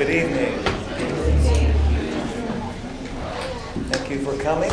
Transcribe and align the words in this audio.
Good 0.00 0.16
evening. 0.16 0.58
Thank 3.90 4.10
you 4.10 4.24
for 4.24 4.34
coming. 4.42 4.70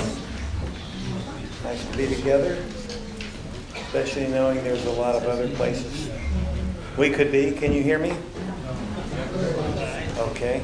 Nice 1.66 1.86
to 1.86 1.98
be 1.98 2.08
together, 2.08 2.64
especially 3.76 4.28
knowing 4.28 4.64
there's 4.64 4.86
a 4.86 4.92
lot 4.92 5.16
of 5.16 5.24
other 5.26 5.50
places 5.50 6.10
we 6.98 7.10
could 7.10 7.30
be. 7.30 7.52
Can 7.52 7.74
you 7.74 7.84
hear 7.84 8.00
me? 8.00 8.16
Okay. 10.18 10.62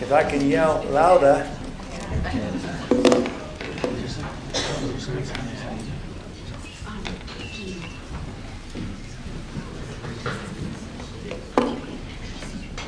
If 0.00 0.12
I 0.12 0.24
can 0.24 0.48
yell 0.48 0.82
louder. 0.84 1.46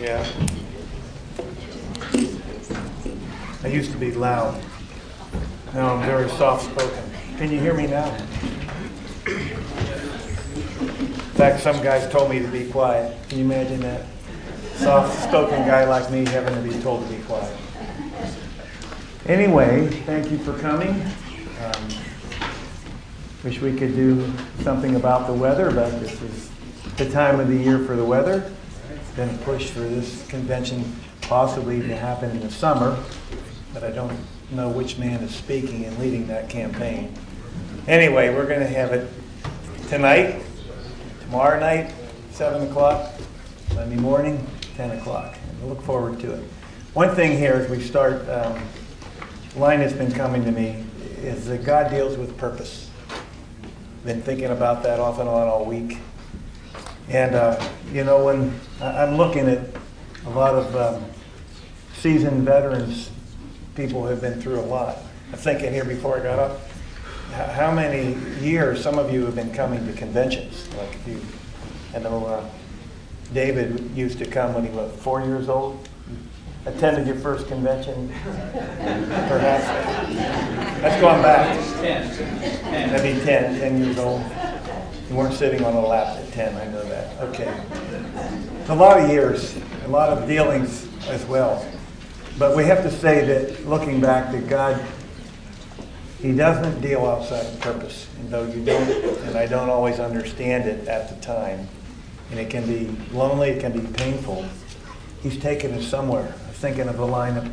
Yeah. 0.02 0.26
I 3.62 3.68
used 3.68 3.92
to 3.92 3.98
be 3.98 4.10
loud. 4.10 4.60
Now 5.74 5.94
I'm 5.94 6.04
very 6.04 6.28
soft 6.30 6.64
spoken. 6.64 7.04
Can 7.38 7.52
you 7.52 7.60
hear 7.60 7.72
me 7.72 7.86
now? 7.86 8.12
In 9.26 9.44
fact, 11.38 11.62
some 11.62 11.80
guys 11.84 12.10
told 12.10 12.30
me 12.30 12.40
to 12.40 12.48
be 12.48 12.68
quiet. 12.68 13.16
Can 13.28 13.38
you 13.38 13.44
imagine 13.44 13.78
that? 13.82 14.04
Soft 14.74 15.22
spoken 15.22 15.64
guy 15.68 15.84
like 15.84 16.10
me 16.10 16.26
having 16.26 16.52
to 16.56 16.68
be 16.68 16.82
told 16.82 17.06
to 17.06 17.14
be 17.14 17.22
quiet. 17.22 17.56
Anyway, 19.26 19.86
thank 20.04 20.32
you 20.32 20.38
for 20.38 20.58
coming. 20.58 21.00
Um, 21.62 21.88
wish 23.44 23.60
we 23.60 23.76
could 23.76 23.94
do 23.94 24.32
something 24.62 24.96
about 24.96 25.28
the 25.28 25.32
weather, 25.32 25.70
but 25.70 25.90
this 26.00 26.20
is 26.22 26.50
the 26.96 27.08
time 27.08 27.38
of 27.38 27.46
the 27.46 27.56
year 27.56 27.78
for 27.78 27.94
the 27.94 28.04
weather 28.04 28.52
been 29.16 29.28
a 29.28 29.38
push 29.38 29.70
for 29.70 29.80
this 29.80 30.26
convention 30.28 30.84
possibly 31.22 31.80
to 31.80 31.96
happen 31.96 32.30
in 32.30 32.40
the 32.40 32.50
summer, 32.50 32.98
but 33.74 33.84
I 33.84 33.90
don't 33.90 34.18
know 34.50 34.68
which 34.68 34.98
man 34.98 35.22
is 35.22 35.34
speaking 35.34 35.84
and 35.84 35.98
leading 35.98 36.26
that 36.28 36.48
campaign. 36.48 37.14
Anyway, 37.88 38.34
we're 38.34 38.46
going 38.46 38.60
to 38.60 38.66
have 38.66 38.92
it 38.92 39.10
tonight, 39.88 40.42
tomorrow 41.22 41.58
night, 41.60 41.92
7 42.30 42.68
o'clock, 42.68 43.12
Monday 43.74 43.96
morning, 43.96 44.46
10 44.76 44.98
o'clock. 44.98 45.36
And 45.50 45.62
I 45.62 45.66
look 45.66 45.82
forward 45.82 46.20
to 46.20 46.32
it. 46.32 46.44
One 46.94 47.14
thing 47.14 47.36
here 47.36 47.54
as 47.54 47.70
we 47.70 47.80
start, 47.80 48.28
um, 48.28 48.62
line 49.56 49.80
that's 49.80 49.92
been 49.92 50.12
coming 50.12 50.44
to 50.44 50.52
me 50.52 50.84
is 51.18 51.46
that 51.46 51.64
God 51.64 51.90
deals 51.90 52.16
with 52.16 52.36
purpose. 52.36 52.90
Been 54.04 54.22
thinking 54.22 54.50
about 54.50 54.82
that 54.82 54.98
off 54.98 55.18
and 55.18 55.28
on 55.28 55.48
all 55.48 55.64
week. 55.64 55.98
And, 57.08 57.34
uh, 57.34 57.62
you 57.92 58.04
know, 58.04 58.24
when 58.24 58.58
I'm 58.80 59.16
looking 59.16 59.48
at 59.48 59.60
a 60.26 60.30
lot 60.30 60.54
of 60.54 60.76
um, 60.76 61.04
seasoned 61.94 62.44
veterans, 62.44 63.10
people 63.74 64.02
who 64.02 64.08
have 64.08 64.20
been 64.20 64.40
through 64.40 64.60
a 64.60 64.62
lot. 64.62 64.98
I'm 65.32 65.38
thinking 65.38 65.72
here 65.72 65.84
before 65.84 66.18
I 66.18 66.22
got 66.22 66.38
up, 66.38 66.60
how 67.32 67.72
many 67.72 68.14
years 68.44 68.82
some 68.82 68.98
of 68.98 69.12
you 69.12 69.24
have 69.24 69.34
been 69.34 69.52
coming 69.52 69.86
to 69.86 69.92
conventions? 69.94 70.68
Like 70.76 70.96
you, 71.06 71.20
I 71.94 72.00
know 72.00 72.26
uh, 72.26 72.44
David 73.32 73.90
used 73.96 74.18
to 74.18 74.26
come 74.26 74.54
when 74.54 74.64
he 74.64 74.70
was 74.70 74.94
four 75.00 75.22
years 75.22 75.48
old. 75.48 75.88
Attended 76.64 77.08
your 77.08 77.16
first 77.16 77.48
convention, 77.48 78.08
perhaps. 78.78 79.66
That's 80.80 81.00
going 81.00 81.20
back. 81.20 81.58
Maybe 82.92 83.20
10, 83.24 83.58
10 83.58 83.84
years 83.84 83.98
old. 83.98 84.20
You 85.12 85.18
weren't 85.18 85.34
sitting 85.34 85.62
on 85.62 85.74
a 85.74 85.80
lap 85.86 86.16
at 86.16 86.32
10, 86.32 86.56
I 86.56 86.64
know 86.72 86.82
that. 86.84 87.20
Okay. 87.20 87.54
It's 88.62 88.70
a 88.70 88.74
lot 88.74 88.98
of 88.98 89.10
years, 89.10 89.54
a 89.84 89.88
lot 89.88 90.08
of 90.08 90.26
dealings 90.26 90.88
as 91.08 91.22
well. 91.26 91.62
But 92.38 92.56
we 92.56 92.64
have 92.64 92.82
to 92.82 92.90
say 92.90 93.22
that 93.26 93.68
looking 93.68 94.00
back, 94.00 94.32
that 94.32 94.48
God, 94.48 94.82
He 96.22 96.32
doesn't 96.32 96.80
deal 96.80 97.04
outside 97.04 97.44
of 97.44 97.60
purpose. 97.60 98.08
And 98.20 98.30
though 98.30 98.46
you 98.46 98.64
don't, 98.64 98.88
and 99.26 99.36
I 99.36 99.46
don't 99.46 99.68
always 99.68 100.00
understand 100.00 100.66
it 100.66 100.88
at 100.88 101.10
the 101.10 101.16
time, 101.16 101.68
and 102.30 102.40
it 102.40 102.48
can 102.48 102.66
be 102.66 102.96
lonely, 103.14 103.50
it 103.50 103.60
can 103.60 103.78
be 103.78 103.86
painful, 103.86 104.46
He's 105.22 105.36
taken 105.38 105.74
us 105.74 105.86
somewhere. 105.86 106.34
I'm 106.46 106.54
thinking 106.54 106.88
of 106.88 106.96
the 106.96 107.06
line 107.06 107.34
that 107.34 107.52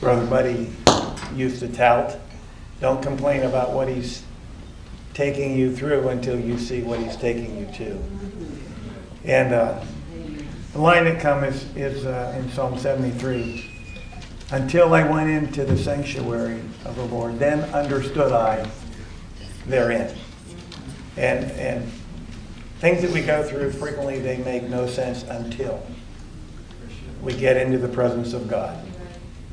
Brother 0.00 0.26
Buddy 0.26 0.70
used 1.34 1.60
to 1.60 1.68
tout. 1.68 2.18
Don't 2.82 3.02
complain 3.02 3.44
about 3.44 3.72
what 3.72 3.88
He's 3.88 4.24
taking 5.18 5.58
you 5.58 5.74
through 5.74 6.10
until 6.10 6.38
you 6.38 6.56
see 6.56 6.80
what 6.80 7.00
he's 7.00 7.16
taking 7.16 7.58
you 7.58 7.66
to. 7.74 8.00
And 9.24 9.52
uh, 9.52 9.84
the 10.72 10.78
line 10.78 11.06
that 11.06 11.20
comes 11.20 11.56
is, 11.56 11.76
is 11.76 12.06
uh, 12.06 12.38
in 12.38 12.48
Psalm 12.52 12.78
73. 12.78 13.68
Until 14.52 14.94
I 14.94 15.02
went 15.02 15.28
into 15.28 15.64
the 15.64 15.76
sanctuary 15.76 16.60
of 16.84 16.94
the 16.94 17.04
Lord, 17.06 17.36
then 17.40 17.64
understood 17.74 18.30
I 18.30 18.70
therein. 19.66 20.16
And, 21.16 21.50
and 21.50 21.92
things 22.78 23.02
that 23.02 23.10
we 23.10 23.20
go 23.20 23.42
through 23.42 23.72
frequently, 23.72 24.20
they 24.20 24.36
make 24.36 24.62
no 24.70 24.86
sense 24.86 25.24
until 25.24 25.84
we 27.22 27.34
get 27.34 27.56
into 27.56 27.78
the 27.78 27.88
presence 27.88 28.34
of 28.34 28.46
God. 28.46 28.86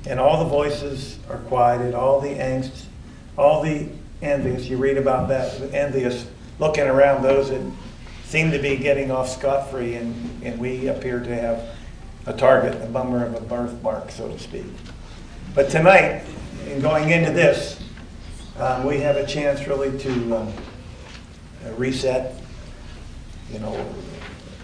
And 0.05 0.19
all 0.19 0.43
the 0.43 0.49
voices 0.51 1.17
are 1.27 1.39
quieted, 1.39 1.95
all 1.95 2.21
the 2.21 2.35
angst, 2.35 2.83
all 3.35 3.63
the 3.63 3.89
envious. 4.21 4.67
You 4.67 4.77
read 4.77 4.97
about 4.97 5.27
that, 5.29 5.61
envious 5.73 6.25
looking 6.59 6.85
around 6.85 7.21
those 7.21 7.49
that 7.49 7.61
seem 8.23 8.51
to 8.51 8.59
be 8.59 8.77
getting 8.77 9.11
off 9.11 9.29
scot 9.29 9.69
free, 9.69 9.95
and, 9.95 10.43
and 10.43 10.59
we 10.59 10.87
appear 10.87 11.19
to 11.19 11.35
have 11.35 11.75
a 12.25 12.33
target, 12.33 12.81
a 12.81 12.87
bummer 12.87 13.25
of 13.25 13.35
a 13.35 13.41
birthmark, 13.41 14.11
so 14.11 14.27
to 14.27 14.39
speak. 14.39 14.65
But 15.53 15.69
tonight, 15.69 16.23
in 16.67 16.81
going 16.81 17.11
into 17.11 17.31
this, 17.31 17.79
um, 18.57 18.83
we 18.83 18.99
have 18.99 19.15
a 19.15 19.25
chance 19.25 19.67
really 19.67 19.97
to 19.99 20.37
um, 20.37 20.53
reset, 21.77 22.41
you 23.51 23.59
know, 23.59 23.73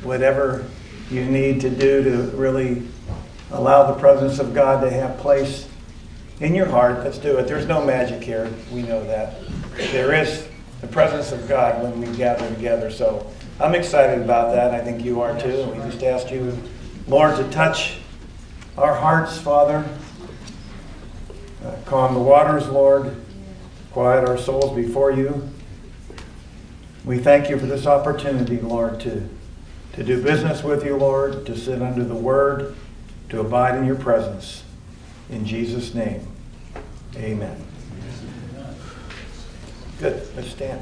whatever 0.04 0.66
you 1.10 1.26
need 1.26 1.62
to 1.62 1.70
do 1.70 2.04
to 2.04 2.36
really 2.36 2.88
allow 3.52 3.92
the 3.92 4.00
presence 4.00 4.40
of 4.40 4.54
God 4.54 4.82
to 4.82 4.90
have 4.90 5.18
place 5.18 5.68
in 6.42 6.56
your 6.56 6.66
heart. 6.66 7.04
Let's 7.04 7.20
do 7.20 7.38
it. 7.38 7.48
There's 7.48 7.68
no 7.68 7.86
magic 7.86 8.22
here. 8.22 8.52
We 8.72 8.82
know 8.82 9.06
that. 9.06 9.36
There 9.92 10.14
is 10.14 10.48
the 10.82 10.88
presence 10.88 11.32
of 11.32 11.48
God 11.48 11.82
when 11.82 12.02
we 12.02 12.18
gather 12.18 12.48
together. 12.54 12.90
So 12.90 13.32
I'm 13.60 13.76
excited 13.76 14.22
about 14.22 14.54
that. 14.56 14.74
I 14.74 14.84
think 14.84 15.06
you 15.06 15.22
are 15.22 15.40
too. 15.40 15.66
We 15.70 15.78
just 15.90 16.04
asked 16.04 16.32
you, 16.32 16.58
Lord, 17.08 17.38
to 17.38 17.48
touch 17.52 18.00
our 18.78 18.96
hearts, 18.96 19.38
Father. 19.38 19.88
Uh, 21.64 21.76
calm 21.86 22.16
the 22.16 22.20
waters, 22.20 22.68
Lord. 22.68 23.16
Quiet 23.92 24.28
our 24.28 24.38
souls 24.38 24.76
before 24.76 25.12
you. 25.12 25.48
We 27.06 27.20
thank 27.20 27.50
you 27.50 27.60
for 27.60 27.68
this 27.68 27.86
opportunity, 27.86 28.60
Lord, 28.60 29.00
to, 29.02 29.28
to 29.94 30.04
do 30.04 30.24
business 30.24 30.64
with 30.64 30.84
you, 30.86 30.96
Lord, 30.96 31.46
to 31.46 31.58
sit 31.58 31.82
under 31.82 32.04
the 32.04 32.16
word, 32.16 32.76
to 33.30 33.42
abide 33.42 33.78
in 33.78 33.86
your 33.86 33.96
presence. 33.96 34.64
In 35.30 35.46
Jesus' 35.46 35.94
name, 35.94 36.31
amen. 37.16 37.64
Good. 40.00 40.28
Let's 40.36 40.50
stand. 40.52 40.82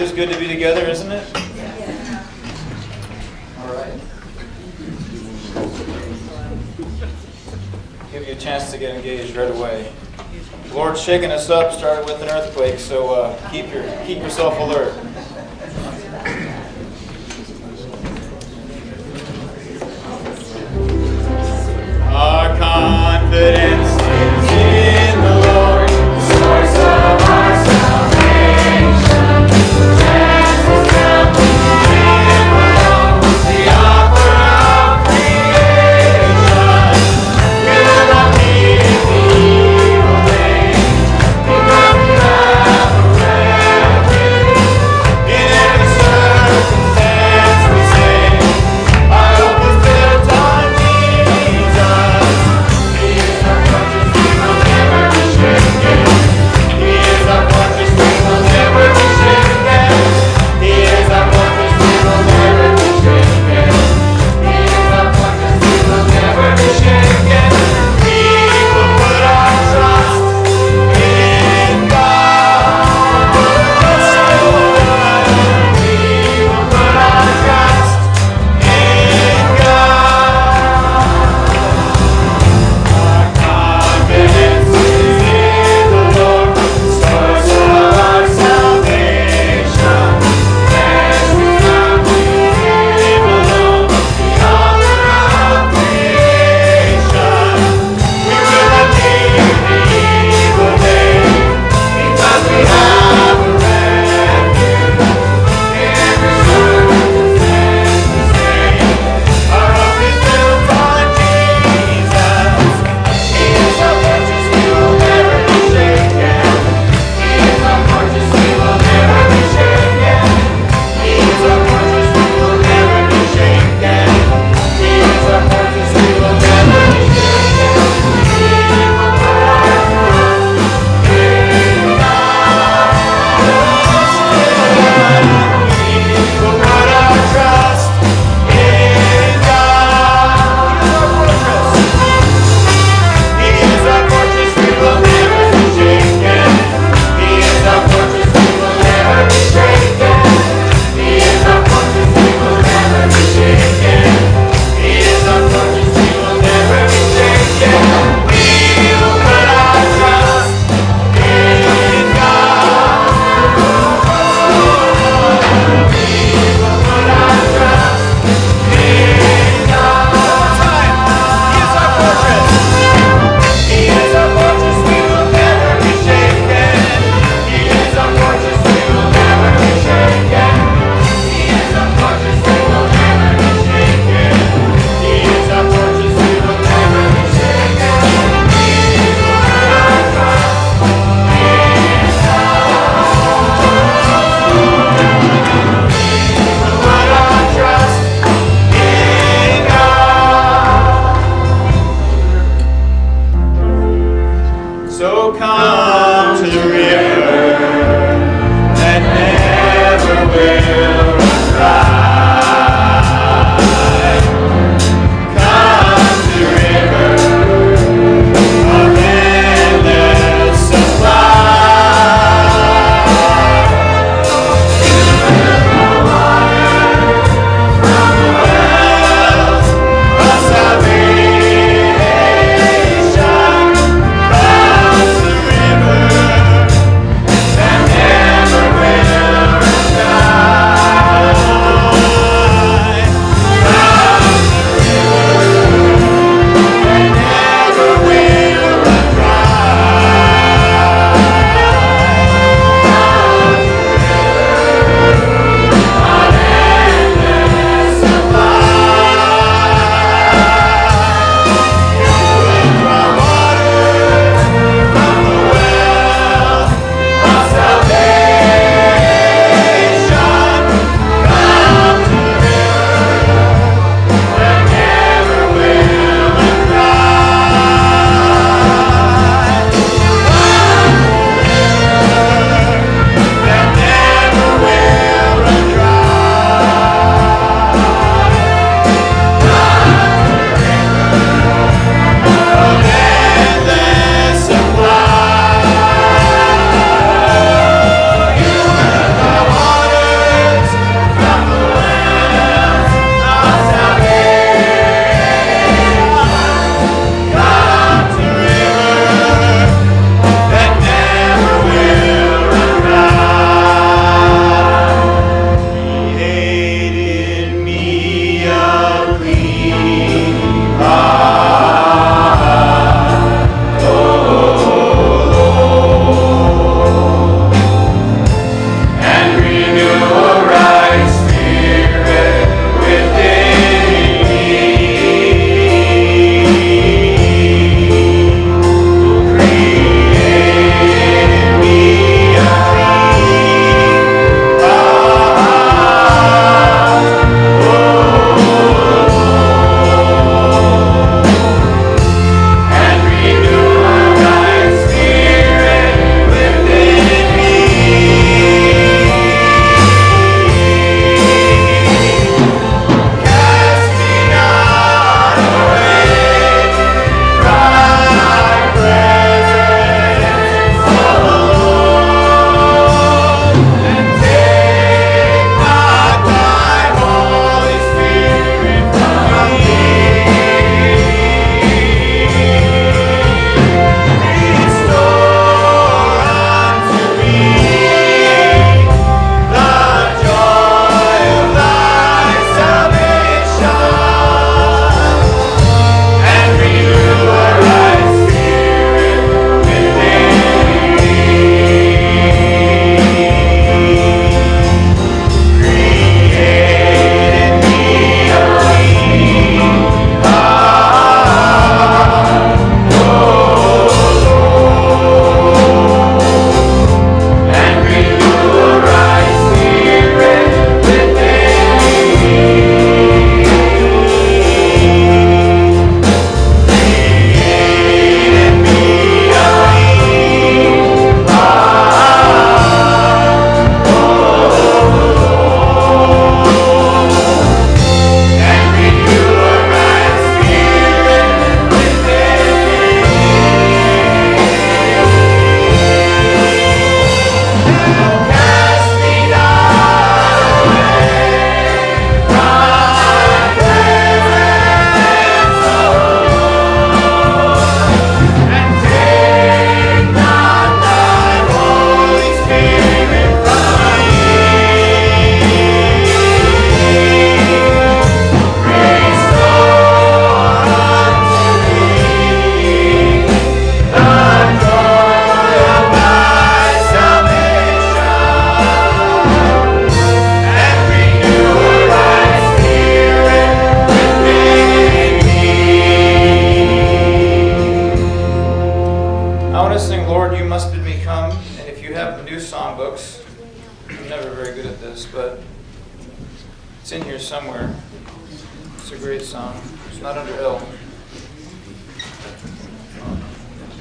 Is 0.00 0.12
good 0.12 0.30
to 0.30 0.38
be 0.38 0.48
together, 0.48 0.86
isn't 0.86 1.12
it? 1.12 1.36
All 3.58 3.74
right. 3.74 3.92
Give 8.10 8.26
you 8.26 8.32
a 8.32 8.36
chance 8.36 8.70
to 8.70 8.78
get 8.78 8.94
engaged 8.94 9.36
right 9.36 9.50
away. 9.50 9.92
The 10.68 10.74
Lord's 10.74 11.02
shaking 11.02 11.30
us 11.30 11.50
up, 11.50 11.72
started 11.72 12.06
with 12.06 12.22
an 12.22 12.30
earthquake, 12.30 12.78
so 12.78 13.12
uh, 13.12 13.50
keep 13.50 13.72
your 13.72 13.82
keep 14.06 14.18
yourself 14.18 14.58
alert. 14.58 14.94
Our 22.10 22.56
confidence 22.58 23.79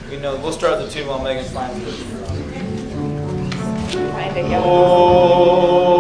We 0.10 0.18
know. 0.18 0.36
We'll 0.38 0.52
start 0.52 0.80
the 0.80 0.90
tune 0.90 1.08
while 1.08 1.22
Megan 1.24 1.46
finds 1.46 1.78
it. 1.88 1.92
Find 4.12 4.38
it, 4.38 4.50
yeah. 4.50 4.60
Lord, 4.60 5.99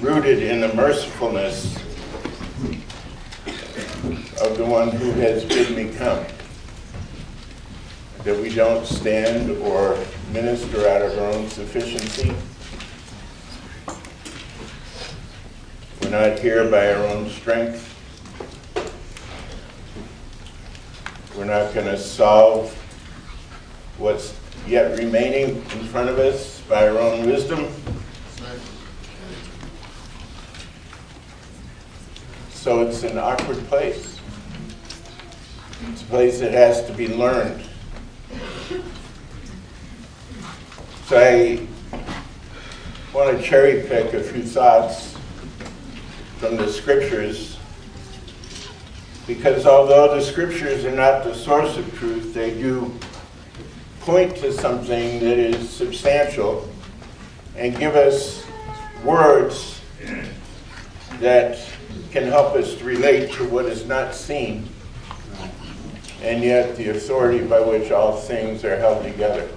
rooted 0.00 0.42
in 0.42 0.60
the 0.60 0.72
mercifulness 0.74 1.76
of 4.40 4.56
the 4.56 4.64
one 4.64 4.90
who 4.90 5.12
has 5.12 5.44
bid 5.44 5.76
me 5.76 5.94
come. 5.96 6.24
that 8.24 8.38
we 8.38 8.54
don't 8.54 8.84
stand 8.86 9.50
or 9.62 9.96
minister 10.32 10.86
out 10.88 11.00
of 11.00 11.18
our 11.18 11.32
own 11.32 11.48
sufficiency. 11.48 12.34
We're 16.02 16.10
not 16.10 16.38
here 16.38 16.70
by 16.70 16.92
our 16.92 17.06
own 17.06 17.30
strength. 17.30 17.86
We're 21.36 21.46
not 21.46 21.72
going 21.72 21.86
to 21.86 21.96
solve 21.96 22.74
what's 23.96 24.34
yet 24.66 24.98
remaining 24.98 25.56
in 25.56 25.84
front 25.86 26.10
of 26.10 26.18
us 26.18 26.60
by 26.68 26.88
our 26.88 26.98
own 26.98 27.26
wisdom. 27.26 27.68
So 32.60 32.82
it's 32.82 33.04
an 33.04 33.16
awkward 33.16 33.56
place. 33.68 34.20
It's 35.88 36.02
a 36.02 36.04
place 36.04 36.40
that 36.40 36.52
has 36.52 36.84
to 36.84 36.92
be 36.92 37.08
learned. 37.08 37.64
So 41.06 41.18
I 41.18 41.66
want 43.14 43.34
to 43.34 43.42
cherry 43.42 43.88
pick 43.88 44.12
a 44.12 44.22
few 44.22 44.42
thoughts 44.42 45.16
from 46.36 46.58
the 46.58 46.70
scriptures 46.70 47.58
because 49.26 49.64
although 49.64 50.14
the 50.14 50.20
scriptures 50.20 50.84
are 50.84 50.94
not 50.94 51.24
the 51.24 51.34
source 51.34 51.78
of 51.78 51.98
truth, 51.98 52.34
they 52.34 52.50
do 52.50 52.94
point 54.00 54.36
to 54.36 54.52
something 54.52 55.18
that 55.20 55.38
is 55.38 55.66
substantial 55.70 56.70
and 57.56 57.74
give 57.78 57.96
us 57.96 58.44
words 59.02 59.79
that 61.20 61.58
can 62.10 62.24
help 62.24 62.54
us 62.56 62.80
relate 62.82 63.32
to 63.32 63.48
what 63.48 63.66
is 63.66 63.86
not 63.86 64.14
seen 64.14 64.68
and 66.22 66.42
yet 66.42 66.76
the 66.76 66.90
authority 66.90 67.44
by 67.44 67.60
which 67.60 67.90
all 67.90 68.16
things 68.16 68.64
are 68.64 68.76
held 68.76 69.02
together. 69.02 69.48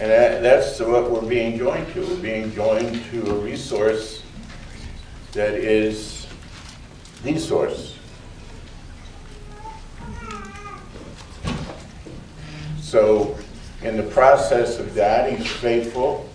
And 0.00 0.10
that, 0.10 0.42
that's 0.42 0.78
what 0.78 1.10
we're 1.10 1.28
being 1.28 1.58
joined 1.58 1.92
to. 1.94 2.00
We're 2.00 2.16
being 2.16 2.52
joined 2.52 3.04
to 3.06 3.30
a 3.30 3.34
resource 3.34 4.22
that 5.32 5.54
is 5.54 6.28
the 7.24 7.36
source. 7.36 7.96
So, 12.80 13.36
in 13.82 13.96
the 13.96 14.04
process 14.04 14.78
of 14.78 14.94
that, 14.94 15.36
he's 15.36 15.46
faithful. 15.46 16.27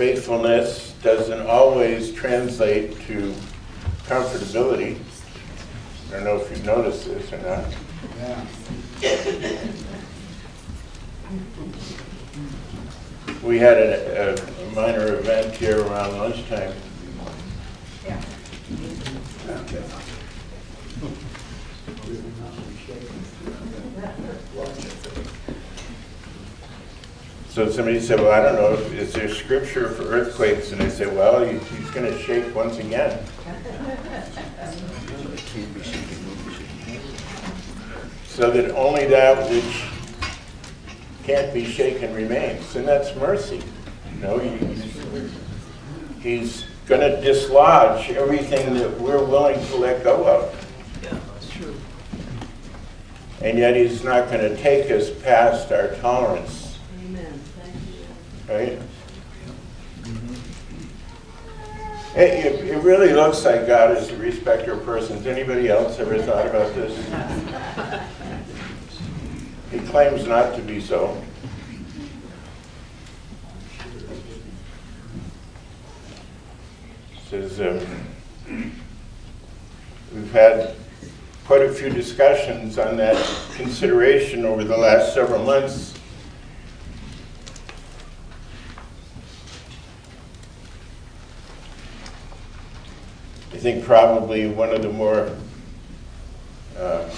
Faithfulness 0.00 0.94
doesn't 1.02 1.46
always 1.46 2.12
translate 2.12 3.00
to 3.06 3.34
comfortability. 4.04 4.98
I 6.08 6.12
don't 6.12 6.24
know 6.24 6.36
if 6.36 6.50
you've 6.50 6.64
noticed 6.64 7.06
this 7.06 7.32
or 7.32 7.38
not. 7.38 7.64
We 13.42 13.58
had 13.58 13.78
a, 13.78 14.34
a 14.34 14.70
minor 14.74 15.14
event 15.14 15.54
here 15.54 15.80
around 15.80 16.18
lunchtime. 16.18 16.74
So 27.50 27.68
somebody 27.68 27.98
said, 27.98 28.20
well, 28.20 28.30
I 28.30 28.40
don't 28.44 28.54
know, 28.54 28.74
is 28.96 29.12
there 29.12 29.28
scripture 29.28 29.88
for 29.88 30.04
earthquakes? 30.04 30.70
And 30.70 30.80
I 30.80 30.88
said, 30.88 31.12
well, 31.16 31.42
he- 31.44 31.58
he's 31.58 31.90
going 31.90 32.06
to 32.06 32.16
shake 32.22 32.54
once 32.54 32.78
again. 32.78 33.18
So 38.28 38.52
that 38.52 38.70
only 38.76 39.06
that 39.06 39.50
which 39.50 39.82
can't 41.24 41.52
be 41.52 41.64
shaken 41.64 42.14
remains, 42.14 42.76
and 42.76 42.86
that's 42.86 43.16
mercy. 43.16 43.60
You 44.14 44.20
know, 44.22 44.38
he- 44.38 44.56
he's 46.20 46.66
going 46.86 47.00
to 47.00 47.20
dislodge 47.20 48.10
everything 48.10 48.74
that 48.74 49.00
we're 49.00 49.24
willing 49.24 49.58
to 49.66 49.76
let 49.76 50.04
go 50.04 50.24
of. 50.24 50.56
And 53.42 53.58
yet 53.58 53.74
he's 53.74 54.04
not 54.04 54.30
going 54.30 54.40
to 54.42 54.56
take 54.62 54.88
us 54.92 55.10
past 55.10 55.72
our 55.72 55.88
tolerance, 55.96 56.59
Amen. 56.59 56.59
Thank 56.59 56.59
you. 56.59 56.59
Right? 58.50 58.78
It, 62.16 62.64
it, 62.66 62.82
really 62.82 63.12
looks 63.12 63.44
like 63.44 63.68
God 63.68 63.96
is 63.96 64.10
a 64.10 64.16
respecter 64.16 64.72
of 64.72 64.84
persons. 64.84 65.26
Anybody 65.28 65.68
else 65.68 66.00
ever 66.00 66.20
thought 66.20 66.46
about 66.46 66.74
this? 66.74 66.96
He 69.70 69.78
claims 69.78 70.26
not 70.26 70.56
to 70.56 70.62
be 70.62 70.80
so. 70.80 71.22
Says, 77.28 77.60
um, 77.60 78.72
we've 80.12 80.32
had 80.32 80.74
quite 81.44 81.62
a 81.62 81.72
few 81.72 81.90
discussions 81.90 82.76
on 82.76 82.96
that 82.96 83.16
consideration 83.54 84.44
over 84.44 84.64
the 84.64 84.76
last 84.76 85.14
several 85.14 85.44
months. 85.44 85.94
I 93.49 93.49
think 93.60 93.84
probably 93.84 94.48
one 94.48 94.70
of 94.70 94.80
the 94.80 94.88
more 94.88 95.36
uh, 96.78 97.10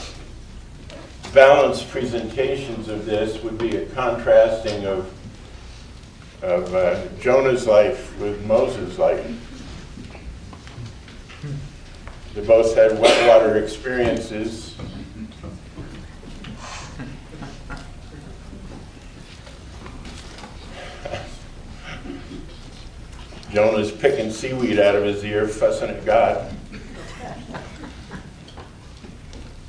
balanced 1.32 1.88
presentations 1.88 2.88
of 2.88 3.06
this 3.06 3.40
would 3.44 3.56
be 3.58 3.76
a 3.76 3.86
contrasting 3.86 4.84
of, 4.84 5.14
of 6.42 6.74
uh, 6.74 7.06
Jonah's 7.20 7.68
life 7.68 8.18
with 8.18 8.44
Moses' 8.44 8.98
life. 8.98 9.24
They 12.34 12.44
both 12.44 12.74
had 12.74 12.98
wet 12.98 13.28
water 13.28 13.62
experiences. 13.62 14.74
Jonah's 23.52 23.92
picking 23.92 24.30
seaweed 24.30 24.78
out 24.78 24.94
of 24.94 25.04
his 25.04 25.22
ear, 25.24 25.46
fussing 25.46 25.90
at 25.90 26.06
God. 26.06 26.50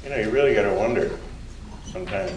You 0.03 0.09
know, 0.09 0.15
you 0.15 0.29
really 0.29 0.53
got 0.53 0.63
to 0.63 0.73
wonder 0.73 1.19
sometimes. 1.91 2.31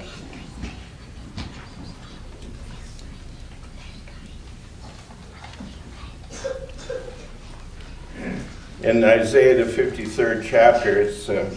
In 8.83 9.05
Isaiah, 9.05 9.65
the 9.65 9.71
53rd 9.71 10.45
chapter, 10.45 11.01
it's 11.01 11.29
uh, 11.29 11.49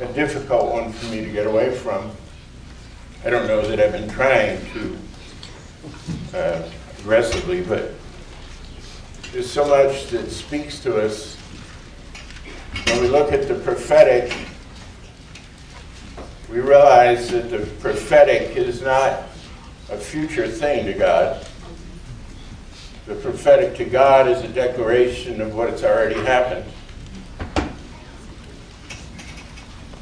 a 0.00 0.12
difficult 0.12 0.72
one 0.72 0.92
for 0.92 1.06
me 1.12 1.24
to 1.24 1.30
get 1.30 1.46
away 1.46 1.72
from. 1.74 2.10
I 3.24 3.30
don't 3.30 3.46
know 3.46 3.62
that 3.62 3.78
I've 3.78 3.92
been 3.92 4.08
trying 4.08 4.60
to 4.72 4.98
uh, 6.34 6.68
aggressively, 6.98 7.62
but 7.62 7.92
there's 9.32 9.50
so 9.50 9.66
much 9.66 10.08
that 10.08 10.30
speaks 10.30 10.80
to 10.80 11.00
us. 11.00 11.36
When 12.86 13.00
we 13.00 13.08
look 13.08 13.32
at 13.32 13.46
the 13.46 13.54
prophetic, 13.54 14.32
we 16.50 16.58
realize 16.58 17.30
that 17.30 17.50
the 17.50 17.60
prophetic 17.80 18.56
is 18.56 18.82
not 18.82 19.22
a 19.88 19.96
future 19.96 20.48
thing 20.48 20.84
to 20.86 20.94
God. 20.94 21.46
The 23.06 23.14
prophetic 23.14 23.76
to 23.76 23.84
God 23.84 24.28
is 24.28 24.42
a 24.42 24.48
declaration 24.48 25.40
of 25.40 25.54
what 25.54 25.70
has 25.70 25.84
already 25.84 26.20
happened. 26.20 26.64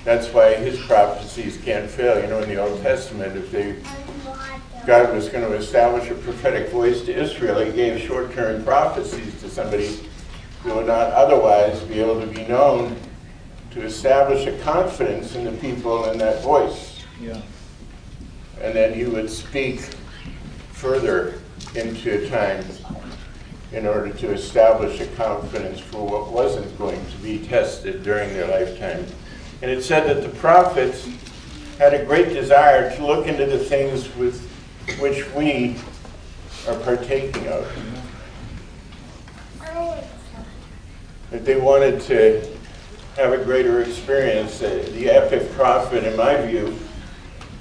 That's 0.04 0.28
why 0.28 0.54
his 0.54 0.80
prophecies 0.86 1.58
can't 1.58 1.90
fail. 1.90 2.18
You 2.20 2.28
know, 2.28 2.40
in 2.40 2.48
the 2.48 2.56
Old 2.56 2.80
Testament, 2.80 3.36
if 3.36 3.50
they, 3.50 3.76
God 4.88 5.14
was 5.14 5.28
going 5.28 5.46
to 5.46 5.54
establish 5.54 6.08
a 6.08 6.14
prophetic 6.14 6.70
voice 6.70 7.02
to 7.02 7.14
Israel, 7.14 7.62
he 7.62 7.70
gave 7.72 8.00
short-term 8.00 8.64
prophecies 8.64 9.38
to 9.42 9.50
somebody 9.50 10.00
who 10.62 10.72
would 10.76 10.86
not 10.86 11.10
otherwise 11.10 11.78
be 11.82 12.00
able 12.00 12.18
to 12.18 12.26
be 12.26 12.46
known 12.46 12.96
to 13.72 13.82
establish 13.82 14.46
a 14.46 14.58
confidence 14.60 15.34
in 15.34 15.44
the 15.44 15.52
people 15.52 16.06
in 16.10 16.16
that 16.16 16.42
voice. 16.42 17.04
Yeah. 17.20 17.38
And 18.62 18.74
then 18.74 18.94
he 18.94 19.04
would 19.04 19.28
speak 19.28 19.80
further 20.72 21.34
into 21.74 22.26
time 22.30 22.64
in 23.72 23.86
order 23.86 24.10
to 24.10 24.32
establish 24.32 25.02
a 25.02 25.06
confidence 25.08 25.80
for 25.80 26.06
what 26.06 26.32
wasn't 26.32 26.78
going 26.78 27.04
to 27.10 27.16
be 27.18 27.40
tested 27.40 28.02
during 28.02 28.32
their 28.32 28.48
lifetime. 28.48 29.04
And 29.60 29.70
it 29.70 29.84
said 29.84 30.08
that 30.08 30.22
the 30.22 30.34
prophets 30.38 31.06
had 31.76 31.92
a 31.92 32.06
great 32.06 32.30
desire 32.30 32.96
to 32.96 33.06
look 33.06 33.26
into 33.26 33.44
the 33.44 33.58
things 33.58 34.16
with 34.16 34.47
which 34.96 35.28
we 35.34 35.76
are 36.66 36.74
partaking 36.80 37.46
of. 37.48 37.70
That 41.30 41.44
they 41.44 41.60
wanted 41.60 42.00
to 42.02 42.46
have 43.16 43.32
a 43.32 43.44
greater 43.44 43.82
experience. 43.82 44.60
The 44.60 45.10
epic 45.10 45.52
prophet, 45.52 46.04
in 46.04 46.16
my 46.16 46.40
view, 46.46 46.78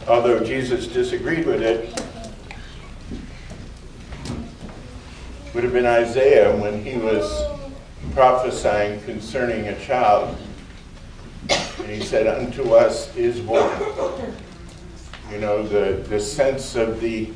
although 0.08 0.44
Jesus 0.44 0.88
disagreed 0.88 1.46
with 1.46 1.62
it, 1.62 1.94
would 5.54 5.64
have 5.64 5.74
been 5.74 5.86
Isaiah 5.86 6.56
when 6.56 6.84
he 6.84 6.98
was 6.98 7.44
prophesying 8.14 9.02
concerning 9.02 9.68
a 9.68 9.80
child. 9.86 10.38
And 11.50 11.90
he 11.90 12.02
said, 12.02 12.28
Unto 12.28 12.74
us 12.74 13.16
is 13.16 13.40
born. 13.40 13.72
You 15.32 15.40
know, 15.40 15.68
the, 15.68 16.02
the 16.08 16.20
sense 16.20 16.76
of 16.76 17.02
the 17.02 17.32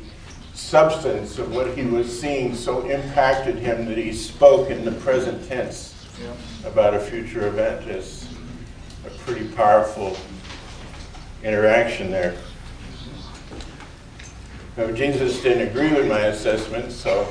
substance 0.54 1.38
of 1.38 1.54
what 1.54 1.76
he 1.76 1.84
was 1.84 2.20
seeing 2.20 2.54
so 2.54 2.88
impacted 2.88 3.56
him 3.56 3.86
that 3.86 3.98
he 3.98 4.12
spoke 4.12 4.70
in 4.70 4.84
the 4.84 4.92
present 4.92 5.46
tense 5.48 5.94
about 6.64 6.94
a 6.94 7.00
future 7.00 7.48
event 7.48 7.86
is 7.88 8.28
a 9.06 9.10
pretty 9.10 9.46
powerful 9.48 10.16
interaction 11.42 12.10
there. 12.10 12.36
Now, 14.76 14.90
Jesus 14.92 15.42
didn't 15.42 15.68
agree 15.68 15.92
with 15.92 16.08
my 16.08 16.20
assessment, 16.20 16.92
so 16.92 17.28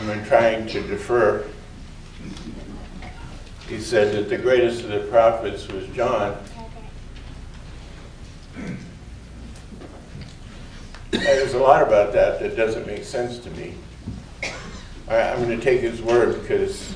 I'm 0.00 0.24
trying 0.26 0.66
to 0.68 0.82
defer. 0.82 1.46
He 3.68 3.80
said 3.80 4.14
that 4.14 4.28
the 4.28 4.36
greatest 4.36 4.84
of 4.84 4.90
the 4.90 5.00
prophets 5.10 5.68
was 5.68 5.86
John. 5.88 6.36
There's 11.10 11.54
a 11.54 11.58
lot 11.58 11.82
about 11.82 12.12
that 12.12 12.40
that 12.40 12.56
doesn't 12.56 12.86
make 12.86 13.04
sense 13.04 13.38
to 13.38 13.50
me. 13.50 13.74
I, 15.08 15.30
I'm 15.30 15.42
going 15.42 15.58
to 15.58 15.64
take 15.64 15.80
his 15.80 16.00
word 16.00 16.40
because 16.40 16.94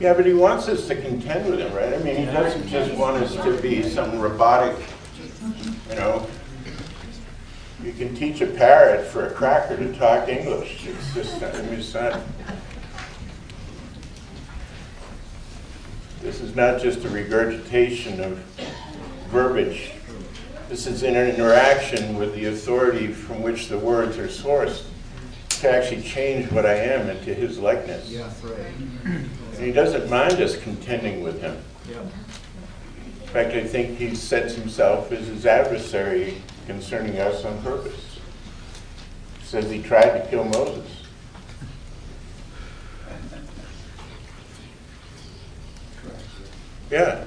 Yeah, 0.00 0.14
but 0.14 0.24
he 0.24 0.32
wants 0.32 0.66
us 0.68 0.88
to 0.88 0.96
contend 0.96 1.50
with 1.50 1.60
him, 1.60 1.74
right? 1.74 1.92
I 1.92 1.98
mean, 1.98 2.16
he 2.16 2.24
doesn't 2.24 2.66
just 2.68 2.94
want 2.94 3.22
us 3.22 3.34
to 3.34 3.60
be 3.60 3.82
some 3.82 4.18
robotic, 4.18 4.74
you 5.90 5.96
know. 5.96 6.26
You 7.84 7.92
can 7.92 8.14
teach 8.14 8.40
a 8.40 8.46
parrot 8.46 9.06
for 9.06 9.26
a 9.26 9.30
cracker 9.30 9.76
to 9.76 9.92
talk 9.94 10.28
English. 10.28 10.86
It's 10.86 11.14
just. 11.14 11.40
This 16.20 16.40
is 16.40 16.54
not 16.54 16.80
just 16.80 17.04
a 17.04 17.08
regurgitation 17.08 18.20
of 18.20 18.40
verbiage. 19.30 19.92
This 20.68 20.86
is 20.86 21.02
an 21.02 21.16
interaction 21.16 22.16
with 22.16 22.34
the 22.34 22.46
authority 22.46 23.08
from 23.08 23.42
which 23.42 23.68
the 23.68 23.78
words 23.78 24.18
are 24.18 24.28
sourced 24.28 24.84
to 25.60 25.70
actually 25.70 26.02
change 26.02 26.50
what 26.50 26.66
I 26.66 26.74
am 26.74 27.08
into 27.08 27.34
his 27.34 27.58
likeness. 27.58 28.08
Yeah, 28.08 28.30
right. 28.42 28.74
And 29.04 29.30
he 29.58 29.72
doesn't 29.72 30.08
mind 30.08 30.40
us 30.40 30.56
contending 30.56 31.22
with 31.22 31.40
him. 31.40 31.56
Yeah. 31.88 32.00
In 32.00 33.28
fact, 33.28 33.52
I 33.52 33.64
think 33.64 33.98
he 33.98 34.14
sets 34.14 34.54
himself 34.54 35.12
as 35.12 35.26
his 35.26 35.46
adversary 35.46 36.42
concerning 36.66 37.18
us 37.18 37.44
on 37.44 37.60
purpose. 37.62 38.18
He 39.40 39.46
Says 39.46 39.70
he 39.70 39.82
tried 39.82 40.10
to 40.20 40.26
kill 40.30 40.44
Moses. 40.44 40.88
Yeah. 46.90 47.24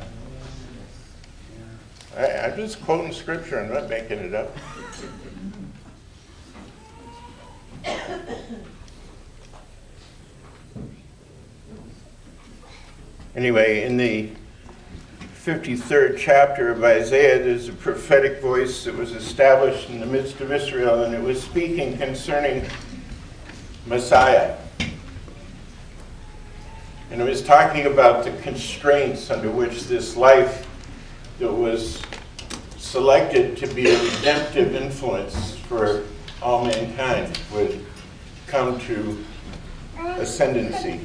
I, 2.15 2.27
I'm 2.45 2.55
just 2.55 2.81
quoting 2.81 3.11
scripture, 3.11 3.59
I'm 3.59 3.73
not 3.73 3.89
making 3.89 4.19
it 4.19 4.35
up. 4.35 4.55
Anyway, 13.35 13.83
in 13.83 13.97
the 13.97 14.29
53rd 15.43 16.19
chapter 16.19 16.69
of 16.69 16.83
Isaiah, 16.83 17.43
there's 17.43 17.67
a 17.67 17.73
prophetic 17.73 18.39
voice 18.39 18.83
that 18.85 18.95
was 18.95 19.11
established 19.13 19.89
in 19.89 19.99
the 19.99 20.05
midst 20.05 20.39
of 20.39 20.51
Israel, 20.51 21.03
and 21.03 21.15
it 21.15 21.21
was 21.21 21.41
speaking 21.41 21.97
concerning 21.97 22.63
Messiah. 23.87 24.55
And 27.09 27.21
it 27.21 27.25
was 27.25 27.41
talking 27.41 27.87
about 27.87 28.23
the 28.23 28.31
constraints 28.43 29.31
under 29.31 29.49
which 29.49 29.85
this 29.85 30.15
life 30.15 30.67
that 31.43 31.51
was 31.51 32.01
selected 32.77 33.57
to 33.57 33.67
be 33.75 33.89
a 33.89 34.01
redemptive 34.01 34.75
influence 34.75 35.57
for 35.57 36.05
all 36.41 36.63
mankind 36.63 37.37
would 37.51 37.85
come 38.47 38.79
to 38.79 39.21
ascendancy, 39.97 41.01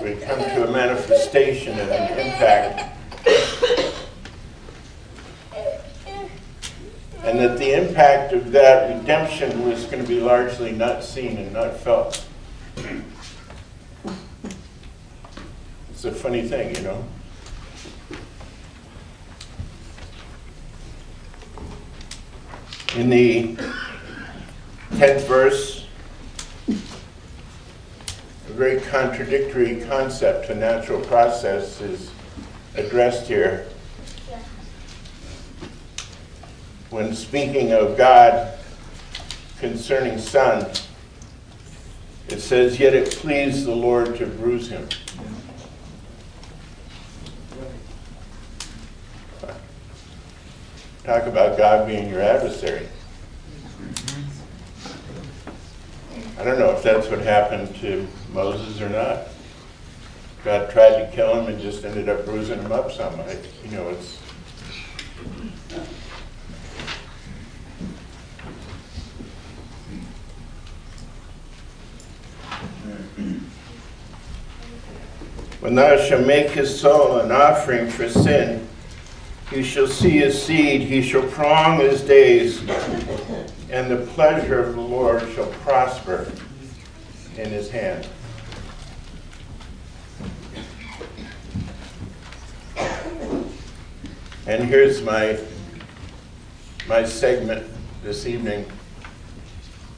would 0.00 0.20
come 0.20 0.40
to 0.40 0.68
a 0.68 0.72
manifestation 0.72 1.78
of 1.78 1.88
an 1.90 2.18
impact. 2.18 2.96
And 7.22 7.38
that 7.38 7.58
the 7.58 7.72
impact 7.74 8.32
of 8.32 8.50
that 8.50 8.98
redemption 8.98 9.68
was 9.68 9.84
going 9.84 10.02
to 10.02 10.08
be 10.08 10.18
largely 10.18 10.72
not 10.72 11.04
seen 11.04 11.36
and 11.36 11.52
not 11.52 11.76
felt. 11.76 12.26
It's 15.90 16.04
a 16.04 16.10
funny 16.10 16.42
thing, 16.48 16.74
you 16.74 16.82
know? 16.82 17.04
In 22.96 23.10
the 23.10 23.54
10th 24.92 25.26
verse, 25.28 25.86
a 26.68 26.72
very 28.52 28.80
contradictory 28.80 29.82
concept 29.82 30.46
to 30.46 30.54
natural 30.54 31.00
process 31.02 31.80
is 31.82 32.10
addressed 32.74 33.28
here. 33.28 33.66
When 36.88 37.14
speaking 37.14 37.72
of 37.72 37.98
God 37.98 38.58
concerning 39.60 40.18
Son, 40.18 40.66
it 42.28 42.40
says, 42.40 42.80
Yet 42.80 42.94
it 42.94 43.12
pleased 43.12 43.66
the 43.66 43.74
Lord 43.74 44.16
to 44.16 44.26
bruise 44.26 44.70
him. 44.70 44.88
Talk 51.08 51.24
about 51.24 51.56
God 51.56 51.86
being 51.86 52.10
your 52.10 52.20
adversary. 52.20 52.86
I 56.38 56.44
don't 56.44 56.58
know 56.58 56.70
if 56.72 56.82
that's 56.82 57.08
what 57.08 57.20
happened 57.20 57.74
to 57.76 58.06
Moses 58.34 58.78
or 58.82 58.90
not. 58.90 59.28
God 60.44 60.68
tried 60.68 60.98
to 60.98 61.10
kill 61.10 61.40
him 61.40 61.46
and 61.50 61.62
just 61.62 61.82
ended 61.86 62.10
up 62.10 62.26
bruising 62.26 62.60
him 62.60 62.72
up 62.72 62.92
some. 62.92 63.18
I, 63.20 63.38
you 63.64 63.70
know, 63.70 63.88
it's. 63.88 64.18
When 75.60 75.74
thou 75.74 75.96
shalt 76.04 76.26
make 76.26 76.50
his 76.50 76.78
soul 76.78 77.20
an 77.20 77.32
offering 77.32 77.88
for 77.88 78.10
sin, 78.10 78.67
he 79.50 79.62
shall 79.62 79.86
see 79.86 80.18
his 80.18 80.40
seed, 80.40 80.82
he 80.82 81.00
shall 81.00 81.22
prolong 81.22 81.80
his 81.80 82.02
days, 82.02 82.60
and 83.70 83.90
the 83.90 84.06
pleasure 84.14 84.62
of 84.62 84.74
the 84.74 84.80
Lord 84.80 85.26
shall 85.34 85.46
prosper 85.62 86.30
in 87.36 87.50
his 87.50 87.70
hand. 87.70 88.06
And 94.46 94.64
here's 94.64 95.02
my, 95.02 95.38
my 96.86 97.04
segment 97.04 97.66
this 98.02 98.26
evening 98.26 98.64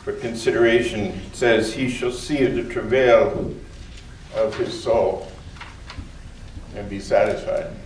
for 0.03 0.13
consideration. 0.15 1.07
It 1.07 1.37
says, 1.37 1.73
He 1.73 1.89
shall 1.89 2.11
see 2.11 2.45
the 2.47 2.65
travail 2.65 3.55
of 4.35 4.57
his 4.57 4.83
soul 4.83 5.31
and 6.75 6.89
be 6.89 6.99
satisfied. 6.99 7.80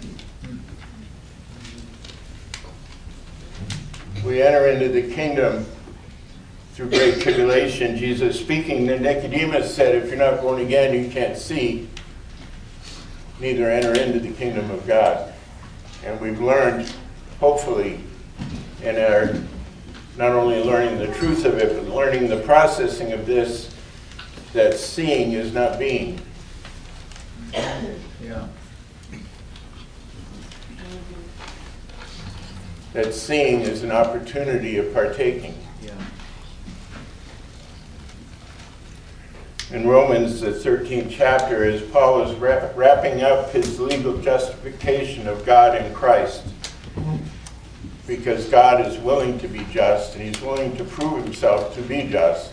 We 4.23 4.43
enter 4.43 4.67
into 4.69 4.89
the 4.89 5.15
kingdom 5.15 5.67
through 6.73 6.91
great 6.91 7.21
tribulation. 7.21 7.97
Jesus 7.97 8.39
speaking 8.39 8.87
to 8.89 8.99
Nicodemus 8.99 9.75
said, 9.75 9.95
If 9.95 10.09
you're 10.09 10.17
not 10.17 10.41
born 10.41 10.61
again, 10.61 10.95
you 10.95 11.11
can't 11.11 11.37
see, 11.37 11.89
neither 13.41 13.71
enter 13.71 13.99
into 14.01 14.21
the 14.21 14.33
kingdom 14.33 14.71
of 14.71 14.87
God. 14.87 15.33
And 16.05 16.21
we've 16.21 16.41
learned, 16.41 16.93
hopefully, 17.41 18.01
in 18.83 18.99
our 18.99 19.35
not 20.17 20.33
only 20.33 20.63
learning 20.63 20.99
the 20.99 21.13
truth 21.15 21.45
of 21.45 21.59
it, 21.59 21.75
but 21.77 21.95
learning 21.95 22.29
the 22.29 22.41
processing 22.41 23.13
of 23.13 23.27
this, 23.27 23.75
that 24.53 24.75
seeing 24.75 25.33
is 25.33 25.53
not 25.53 25.79
being. 25.79 26.21
Yeah. 28.23 28.47
That 32.95 33.13
seeing 33.13 33.61
is 33.61 33.83
an 33.83 33.93
opportunity 33.93 34.79
of 34.79 34.95
partaking. 34.95 35.59
Yeah. 35.83 35.93
in 39.75 39.89
Romans, 39.89 40.41
the 40.41 40.51
13th 40.51 41.11
chapter, 41.11 41.65
as 41.65 41.83
Paul 41.83 42.23
is 42.23 42.37
wrapping 42.37 43.23
up 43.23 43.51
his 43.51 43.81
legal 43.81 44.17
justification 44.19 45.27
of 45.27 45.45
God 45.45 45.77
in 45.77 45.93
Christ. 45.93 46.45
Because 48.07 48.49
God 48.49 48.87
is 48.87 48.97
willing 48.99 49.41
to 49.41 49.49
be 49.49 49.67
just, 49.73 50.15
and 50.15 50.23
he's 50.23 50.41
willing 50.41 50.77
to 50.77 50.85
prove 50.85 51.25
himself 51.25 51.75
to 51.75 51.83
be 51.83 52.07
just. 52.07 52.53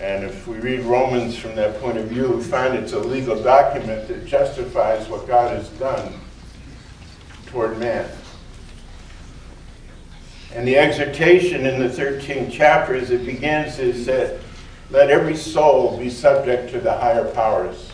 And 0.00 0.24
if 0.24 0.48
we 0.48 0.56
read 0.58 0.80
Romans 0.80 1.36
from 1.36 1.54
that 1.56 1.78
point 1.80 1.98
of 1.98 2.06
view, 2.06 2.28
we 2.28 2.42
find 2.42 2.74
it's 2.74 2.94
a 2.94 2.98
legal 2.98 3.40
document 3.40 4.08
that 4.08 4.24
justifies 4.24 5.06
what 5.08 5.28
God 5.28 5.54
has 5.54 5.68
done 5.70 6.14
toward 7.46 7.78
man. 7.78 8.08
And 10.54 10.68
the 10.68 10.76
exhortation 10.76 11.64
in 11.64 11.80
the 11.80 11.88
13th 11.88 12.52
chapter 12.52 12.94
as 12.94 13.10
it 13.10 13.24
begins 13.24 13.78
is 13.78 14.04
that 14.06 14.38
let 14.90 15.08
every 15.08 15.34
soul 15.34 15.96
be 15.98 16.10
subject 16.10 16.70
to 16.72 16.80
the 16.80 16.92
higher 16.92 17.24
powers. 17.32 17.90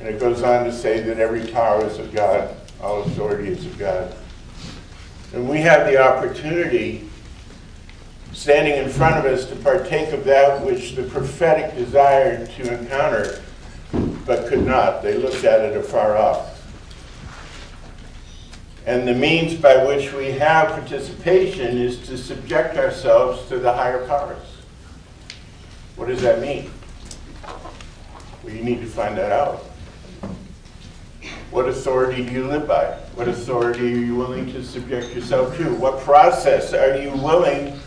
And 0.00 0.08
it 0.08 0.18
goes 0.18 0.42
on 0.42 0.64
to 0.64 0.72
say 0.72 1.00
that 1.00 1.18
every 1.18 1.46
power 1.46 1.86
is 1.86 2.00
of 2.00 2.12
God, 2.12 2.56
all 2.80 3.02
authority 3.02 3.50
is 3.50 3.64
of 3.64 3.78
God. 3.78 4.12
And 5.32 5.48
we 5.48 5.58
have 5.58 5.86
the 5.86 6.02
opportunity, 6.02 7.08
standing 8.32 8.84
in 8.84 8.90
front 8.90 9.24
of 9.24 9.32
us, 9.32 9.46
to 9.46 9.56
partake 9.56 10.12
of 10.12 10.24
that 10.24 10.60
which 10.60 10.96
the 10.96 11.04
prophetic 11.04 11.76
desired 11.76 12.50
to 12.50 12.80
encounter, 12.80 13.40
but 14.26 14.48
could 14.48 14.66
not. 14.66 15.04
They 15.04 15.16
looked 15.16 15.44
at 15.44 15.60
it 15.60 15.76
afar 15.76 16.16
off. 16.16 16.51
And 18.84 19.06
the 19.06 19.14
means 19.14 19.54
by 19.54 19.84
which 19.84 20.12
we 20.12 20.32
have 20.32 20.70
participation 20.70 21.78
is 21.78 21.98
to 22.08 22.18
subject 22.18 22.76
ourselves 22.76 23.48
to 23.48 23.58
the 23.58 23.72
higher 23.72 24.06
powers. 24.08 24.42
What 25.94 26.08
does 26.08 26.20
that 26.22 26.40
mean? 26.40 26.70
Well, 28.42 28.52
you 28.52 28.64
need 28.64 28.80
to 28.80 28.86
find 28.86 29.16
that 29.18 29.30
out. 29.30 29.64
What 31.52 31.68
authority 31.68 32.24
do 32.24 32.32
you 32.32 32.48
live 32.48 32.66
by? 32.66 32.86
What 33.14 33.28
authority 33.28 33.92
are 33.92 33.98
you 33.98 34.16
willing 34.16 34.50
to 34.52 34.64
subject 34.64 35.14
yourself 35.14 35.56
to? 35.58 35.74
What 35.74 36.00
process 36.00 36.72
are 36.72 36.96
you 36.96 37.10
willing 37.10 37.78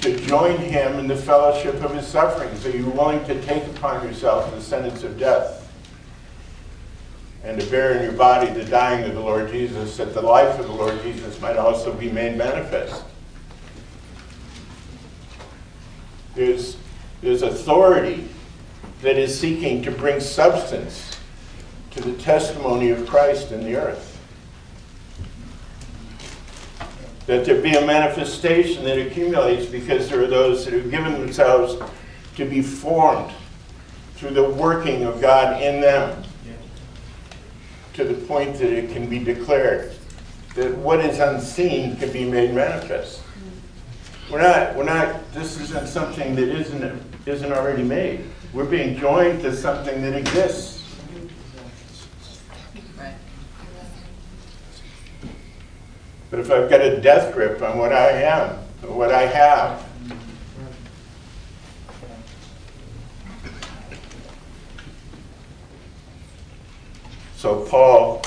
to 0.00 0.18
join 0.20 0.56
him 0.56 0.98
in 0.98 1.08
the 1.08 1.16
fellowship 1.16 1.74
of 1.82 1.94
his 1.94 2.06
sufferings? 2.06 2.64
Are 2.64 2.70
you 2.70 2.86
willing 2.86 3.22
to 3.26 3.42
take 3.42 3.66
upon 3.66 4.06
yourself 4.06 4.50
the 4.54 4.62
sentence 4.62 5.02
of 5.02 5.18
death? 5.18 5.67
And 7.44 7.60
to 7.60 7.66
bear 7.70 7.92
in 7.92 8.02
your 8.02 8.12
body 8.12 8.50
the 8.50 8.64
dying 8.64 9.04
of 9.04 9.14
the 9.14 9.20
Lord 9.20 9.50
Jesus, 9.50 9.96
that 9.96 10.12
the 10.12 10.20
life 10.22 10.58
of 10.58 10.66
the 10.66 10.72
Lord 10.72 11.00
Jesus 11.02 11.40
might 11.40 11.56
also 11.56 11.92
be 11.92 12.10
made 12.10 12.36
manifest. 12.36 13.04
There's, 16.34 16.76
there's 17.20 17.42
authority 17.42 18.28
that 19.02 19.16
is 19.16 19.38
seeking 19.38 19.82
to 19.82 19.90
bring 19.90 20.20
substance 20.20 21.16
to 21.92 22.00
the 22.00 22.12
testimony 22.14 22.90
of 22.90 23.06
Christ 23.06 23.52
in 23.52 23.64
the 23.64 23.76
earth. 23.76 24.16
That 27.26 27.44
there 27.44 27.60
be 27.60 27.74
a 27.74 27.84
manifestation 27.84 28.84
that 28.84 28.98
accumulates 28.98 29.66
because 29.66 30.08
there 30.08 30.22
are 30.22 30.26
those 30.26 30.64
that 30.64 30.74
have 30.74 30.90
given 30.90 31.12
themselves 31.12 31.76
to 32.36 32.44
be 32.44 32.62
formed 32.62 33.32
through 34.14 34.30
the 34.30 34.48
working 34.48 35.04
of 35.04 35.20
God 35.20 35.62
in 35.62 35.80
them 35.80 36.24
to 37.98 38.04
the 38.04 38.14
point 38.28 38.56
that 38.58 38.72
it 38.72 38.92
can 38.92 39.10
be 39.10 39.18
declared 39.18 39.92
that 40.54 40.72
what 40.78 41.00
is 41.00 41.18
unseen 41.18 41.96
can 41.96 42.12
be 42.12 42.24
made 42.24 42.54
manifest. 42.54 43.20
We're 44.30 44.40
not, 44.40 44.76
we're 44.76 44.84
not, 44.84 45.32
this 45.32 45.58
isn't 45.60 45.88
something 45.88 46.36
that 46.36 46.48
isn't, 46.48 47.02
isn't 47.26 47.52
already 47.52 47.82
made. 47.82 48.24
We're 48.52 48.66
being 48.66 48.96
joined 48.96 49.42
to 49.42 49.52
something 49.52 50.00
that 50.02 50.14
exists. 50.14 50.84
But 56.30 56.38
if 56.38 56.52
I've 56.52 56.70
got 56.70 56.80
a 56.80 57.00
death 57.00 57.34
grip 57.34 57.60
on 57.62 57.78
what 57.78 57.92
I 57.92 58.10
am, 58.22 58.58
what 58.82 59.10
I 59.10 59.22
have, 59.26 59.84
So 67.38 67.64
Paul, 67.66 68.20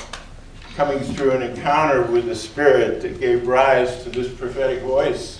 coming 0.74 1.00
through 1.00 1.32
an 1.32 1.42
encounter 1.42 2.00
with 2.00 2.24
the 2.24 2.34
Spirit 2.34 3.02
that 3.02 3.20
gave 3.20 3.46
rise 3.46 4.02
to 4.04 4.08
this 4.08 4.32
prophetic 4.32 4.80
voice, 4.80 5.38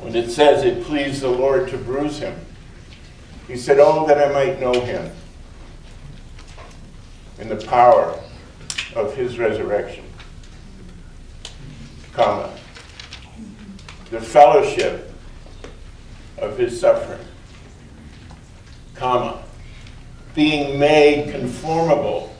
when 0.00 0.16
it 0.16 0.30
says 0.30 0.64
it 0.64 0.82
pleased 0.84 1.20
the 1.20 1.28
Lord 1.28 1.68
to 1.68 1.76
bruise 1.76 2.18
him, 2.18 2.34
he 3.46 3.58
said, 3.58 3.78
Oh, 3.78 4.06
that 4.06 4.26
I 4.26 4.32
might 4.32 4.58
know 4.58 4.72
him 4.72 5.12
in 7.38 7.50
the 7.50 7.56
power 7.56 8.18
of 8.96 9.14
his 9.14 9.38
resurrection, 9.38 10.06
comma, 12.14 12.56
the 14.10 14.18
fellowship 14.18 15.12
of 16.38 16.56
his 16.56 16.80
suffering, 16.80 17.26
comma, 18.94 19.42
being 20.34 20.78
made 20.78 21.30
conformable 21.30 22.34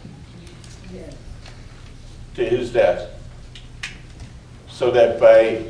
to 2.34 2.48
his 2.48 2.72
death. 2.72 3.10
So 4.68 4.90
that 4.90 5.20
by 5.20 5.64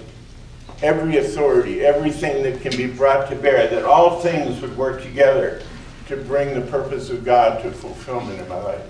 every 0.83 1.19
authority, 1.19 1.85
everything 1.85 2.43
that 2.45 2.61
can 2.61 2.77
be 2.77 2.87
brought 2.87 3.29
to 3.31 3.37
bear, 3.37 3.67
that 3.69 3.85
all 3.85 4.21
things 4.21 4.61
would 4.61 4.77
work 4.77 5.03
together 5.03 5.63
to 6.09 6.17
bring 6.17 6.55
the 6.55 6.67
purpose 6.71 7.11
of 7.11 7.25
God 7.25 7.63
to 7.63 7.71
fulfillment 7.71 8.41
in 8.41 8.49
my 8.49 8.61
life. 8.61 8.83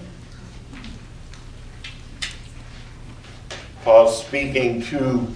Paul's 3.85 4.25
speaking 4.25 4.83
to 4.83 5.27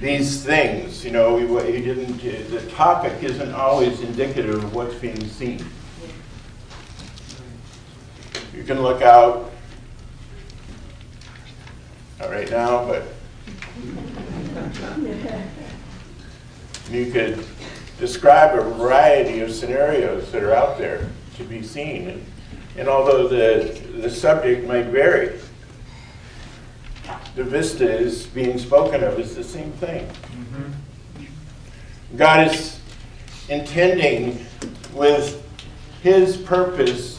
these 0.00 0.44
things. 0.44 1.04
You 1.04 1.12
know, 1.12 1.38
he, 1.38 1.72
he 1.72 1.82
didn't. 1.82 2.18
The 2.50 2.70
topic 2.72 3.22
isn't 3.22 3.52
always 3.52 4.00
indicative 4.00 4.62
of 4.62 4.74
what's 4.74 4.94
being 4.96 5.26
seen. 5.28 5.64
You 8.54 8.62
can 8.62 8.82
look 8.82 9.02
out, 9.02 9.50
not 12.20 12.30
right 12.30 12.50
now, 12.50 12.86
but 12.86 13.02
you 16.90 17.10
could 17.10 17.44
describe 17.98 18.58
a 18.58 18.62
variety 18.62 19.40
of 19.40 19.52
scenarios 19.52 20.30
that 20.30 20.42
are 20.42 20.52
out 20.52 20.78
there 20.78 21.08
to 21.36 21.44
be 21.44 21.62
seen. 21.62 22.08
And, 22.08 22.26
and 22.76 22.88
although 22.88 23.26
the, 23.26 23.80
the 24.00 24.10
subject 24.10 24.66
might 24.66 24.86
vary, 24.86 25.40
the 27.34 27.44
vista 27.44 27.90
is 27.90 28.26
being 28.26 28.58
spoken 28.58 29.02
of 29.02 29.18
is 29.18 29.34
the 29.34 29.44
same 29.44 29.72
thing. 29.72 30.06
Mm-hmm. 30.06 32.16
God 32.16 32.46
is 32.46 32.78
intending 33.48 34.46
with 34.94 35.42
his 36.02 36.36
purpose 36.36 37.13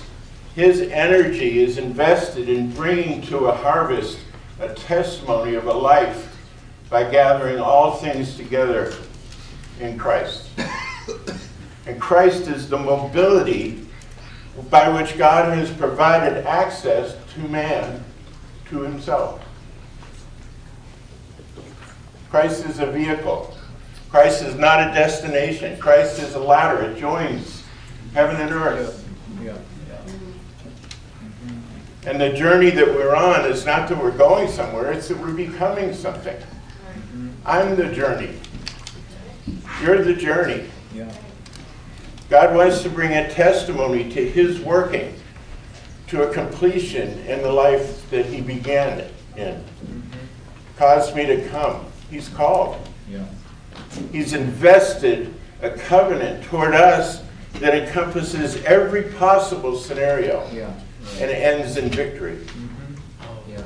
his 0.55 0.81
energy 0.81 1.61
is 1.61 1.77
invested 1.77 2.47
in 2.47 2.71
bringing 2.71 3.21
to 3.23 3.45
a 3.45 3.55
harvest 3.55 4.17
a 4.59 4.73
testimony 4.73 5.55
of 5.55 5.67
a 5.67 5.73
life 5.73 6.37
by 6.89 7.09
gathering 7.09 7.59
all 7.59 7.97
things 7.97 8.37
together 8.37 8.93
in 9.81 9.97
Christ. 9.97 10.49
And 11.85 11.99
Christ 11.99 12.47
is 12.47 12.69
the 12.69 12.77
mobility 12.77 13.85
by 14.69 14.89
which 14.89 15.17
God 15.17 15.55
has 15.57 15.69
provided 15.71 16.45
access 16.45 17.17
to 17.33 17.39
man 17.41 18.03
to 18.69 18.79
himself. 18.79 19.43
Christ 22.29 22.65
is 22.65 22.79
a 22.79 22.87
vehicle. 22.87 23.55
Christ 24.09 24.41
is 24.41 24.55
not 24.55 24.89
a 24.89 24.93
destination. 24.93 25.77
Christ 25.79 26.19
is 26.19 26.35
a 26.35 26.39
ladder. 26.39 26.81
It 26.83 26.97
joins 26.97 27.63
heaven 28.13 28.37
and 28.37 28.51
earth. 28.51 29.05
Yeah. 29.43 29.57
And 32.05 32.21
the 32.21 32.29
journey 32.29 32.69
that 32.69 32.87
we're 32.87 33.15
on 33.15 33.49
is 33.49 33.65
not 33.65 33.89
that 33.89 33.97
we're 33.97 34.15
going 34.15 34.47
somewhere, 34.47 34.91
it's 34.91 35.07
that 35.07 35.17
we're 35.17 35.33
becoming 35.33 35.93
something. 35.93 36.37
I'm 37.45 37.75
the 37.75 37.91
journey. 37.91 38.39
You're 39.81 40.03
the 40.03 40.13
journey. 40.13 40.69
Yeah. 40.93 41.11
God 42.29 42.55
wants 42.55 42.83
to 42.83 42.89
bring 42.89 43.11
a 43.11 43.29
testimony 43.31 44.09
to 44.11 44.29
his 44.29 44.59
working 44.59 45.15
to 46.07 46.29
a 46.29 46.33
completion 46.33 47.19
in 47.25 47.41
the 47.41 47.51
life 47.51 48.07
that 48.11 48.25
he 48.27 48.41
began 48.41 48.99
in. 49.35 49.55
Mm-hmm. 49.55 49.99
Caused 50.77 51.15
me 51.15 51.25
to 51.25 51.47
come. 51.49 51.85
He's 52.11 52.29
called. 52.29 52.77
Yeah. 53.09 53.25
He's 54.11 54.33
invested 54.33 55.33
a 55.61 55.71
covenant 55.71 56.43
toward 56.43 56.75
us 56.75 57.23
that 57.53 57.73
encompasses 57.73 58.63
every 58.65 59.03
possible 59.03 59.75
scenario. 59.75 60.47
Yeah 60.51 60.71
and 61.19 61.31
it 61.31 61.35
ends 61.35 61.77
in 61.77 61.89
victory. 61.89 62.39
Yeah. 63.49 63.63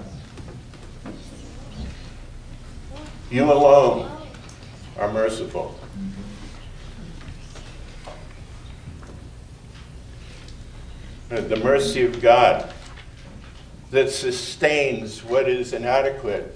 You 3.32 3.52
alone 3.52 4.12
are 4.98 5.12
merciful. 5.12 5.80
The 11.30 11.58
mercy 11.58 12.04
of 12.04 12.22
God 12.22 12.74
that 13.92 14.10
sustains 14.10 15.24
what 15.24 15.48
is 15.48 15.74
inadequate. 15.74 16.56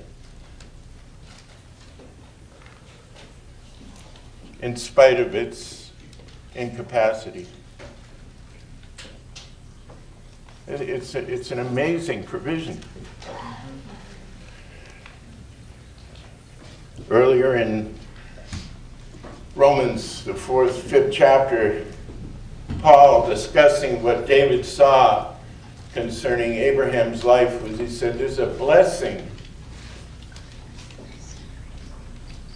In 4.62 4.76
spite 4.76 5.20
of 5.20 5.36
its 5.36 5.92
incapacity. 6.56 7.48
It's, 10.68 11.16
a- 11.16 11.32
it's 11.32 11.51
an 11.51 11.59
amazing 11.59 12.24
provision. 12.24 12.80
Earlier 17.09 17.55
in 17.55 17.93
Romans, 19.55 20.24
the 20.24 20.34
fourth, 20.34 20.84
fifth 20.84 21.11
chapter, 21.14 21.86
Paul 22.80 23.28
discussing 23.28 24.01
what 24.01 24.26
David 24.26 24.66
saw 24.66 25.36
concerning 25.93 26.53
Abraham's 26.53 27.24
life 27.24 27.61
was 27.61 27.78
he 27.78 27.88
said, 27.88 28.18
There's 28.18 28.39
a 28.39 28.47
blessing 28.47 29.30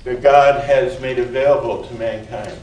that 0.06 0.22
God 0.22 0.64
has 0.64 1.00
made 1.02 1.20
available 1.20 1.84
to 1.86 1.94
mankind. 1.96 2.58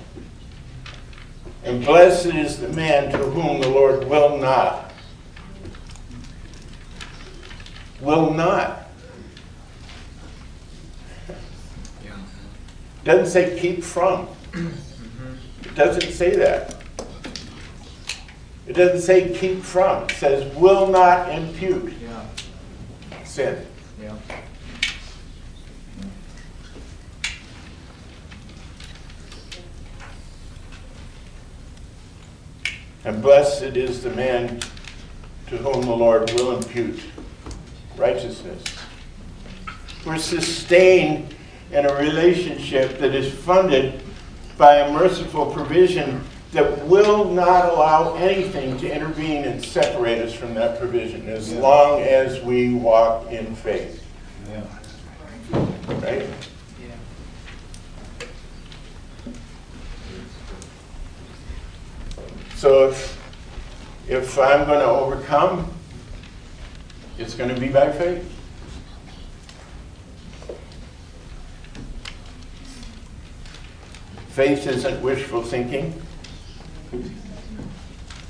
And 1.65 1.85
blessed 1.85 2.27
is 2.27 2.59
the 2.59 2.69
man 2.71 3.13
to 3.13 3.19
whom 3.19 3.61
the 3.61 3.69
Lord 3.69 4.05
will 4.09 4.39
not. 4.39 4.93
Will 8.05 8.35
not. 8.35 8.83
Doesn't 13.03 13.27
say 13.27 13.59
keep 13.59 13.83
from. 13.83 14.29
It 14.55 15.75
doesn't 15.75 16.13
say 16.13 16.37
that. 16.37 16.77
It 18.67 18.75
doesn't 18.75 19.01
say 19.01 19.35
keep 19.35 19.63
from. 19.63 20.05
It 20.05 20.13
says 20.13 20.55
will 20.55 20.87
not 20.89 21.31
impute 21.31 21.93
Yeah, 22.03 22.25
sin. 23.25 23.67
yeah. 24.01 24.15
And 33.05 33.21
blessed 33.21 33.77
is 33.77 34.03
the 34.03 34.11
man 34.11 34.61
to 35.49 35.59
whom 35.59 35.83
the 35.83 35.95
Lord 35.95 36.31
will 36.33 36.57
impute 36.57 37.01
righteousness. 38.05 38.63
We're 40.05 40.19
sustained 40.19 41.35
in 41.73 41.87
a 41.87 41.95
relationship 41.95 42.99
that 42.99 43.15
is 43.15 43.33
funded 43.33 44.03
by 44.59 44.75
a 44.77 44.93
merciful 44.93 45.47
provision 45.47 46.23
that 46.53 46.87
will 46.87 47.25
not 47.33 47.73
allow 47.73 48.15
anything 48.17 48.77
to 48.77 48.95
intervene 48.95 49.45
and 49.45 49.65
separate 49.65 50.19
us 50.19 50.35
from 50.35 50.53
that 50.55 50.79
provision 50.79 51.27
as 51.31 51.51
long 51.55 52.03
as 52.03 52.43
we 52.43 52.75
walk 52.75 53.33
in 53.33 53.57
faith. 53.57 54.05
Yeah. 54.51 54.65
Right? 55.89 56.29
Yeah. 56.79 56.95
So 62.55 62.91
if, 62.91 63.19
if 64.07 64.39
I'm 64.39 64.67
going 64.67 64.81
to 64.81 64.91
overcome, 64.91 65.74
it's 67.19 67.35
going 67.35 67.55
to 67.55 67.61
be 67.61 67.69
by 67.69 67.91
faith. 67.93 68.31
Faith 74.29 74.67
isn't 74.67 75.01
wishful 75.01 75.43
thinking. 75.43 75.93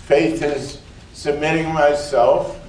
Faith 0.05 0.43
is 0.43 0.82
submitting 1.14 1.72
myself 1.72 2.61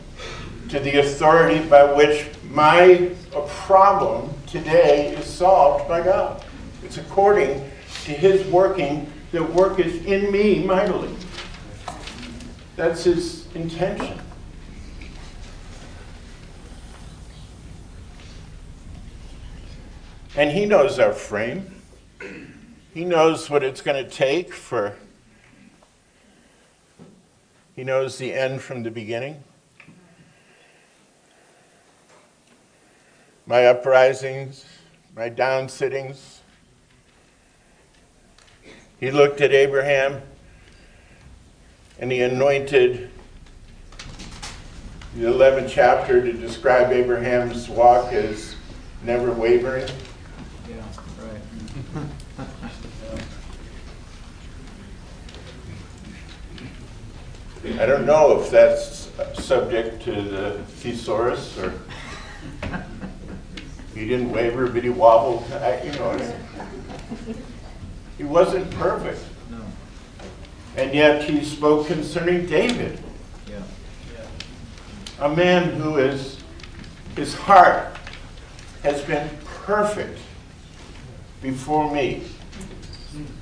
to 0.70 0.80
the 0.80 1.00
authority 1.00 1.68
by 1.68 1.84
which 1.92 2.28
my 2.50 3.12
problem 3.48 4.34
today 4.48 5.14
is 5.16 5.26
solved 5.26 5.88
by 5.90 6.02
God. 6.02 6.46
It's 6.84 6.98
according 6.98 7.70
to 8.06 8.12
His 8.12 8.46
working 8.48 9.12
that 9.34 9.44
worketh 9.54 10.06
in 10.06 10.32
me 10.32 10.64
mightily. 10.64 11.14
That's 12.78 13.04
His 13.04 13.54
intention. 13.54 14.18
And 20.36 20.52
He 20.52 20.66
knows 20.66 21.00
our 21.00 21.14
frame. 21.14 21.82
He 22.94 23.06
knows 23.06 23.50
what 23.50 23.64
it's 23.64 23.82
going 23.82 24.04
to 24.04 24.10
take 24.10 24.54
for. 24.54 24.96
He 27.76 27.84
knows 27.84 28.18
the 28.18 28.34
end 28.34 28.62
from 28.62 28.84
the 28.84 28.92
beginning. 28.92 29.44
My 33.46 33.66
uprisings, 33.66 34.66
my 35.16 35.30
downsittings. 35.30 36.40
He 39.00 39.12
looked 39.12 39.42
at 39.42 39.52
Abraham 39.52 40.22
and 42.00 42.12
he 42.12 42.22
anointed 42.22 43.10
the 45.16 45.26
11th 45.26 45.70
chapter 45.70 46.22
to 46.22 46.34
describe 46.34 46.92
Abraham's 46.92 47.70
walk 47.70 48.12
as 48.14 48.56
never 49.04 49.32
wavering. 49.32 49.88
Yeah, 50.68 50.76
right. 51.22 52.10
I 57.66 57.88
don't 57.88 58.06
know 58.06 58.40
if 58.40 58.52
that's 58.52 59.10
subject 59.44 60.04
to 60.04 60.12
the 60.22 60.52
thesaurus 60.68 61.58
or 61.58 61.74
he 63.96 64.08
didn't 64.08 64.32
waver, 64.32 64.68
but 64.68 64.84
he 64.84 64.90
wobbled. 64.90 65.44
I, 65.52 65.82
you 65.82 65.92
know, 65.94 66.36
he 68.20 68.24
wasn't 68.24 68.70
perfect, 68.72 69.20
No, 69.50 69.62
and 70.78 70.94
yet 70.94 71.24
he 71.24 71.44
spoke 71.44 71.88
concerning 71.88 72.46
David, 72.46 73.00
yeah. 73.50 73.64
a 75.20 75.36
man 75.36 75.72
who 75.72 75.98
is 75.98 76.38
his 77.16 77.34
heart 77.34 77.98
has 78.84 79.02
been 79.02 79.28
perfect 79.64 80.20
before 81.42 81.92
me 81.92 82.22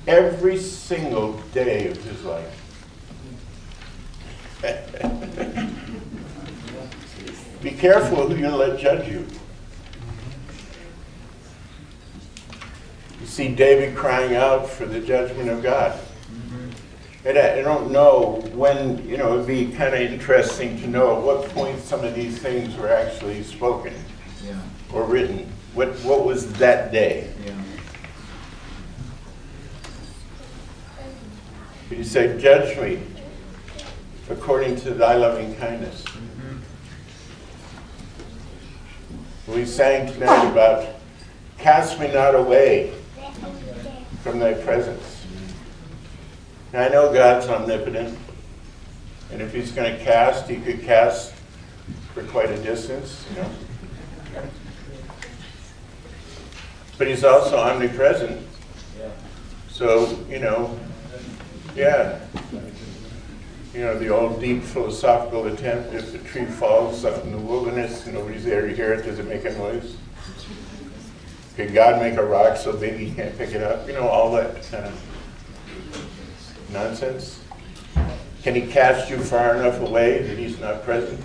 every 0.06 0.56
single 0.56 1.34
day 1.52 1.88
of 1.88 2.02
his 2.04 2.24
life. 2.24 2.63
Be 7.62 7.70
careful 7.70 8.28
who 8.28 8.36
you 8.36 8.48
let 8.48 8.78
judge 8.78 9.08
you. 9.08 9.26
You 13.20 13.26
see 13.26 13.54
David 13.54 13.96
crying 13.96 14.34
out 14.36 14.68
for 14.68 14.84
the 14.86 15.00
judgment 15.00 15.48
of 15.48 15.62
God. 15.62 15.98
And 17.24 17.38
I, 17.38 17.58
I 17.60 17.62
don't 17.62 17.90
know 17.90 18.42
when, 18.52 19.06
you 19.08 19.16
know, 19.16 19.32
it'd 19.34 19.46
be 19.46 19.72
kind 19.74 19.94
of 19.94 20.00
interesting 20.00 20.76
to 20.80 20.86
know 20.86 21.16
at 21.16 21.22
what 21.22 21.48
point 21.50 21.80
some 21.80 22.04
of 22.04 22.14
these 22.14 22.38
things 22.38 22.76
were 22.76 22.90
actually 22.92 23.42
spoken 23.42 23.94
Yeah, 24.44 24.60
or 24.92 25.04
written. 25.04 25.50
What, 25.72 25.88
what 26.04 26.26
was 26.26 26.52
that 26.54 26.92
day? 26.92 27.32
yeah. 27.46 27.52
He 31.88 32.04
said, 32.04 32.40
Judge 32.40 32.76
me 32.78 32.98
according 34.30 34.76
to 34.76 34.94
thy 34.94 35.16
loving 35.16 35.54
kindness. 35.56 36.02
Mm-hmm. 36.04 36.56
We 39.52 39.66
sang 39.66 40.12
tonight 40.12 40.50
about 40.50 40.88
cast 41.58 42.00
me 42.00 42.12
not 42.12 42.34
away 42.34 42.92
from 44.22 44.38
thy 44.38 44.54
presence. 44.54 45.26
I 46.72 46.88
know 46.88 47.12
God's 47.12 47.46
omnipotent, 47.46 48.18
and 49.30 49.40
if 49.40 49.52
he's 49.54 49.70
going 49.70 49.96
to 49.96 50.04
cast, 50.04 50.48
he 50.48 50.56
could 50.56 50.82
cast 50.82 51.32
for 52.14 52.24
quite 52.24 52.50
a 52.50 52.58
distance, 52.58 53.24
you 53.30 53.42
know. 53.42 53.50
But 56.98 57.06
he's 57.08 57.22
also 57.24 57.58
omnipresent. 57.58 58.44
So, 59.68 60.18
you 60.28 60.38
know, 60.38 60.78
yeah. 61.74 62.20
You 63.74 63.80
know, 63.80 63.98
the 63.98 64.08
old 64.08 64.40
deep 64.40 64.62
philosophical 64.62 65.48
attempt 65.48 65.92
if 65.94 66.12
the 66.12 66.18
tree 66.18 66.44
falls 66.44 67.04
out 67.04 67.24
in 67.24 67.32
the 67.32 67.38
wilderness, 67.38 68.06
nobody's 68.06 68.44
there 68.44 68.68
to 68.68 68.72
hear 68.72 68.92
it, 68.92 69.02
does 69.02 69.18
it 69.18 69.26
make 69.26 69.44
a 69.44 69.50
noise? 69.58 69.96
Could 71.56 71.74
God 71.74 72.00
make 72.00 72.14
a 72.14 72.24
rock 72.24 72.56
so 72.56 72.72
big 72.72 72.96
he 72.96 73.10
can't 73.12 73.36
pick 73.36 73.50
it 73.50 73.62
up? 73.62 73.88
You 73.88 73.94
know, 73.94 74.06
all 74.06 74.30
that 74.32 74.62
kind 74.70 74.84
of 74.84 76.70
nonsense. 76.72 77.40
Can 78.44 78.54
he 78.54 78.60
cast 78.60 79.10
you 79.10 79.18
far 79.18 79.56
enough 79.56 79.80
away 79.80 80.22
that 80.22 80.38
he's 80.38 80.60
not 80.60 80.84
present? 80.84 81.20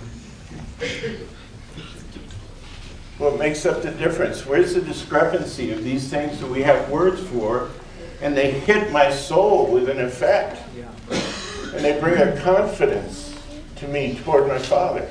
What 3.18 3.38
makes 3.38 3.64
up 3.64 3.82
the 3.82 3.92
difference? 3.92 4.44
Where's 4.44 4.74
the 4.74 4.80
discrepancy 4.80 5.70
of 5.70 5.84
these 5.84 6.08
things 6.08 6.40
that 6.40 6.50
we 6.50 6.62
have 6.62 6.90
words 6.90 7.20
for 7.20 7.70
and 8.20 8.36
they 8.36 8.50
hit 8.50 8.90
my 8.90 9.10
soul 9.12 9.70
with 9.70 9.88
an 9.88 10.00
effect? 10.00 10.60
Yeah. 10.76 10.88
And 11.72 11.84
they 11.84 12.00
bring 12.00 12.20
a 12.20 12.36
confidence 12.40 13.34
to 13.76 13.88
me 13.88 14.18
toward 14.24 14.48
my 14.48 14.58
Father. 14.58 15.08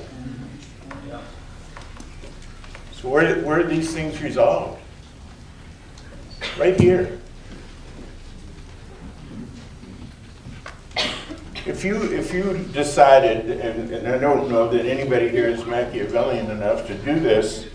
So 2.94 3.08
where, 3.08 3.42
where 3.44 3.62
are 3.62 3.64
these 3.64 3.94
things 3.94 4.22
resolved? 4.22 4.82
Right 6.58 6.78
here. 6.80 7.20
If 11.66 11.86
you, 11.86 12.04
if 12.12 12.34
you 12.34 12.58
decided, 12.74 13.50
and, 13.62 13.94
and 13.94 14.08
I 14.08 14.18
don't 14.18 14.50
know 14.50 14.68
that 14.70 14.86
anybody 14.86 15.30
here 15.30 15.48
is 15.48 15.66
Machiavellian 15.66 16.52
enough 16.52 16.88
to 16.88 16.96
do 16.96 17.20
this, 17.20 17.68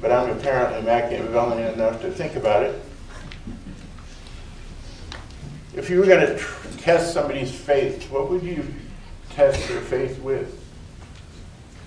but 0.00 0.12
I'm 0.12 0.30
apparently 0.30 0.82
Machiavellian 0.82 1.72
enough 1.72 2.02
to 2.02 2.10
think 2.10 2.36
about 2.36 2.64
it. 2.64 2.84
If 5.78 5.88
you 5.88 6.00
were 6.00 6.06
going 6.06 6.26
to 6.26 6.44
test 6.78 7.14
somebody's 7.14 7.54
faith, 7.54 8.10
what 8.10 8.28
would 8.28 8.42
you 8.42 8.66
test 9.30 9.68
their 9.68 9.80
faith 9.80 10.18
with? 10.18 10.60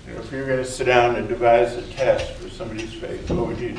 You 0.06 0.14
know, 0.14 0.20
if 0.20 0.32
you 0.32 0.38
were 0.38 0.46
going 0.46 0.64
to 0.64 0.64
sit 0.64 0.84
down 0.84 1.16
and 1.16 1.28
devise 1.28 1.74
a 1.76 1.82
test 1.92 2.32
for 2.36 2.48
somebody's 2.48 2.94
faith, 2.94 3.30
what 3.30 3.48
would 3.48 3.60
you, 3.60 3.76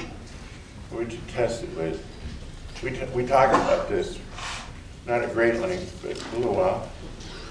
what 0.91 0.99
would 0.99 1.11
you 1.11 1.19
test 1.29 1.63
it 1.63 1.75
with? 1.75 2.05
We, 2.83 2.91
t- 2.91 3.03
we 3.15 3.25
talked 3.25 3.55
about 3.55 3.89
this, 3.89 4.19
not 5.07 5.23
at 5.23 5.33
great 5.33 5.59
length, 5.59 5.99
but 6.03 6.11
a 6.11 6.37
little 6.37 6.53
while. 6.53 6.87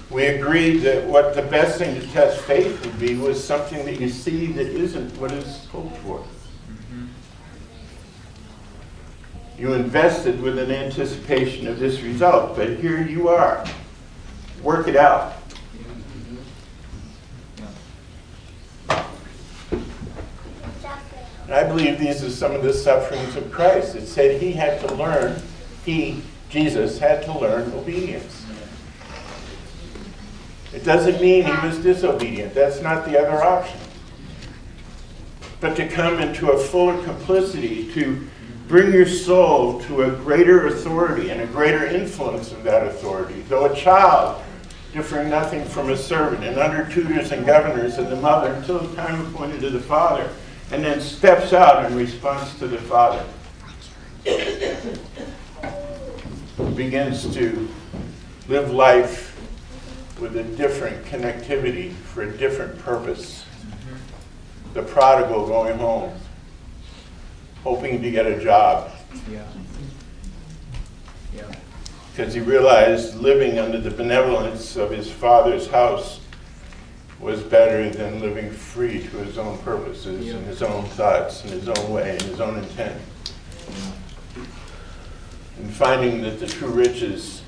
We 0.09 0.27
agreed 0.27 0.83
that 0.83 1.05
what 1.05 1.35
the 1.35 1.41
best 1.41 1.79
thing 1.79 1.99
to 1.99 2.07
test 2.13 2.39
faith 2.43 2.85
would 2.85 2.97
be 2.97 3.15
was 3.15 3.43
something 3.43 3.83
that 3.83 3.99
you 3.99 4.07
see 4.07 4.53
that 4.53 4.67
isn't 4.67 5.17
what 5.17 5.33
is 5.33 5.65
hoped 5.65 5.97
for. 5.97 6.25
You 9.57 9.73
invested 9.73 10.41
with 10.41 10.57
an 10.57 10.71
anticipation 10.71 11.67
of 11.67 11.79
this 11.79 12.01
result, 12.01 12.55
but 12.55 12.77
here 12.79 13.01
you 13.01 13.29
are. 13.29 13.63
Work 14.63 14.87
it 14.87 14.95
out. 14.95 15.33
And 21.45 21.53
I 21.53 21.63
believe 21.67 21.99
these 21.99 22.23
are 22.23 22.29
some 22.29 22.53
of 22.53 22.63
the 22.63 22.73
sufferings 22.73 23.35
of 23.35 23.51
Christ. 23.51 23.95
It 23.95 24.07
said 24.07 24.41
he 24.41 24.53
had 24.53 24.79
to 24.81 24.95
learn, 24.95 25.41
he, 25.85 26.23
Jesus, 26.49 26.97
had 26.97 27.21
to 27.23 27.37
learn 27.37 27.71
obedience. 27.73 28.45
It 30.73 30.83
doesn't 30.83 31.21
mean 31.21 31.43
he 31.43 31.67
was 31.67 31.77
disobedient. 31.77 32.55
That's 32.55 32.81
not 32.81 33.05
the 33.05 33.19
other 33.19 33.43
option. 33.43 33.79
But 35.59 35.75
to 35.75 35.87
come 35.87 36.19
into 36.19 36.51
a 36.51 36.57
fuller 36.57 37.01
complicity, 37.03 37.93
to 37.93 38.27
bring 38.67 38.93
your 38.93 39.05
soul 39.05 39.81
to 39.81 40.03
a 40.03 40.11
greater 40.11 40.67
authority 40.67 41.29
and 41.29 41.41
a 41.41 41.47
greater 41.47 41.85
influence 41.85 42.51
of 42.51 42.63
that 42.63 42.87
authority. 42.87 43.41
Though 43.49 43.65
a 43.65 43.75
child, 43.75 44.41
differing 44.93 45.29
nothing 45.29 45.65
from 45.65 45.89
a 45.89 45.97
servant, 45.97 46.43
and 46.43 46.57
under 46.57 46.89
tutors 46.91 47.31
and 47.31 47.45
governors 47.45 47.97
and 47.97 48.07
the 48.07 48.15
mother 48.15 48.53
until 48.53 48.79
the 48.79 48.95
time 48.95 49.25
appointed 49.27 49.61
to 49.61 49.69
the 49.69 49.79
father, 49.79 50.29
and 50.71 50.83
then 50.83 51.01
steps 51.01 51.53
out 51.53 51.85
in 51.85 51.97
response 51.97 52.57
to 52.59 52.67
the 52.67 52.77
father. 52.77 53.23
Begins 56.75 57.33
to 57.33 57.67
live 58.47 58.71
life 58.71 59.31
with 60.19 60.37
a 60.37 60.43
different 60.43 61.03
connectivity 61.05 61.93
for 61.93 62.23
a 62.23 62.37
different 62.37 62.79
purpose. 62.79 63.45
The 64.73 64.83
prodigal 64.83 65.47
going 65.47 65.77
home, 65.77 66.13
hoping 67.63 68.01
to 68.01 68.11
get 68.11 68.25
a 68.25 68.41
job 68.43 68.91
Yeah. 69.31 69.43
Yeah. 71.35 71.43
because 72.11 72.33
he 72.33 72.39
realized 72.41 73.15
living 73.15 73.57
under 73.59 73.79
the 73.79 73.91
benevolence 73.91 74.75
of 74.75 74.91
his 74.91 75.09
father's 75.09 75.67
house 75.67 76.19
was 77.19 77.41
better 77.41 77.89
than 77.89 78.19
living 78.19 78.51
free 78.51 78.99
to 79.01 79.17
his 79.19 79.37
own 79.37 79.57
purposes 79.59 80.33
and 80.33 80.45
his 80.45 80.61
own 80.61 80.83
thoughts 80.85 81.41
and 81.43 81.51
his 81.51 81.69
own 81.69 81.91
way 81.91 82.11
and 82.11 82.21
his 82.23 82.41
own 82.41 82.57
intent. 82.57 82.99
And 85.57 85.71
finding 85.71 86.21
that 86.23 86.39
the 86.39 86.47
true 86.47 86.67
riches 86.69 87.41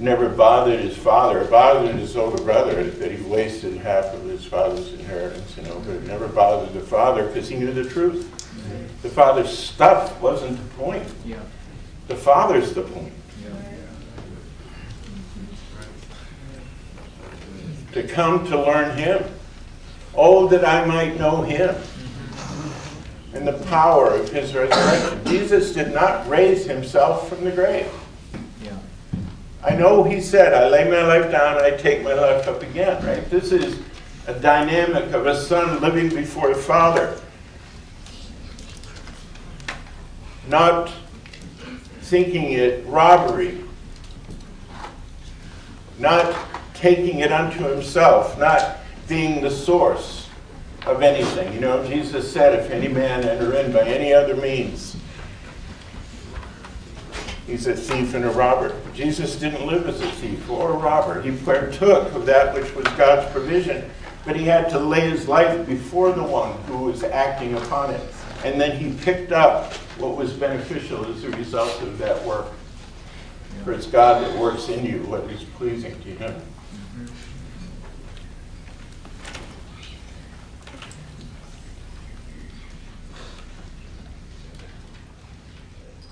never 0.00 0.28
bothered 0.30 0.80
his 0.80 0.96
father, 0.96 1.40
it 1.40 1.50
bothered 1.50 1.94
his 1.96 2.16
older 2.16 2.42
brother 2.42 2.84
that 2.84 3.10
he 3.10 3.22
wasted 3.24 3.76
half 3.78 4.06
of 4.14 4.22
his 4.24 4.44
father's 4.46 4.92
inheritance, 4.94 5.54
you 5.56 5.62
know, 5.64 5.78
but 5.80 5.96
it 5.96 6.06
never 6.06 6.28
bothered 6.28 6.72
the 6.72 6.80
father 6.80 7.26
because 7.26 7.48
he 7.48 7.56
knew 7.56 7.72
the 7.72 7.88
truth. 7.88 8.30
The 9.06 9.12
father's 9.12 9.56
stuff 9.56 10.20
wasn't 10.20 10.58
the 10.58 10.74
point. 10.74 11.06
Yeah. 11.24 11.40
The 12.08 12.16
father's 12.16 12.74
the 12.74 12.82
point. 12.82 13.12
Yeah. 13.40 13.54
to 17.92 18.02
come 18.08 18.44
to 18.48 18.60
learn 18.60 18.98
him. 18.98 19.24
Oh, 20.12 20.48
that 20.48 20.64
I 20.64 20.84
might 20.86 21.20
know 21.20 21.42
him 21.42 21.76
and 23.32 23.46
the 23.46 23.64
power 23.66 24.10
of 24.10 24.28
his 24.30 24.52
resurrection. 24.52 25.24
Jesus 25.24 25.72
did 25.72 25.94
not 25.94 26.28
raise 26.28 26.66
himself 26.66 27.28
from 27.28 27.44
the 27.44 27.52
grave. 27.52 27.88
Yeah. 28.60 28.76
I 29.62 29.76
know 29.76 30.02
he 30.02 30.20
said, 30.20 30.52
I 30.52 30.68
lay 30.68 30.90
my 30.90 31.02
life 31.02 31.30
down, 31.30 31.62
I 31.62 31.70
take 31.70 32.02
my 32.02 32.14
life 32.14 32.48
up 32.48 32.60
again, 32.60 33.06
right? 33.06 33.30
This 33.30 33.52
is 33.52 33.78
a 34.26 34.34
dynamic 34.34 35.12
of 35.12 35.28
a 35.28 35.40
son 35.40 35.80
living 35.80 36.08
before 36.08 36.50
a 36.50 36.56
Father. 36.56 37.20
Not 40.46 40.92
thinking 42.00 42.52
it 42.52 42.86
robbery. 42.86 43.62
Not 45.98 46.36
taking 46.74 47.20
it 47.20 47.32
unto 47.32 47.64
himself, 47.64 48.38
not 48.38 48.78
being 49.08 49.42
the 49.42 49.50
source 49.50 50.28
of 50.84 51.02
anything. 51.02 51.52
You 51.52 51.60
know, 51.60 51.86
Jesus 51.86 52.30
said, 52.30 52.58
if 52.58 52.70
any 52.70 52.88
man 52.88 53.24
enter 53.24 53.54
in 53.54 53.72
by 53.72 53.82
any 53.82 54.12
other 54.12 54.36
means, 54.36 54.96
he's 57.46 57.66
a 57.66 57.74
thief 57.74 58.14
and 58.14 58.24
a 58.24 58.30
robber. 58.30 58.74
Jesus 58.94 59.36
didn't 59.36 59.66
live 59.66 59.88
as 59.88 60.00
a 60.00 60.10
thief 60.12 60.48
or 60.50 60.72
a 60.72 60.76
robber. 60.76 61.22
He 61.22 61.32
partook 61.44 62.12
of 62.12 62.26
that 62.26 62.54
which 62.54 62.74
was 62.74 62.86
God's 62.96 63.30
provision, 63.32 63.90
but 64.24 64.36
he 64.36 64.44
had 64.44 64.68
to 64.70 64.78
lay 64.78 65.08
his 65.08 65.26
life 65.26 65.66
before 65.66 66.12
the 66.12 66.22
one 66.22 66.52
who 66.64 66.78
was 66.78 67.02
acting 67.02 67.54
upon 67.54 67.92
it. 67.92 68.00
And 68.44 68.60
then 68.60 68.78
he 68.78 68.92
picked 69.02 69.32
up 69.32 69.72
what 69.98 70.16
was 70.16 70.32
beneficial 70.32 71.06
as 71.06 71.24
a 71.24 71.30
result 71.30 71.80
of 71.82 71.98
that 71.98 72.22
work. 72.24 72.46
For 73.64 73.72
it's 73.72 73.86
God 73.86 74.22
that 74.22 74.38
works 74.38 74.68
in 74.68 74.84
you 74.84 74.98
what 75.04 75.24
is 75.24 75.42
pleasing 75.44 76.00
to 76.02 76.08
him. 76.10 76.42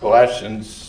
Colossians 0.00 0.83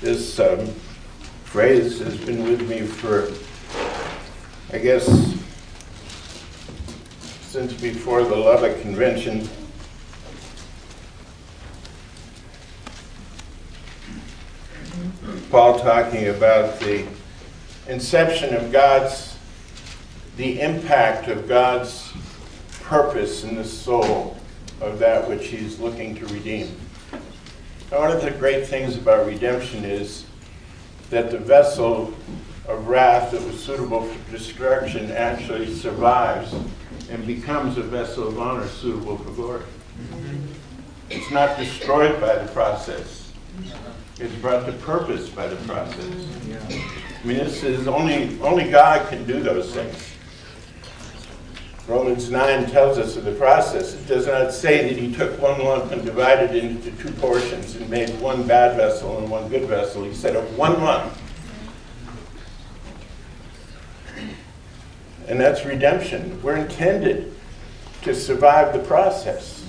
This 0.00 0.38
um, 0.38 0.64
phrase 1.42 1.98
has 1.98 2.16
been 2.16 2.44
with 2.44 2.68
me 2.68 2.82
for, 2.82 3.32
I 4.72 4.78
guess, 4.78 5.04
since 7.42 7.72
before 7.72 8.22
the 8.22 8.36
Lubbock 8.36 8.80
Convention. 8.80 9.48
Paul 15.50 15.80
talking 15.80 16.28
about 16.28 16.78
the 16.78 17.04
inception 17.88 18.54
of 18.54 18.70
God's, 18.70 19.36
the 20.36 20.60
impact 20.60 21.26
of 21.26 21.48
God's 21.48 22.12
purpose 22.84 23.42
in 23.42 23.56
the 23.56 23.64
soul 23.64 24.36
of 24.80 25.00
that 25.00 25.28
which 25.28 25.48
he's 25.48 25.80
looking 25.80 26.14
to 26.14 26.26
redeem. 26.26 26.76
One 27.90 28.10
of 28.10 28.20
the 28.20 28.30
great 28.32 28.66
things 28.66 28.96
about 28.96 29.26
redemption 29.26 29.84
is 29.86 30.26
that 31.08 31.30
the 31.30 31.38
vessel 31.38 32.12
of 32.66 32.86
wrath 32.86 33.32
that 33.32 33.42
was 33.42 33.62
suitable 33.62 34.02
for 34.02 34.30
destruction 34.30 35.10
actually 35.10 35.74
survives 35.74 36.54
and 37.10 37.26
becomes 37.26 37.78
a 37.78 37.82
vessel 37.82 38.28
of 38.28 38.38
honor 38.38 38.68
suitable 38.68 39.16
for 39.16 39.30
glory. 39.30 39.62
It's 41.08 41.30
not 41.30 41.56
destroyed 41.56 42.20
by 42.20 42.36
the 42.36 42.52
process. 42.52 43.32
It's 44.20 44.34
brought 44.34 44.66
to 44.66 44.72
purpose 44.72 45.30
by 45.30 45.46
the 45.46 45.56
process. 45.66 46.04
I 46.04 47.26
mean, 47.26 47.38
this 47.38 47.62
is 47.64 47.88
only 47.88 48.38
only 48.42 48.70
God 48.70 49.08
can 49.08 49.24
do 49.26 49.40
those 49.40 49.72
things. 49.72 50.12
Romans 51.88 52.30
9 52.30 52.66
tells 52.66 52.98
us 52.98 53.16
of 53.16 53.24
the 53.24 53.32
process. 53.32 53.94
It 53.94 54.06
does 54.06 54.26
not 54.26 54.52
say 54.52 54.86
that 54.86 55.00
he 55.00 55.10
took 55.10 55.40
one 55.40 55.58
lump 55.64 55.90
and 55.90 56.04
divided 56.04 56.54
it 56.54 56.62
into 56.62 56.90
two 57.02 57.10
portions 57.12 57.76
and 57.76 57.88
made 57.88 58.10
one 58.20 58.46
bad 58.46 58.76
vessel 58.76 59.16
and 59.16 59.30
one 59.30 59.48
good 59.48 59.66
vessel. 59.66 60.04
He 60.04 60.12
said 60.12 60.36
of 60.36 60.58
one 60.58 60.82
lump. 60.82 61.14
And 65.28 65.40
that's 65.40 65.64
redemption. 65.64 66.42
We're 66.42 66.56
intended 66.56 67.34
to 68.02 68.14
survive 68.14 68.74
the 68.74 68.80
process. 68.80 69.64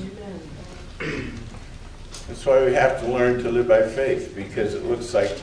That's 0.99 2.45
why 2.45 2.65
we 2.65 2.73
have 2.73 2.99
to 2.99 3.07
learn 3.07 3.41
to 3.43 3.49
live 3.49 3.69
by 3.69 3.87
faith, 3.87 4.33
because 4.35 4.73
it 4.73 4.83
looks 4.83 5.13
like 5.13 5.37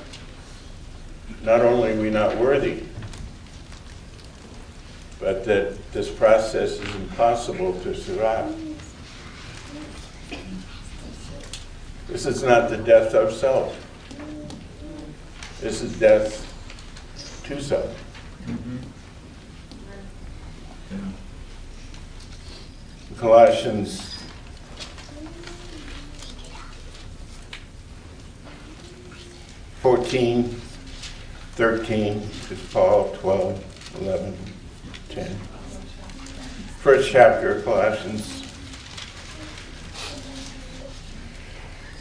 not 1.43 1.63
only 1.63 1.93
are 1.93 2.01
we 2.01 2.11
not 2.11 2.37
worthy, 2.37 2.83
but 5.19 5.45
that 5.45 5.93
this 5.93 6.11
process 6.11 6.73
is 6.73 6.95
impossible 6.95 7.79
to 7.81 7.95
survive. 7.95 8.55
This 12.09 12.27
is 12.27 12.43
not 12.43 12.71
the 12.71 12.77
death 12.77 13.15
of 13.15 13.33
self. 13.33 13.77
This 15.61 15.83
is 15.83 15.99
death 15.99 16.45
to 17.47 17.61
self. 17.61 17.91
Mhm. 18.47 18.79
Yeah. 20.93 20.99
Colossians 23.19 24.19
fourteen, 29.83 30.61
thirteen, 31.55 32.29
is 32.51 32.61
Paul, 32.73 33.13
12, 33.21 33.65
11, 34.03 34.37
10. 35.17 35.35
First 36.83 37.11
chapter 37.11 37.57
of 37.57 37.65
Colossians. 37.65 38.45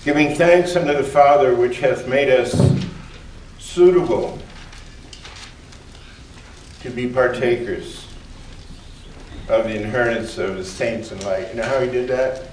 Giving 0.03 0.35
thanks 0.35 0.75
unto 0.75 0.91
the 0.91 1.01
Father 1.01 1.55
which 1.55 1.79
hath 1.79 2.09
made 2.09 2.27
us 2.27 2.53
suitable 3.57 4.37
to 6.81 6.89
be 6.89 7.07
partakers 7.07 8.05
of 9.47 9.63
the 9.63 9.81
inheritance 9.81 10.37
of 10.37 10.57
the 10.57 10.65
saints 10.65 11.13
in 11.13 11.19
light. 11.21 11.47
You 11.51 11.61
know 11.61 11.63
how 11.63 11.79
he 11.79 11.89
did 11.89 12.09
that? 12.09 12.49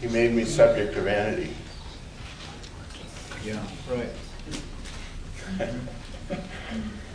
He 0.00 0.06
made 0.06 0.32
me 0.32 0.44
subject 0.44 0.94
to 0.94 1.00
vanity. 1.00 1.52
Yeah, 3.44 3.60
right. 3.90 5.68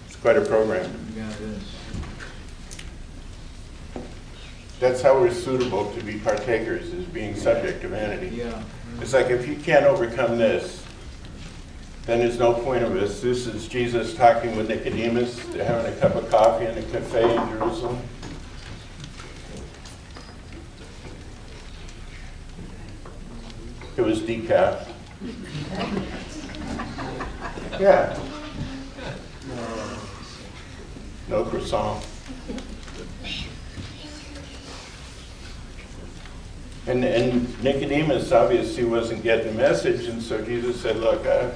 It's 0.07 0.15
quite 0.17 0.35
a 0.35 0.41
program. 0.41 0.91
Yeah, 1.15 1.29
it 1.29 1.41
is. 1.41 1.63
That's 4.79 5.01
how 5.01 5.19
we're 5.19 5.33
suitable 5.33 5.91
to 5.91 6.03
be 6.03 6.19
partakers, 6.19 6.93
is 6.93 7.05
being 7.05 7.35
subject 7.35 7.81
to 7.81 7.89
vanity. 7.89 8.33
Yeah. 8.35 8.63
It's 9.01 9.13
like 9.13 9.27
if 9.27 9.45
you 9.47 9.55
can't 9.55 9.85
overcome 9.85 10.37
this, 10.37 10.85
then 12.05 12.19
there's 12.19 12.39
no 12.39 12.53
point 12.53 12.83
of 12.83 12.93
this. 12.93 13.21
This 13.21 13.45
is 13.45 13.67
Jesus 13.67 14.15
talking 14.15 14.55
with 14.55 14.69
Nicodemus. 14.69 15.45
They're 15.47 15.65
having 15.65 15.93
a 15.93 15.95
cup 15.97 16.15
of 16.15 16.29
coffee 16.29 16.65
in 16.65 16.77
a 16.77 16.83
cafe 16.83 17.23
in 17.23 17.49
Jerusalem. 17.49 17.99
It 23.97 24.01
was 24.01 24.21
decaf. 24.21 24.87
Yeah. 27.79 28.19
No 31.29 31.45
croissant. 31.45 32.05
And, 36.89 37.05
and 37.05 37.63
Nicodemus 37.63 38.31
obviously 38.31 38.83
wasn't 38.83 39.21
getting 39.21 39.55
the 39.55 39.61
message, 39.61 40.07
and 40.07 40.19
so 40.19 40.41
Jesus 40.41 40.81
said, 40.81 40.97
"Look, 40.97 41.23
uh, 41.23 41.51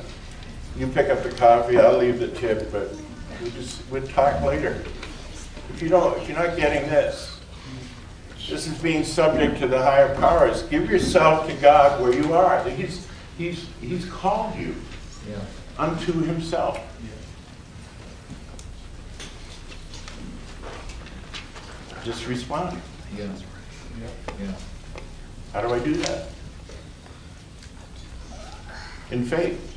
you 0.77 0.86
pick 0.86 1.09
up 1.09 1.23
the 1.23 1.31
coffee. 1.31 1.79
I'll 1.79 1.97
leave 1.97 2.19
the 2.19 2.27
tip, 2.27 2.71
but 2.71 2.93
we 3.41 3.49
just 3.49 3.81
we'll 3.89 4.05
talk 4.05 4.43
later. 4.43 4.84
If 5.73 5.81
you 5.81 5.89
don't, 5.89 6.15
if 6.21 6.29
you're 6.29 6.38
not 6.38 6.55
getting 6.55 6.88
this, 6.88 7.39
this 8.47 8.67
is 8.67 8.77
being 8.77 9.03
subject 9.03 9.57
to 9.61 9.67
the 9.67 9.81
higher 9.81 10.13
powers. 10.17 10.61
Give 10.63 10.88
yourself 10.88 11.47
to 11.47 11.53
God 11.55 11.99
where 11.99 12.13
you 12.13 12.36
are. 12.36 12.63
He's 12.69 13.07
He's 13.36 13.67
He's 13.81 14.05
called 14.05 14.55
you 14.55 14.75
Yeah. 15.27 15.39
unto 15.79 16.13
Himself. 16.13 16.79
Just 22.03 22.27
respond. 22.27 22.79
Yeah. 23.17 23.29
Yeah. 24.39 24.53
How 25.54 25.62
do 25.62 25.72
I 25.72 25.80
do 25.80 25.93
that? 25.93 26.30
In 29.12 29.24
faith. 29.24 29.70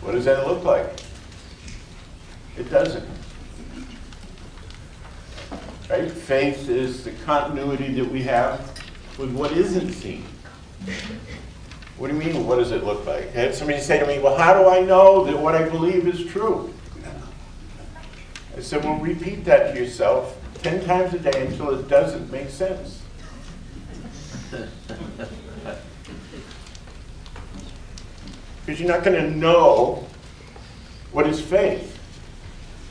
What 0.00 0.12
does 0.12 0.24
that 0.26 0.46
look 0.46 0.62
like? 0.62 1.00
It 2.56 2.70
doesn't. 2.70 3.08
Right? 5.90 6.10
Faith 6.10 6.68
is 6.68 7.02
the 7.02 7.10
continuity 7.24 7.92
that 7.94 8.10
we 8.10 8.22
have 8.22 8.72
with 9.18 9.32
what 9.32 9.50
isn't 9.50 9.92
seen. 9.92 10.24
What 11.98 12.08
do 12.08 12.14
you 12.14 12.22
mean, 12.22 12.46
what 12.46 12.56
does 12.56 12.70
it 12.70 12.84
look 12.84 13.04
like? 13.04 13.28
I 13.28 13.40
had 13.40 13.54
somebody 13.54 13.80
say 13.80 13.98
to 13.98 14.06
me, 14.06 14.20
Well, 14.20 14.36
how 14.36 14.54
do 14.54 14.68
I 14.68 14.80
know 14.80 15.24
that 15.24 15.36
what 15.36 15.56
I 15.56 15.68
believe 15.68 16.06
is 16.06 16.24
true? 16.30 16.72
I 18.56 18.60
said, 18.60 18.84
Well, 18.84 18.98
repeat 19.00 19.44
that 19.46 19.74
to 19.74 19.80
yourself 19.80 20.38
10 20.62 20.84
times 20.84 21.14
a 21.14 21.18
day 21.18 21.46
until 21.46 21.78
it 21.78 21.88
doesn't 21.88 22.30
make 22.30 22.50
sense. 22.50 22.95
Because 28.64 28.80
you're 28.80 28.88
not 28.88 29.04
going 29.04 29.22
to 29.22 29.30
know 29.36 30.06
what 31.12 31.26
is 31.26 31.40
faith. 31.40 31.98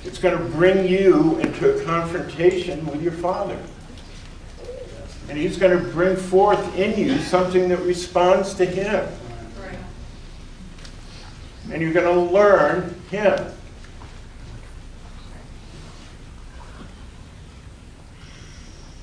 It's 0.05 0.20
going 0.20 0.38
to 0.38 0.43
bring 0.43 0.88
you 0.88 1.38
into 1.39 1.76
a 1.76 1.84
confrontation 1.84 2.86
with 2.86 3.01
your 3.01 3.11
Father. 3.11 3.59
And 5.28 5.38
He's 5.38 5.57
going 5.57 5.78
to 5.78 5.91
bring 5.91 6.16
forth 6.16 6.78
in 6.78 6.97
you 6.97 7.18
something 7.20 7.70
that 7.70 7.80
responds 7.80 8.53
to 8.55 8.66
Him. 8.66 9.07
And 11.72 11.82
you're 11.82 11.93
going 11.93 12.05
to 12.05 12.34
learn 12.34 13.01
Him. 13.09 13.51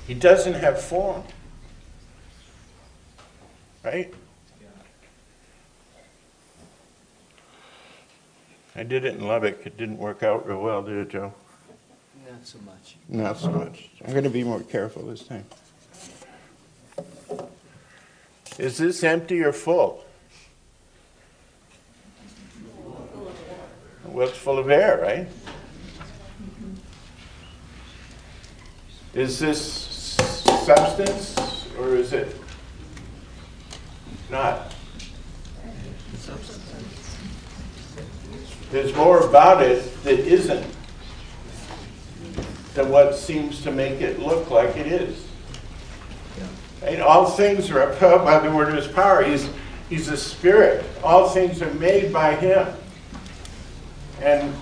He 0.07 0.13
doesn't 0.13 0.53
have 0.53 0.81
form. 0.81 1.23
Right? 3.83 4.13
I 8.75 8.83
did 8.83 9.05
it 9.05 9.15
in 9.15 9.27
Lubbock. 9.27 9.65
It 9.65 9.77
didn't 9.77 9.97
work 9.97 10.23
out 10.23 10.47
real 10.47 10.61
well, 10.61 10.81
did 10.81 10.97
it, 10.97 11.09
Joe? 11.09 11.33
Not 12.27 12.45
so 12.45 12.57
much. 12.65 12.95
Not 13.07 13.37
so 13.37 13.51
much. 13.51 13.89
I'm 14.03 14.11
going 14.11 14.23
to 14.23 14.29
be 14.29 14.43
more 14.43 14.61
careful 14.61 15.03
this 15.03 15.23
time. 15.23 15.45
Is 18.57 18.77
this 18.77 19.03
empty 19.03 19.41
or 19.41 19.51
full? 19.51 20.03
Well, 24.05 24.27
it's 24.27 24.37
full 24.37 24.59
of 24.59 24.69
air, 24.69 24.99
right? 25.01 25.27
Is 29.13 29.39
this 29.39 29.61
substance 29.61 31.35
or 31.77 31.95
is 31.95 32.13
it 32.13 32.42
not? 34.33 34.73
There's 38.71 38.93
more 38.95 39.19
about 39.19 39.61
it 39.61 40.03
that 40.03 40.19
isn't 40.19 40.65
than 42.73 42.89
what 42.89 43.15
seems 43.15 43.61
to 43.61 43.71
make 43.71 44.01
it 44.01 44.19
look 44.19 44.49
like 44.49 44.75
it 44.75 44.87
is. 44.87 45.27
And 46.81 47.01
all 47.01 47.29
things 47.29 47.69
are 47.69 47.79
upheld 47.91 48.25
by 48.25 48.39
the 48.39 48.51
word 48.51 48.69
of 48.69 48.75
his 48.75 48.87
power. 48.87 49.23
He's, 49.23 49.47
he's 49.89 50.09
a 50.09 50.17
spirit. 50.17 50.83
All 51.03 51.29
things 51.29 51.61
are 51.61 51.73
made 51.75 52.11
by 52.11 52.35
him. 52.35 52.67
And 54.21 54.53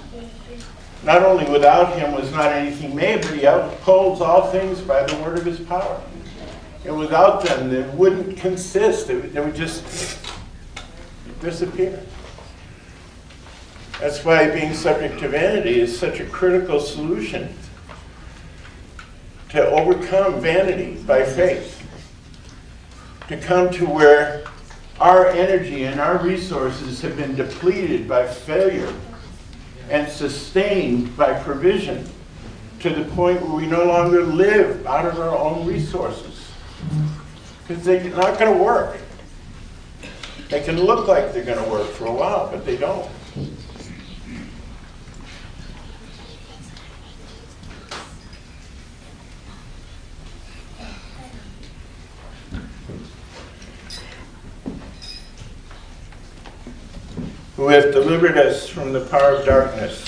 not 1.04 1.24
only 1.24 1.50
without 1.50 1.98
him 1.98 2.12
was 2.14 2.30
not 2.32 2.48
anything 2.48 2.96
made, 2.96 3.22
but 3.22 3.32
he 3.34 3.46
upholds 3.46 4.20
all 4.20 4.52
things 4.52 4.82
by 4.82 5.04
the 5.04 5.16
word 5.24 5.38
of 5.38 5.46
his 5.46 5.60
power. 5.62 6.02
And 6.84 6.98
without 6.98 7.44
them, 7.44 7.72
it 7.72 7.94
wouldn't 7.94 8.38
consist. 8.38 9.10
It 9.10 9.16
would, 9.16 9.34
they 9.34 9.40
would 9.40 9.56
just 9.56 9.84
disappear. 11.40 12.02
That's 14.00 14.26
why 14.26 14.50
being 14.50 14.74
subject 14.74 15.20
to 15.20 15.30
vanity 15.30 15.80
is 15.80 15.98
such 15.98 16.20
a 16.20 16.26
critical 16.26 16.80
solution 16.80 17.54
to 19.50 19.64
overcome 19.70 20.42
vanity 20.42 21.02
by 21.04 21.24
faith. 21.24 21.78
To 23.28 23.38
come 23.38 23.70
to 23.72 23.86
where 23.86 24.44
our 25.00 25.28
energy 25.28 25.86
and 25.86 26.00
our 26.00 26.18
resources 26.18 27.02
have 27.02 27.16
been 27.16 27.36
depleted 27.36 28.08
by 28.08 28.28
failure 28.28 28.94
and 29.90 30.12
sustained 30.12 31.16
by 31.16 31.34
provision. 31.42 32.10
to 32.82 32.90
the 32.90 33.06
point 33.12 33.40
where 33.44 33.52
we 33.52 33.68
no 33.68 33.84
longer 33.84 34.24
live 34.24 34.86
out 34.88 35.06
of 35.06 35.20
our 35.20 35.38
own 35.38 35.68
resources. 35.68 36.31
Because 37.72 37.86
they're 37.86 38.04
not 38.10 38.38
going 38.38 38.58
to 38.58 38.62
work. 38.62 38.98
They 40.50 40.60
can 40.60 40.78
look 40.82 41.08
like 41.08 41.32
they're 41.32 41.46
going 41.46 41.64
to 41.64 41.72
work 41.72 41.88
for 41.92 42.06
a 42.06 42.12
while, 42.12 42.50
but 42.52 42.66
they 42.66 42.76
don't. 42.76 43.10
Who 57.56 57.68
hath 57.70 57.94
delivered 57.94 58.38
us 58.38 58.68
from 58.68 58.92
the 58.92 59.06
power 59.06 59.38
of 59.38 59.46
darkness 59.46 60.04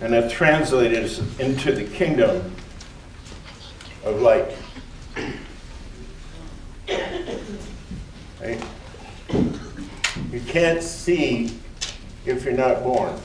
and 0.00 0.14
hath 0.14 0.32
translated 0.32 1.04
us 1.04 1.18
into 1.38 1.72
the 1.72 1.84
kingdom 1.84 2.56
of 4.06 4.22
light. 4.22 4.56
Right? 8.40 8.62
You 10.32 10.40
can't 10.46 10.82
see 10.82 11.58
if 12.24 12.44
you're 12.44 12.54
not 12.54 12.84
born. 12.84 13.18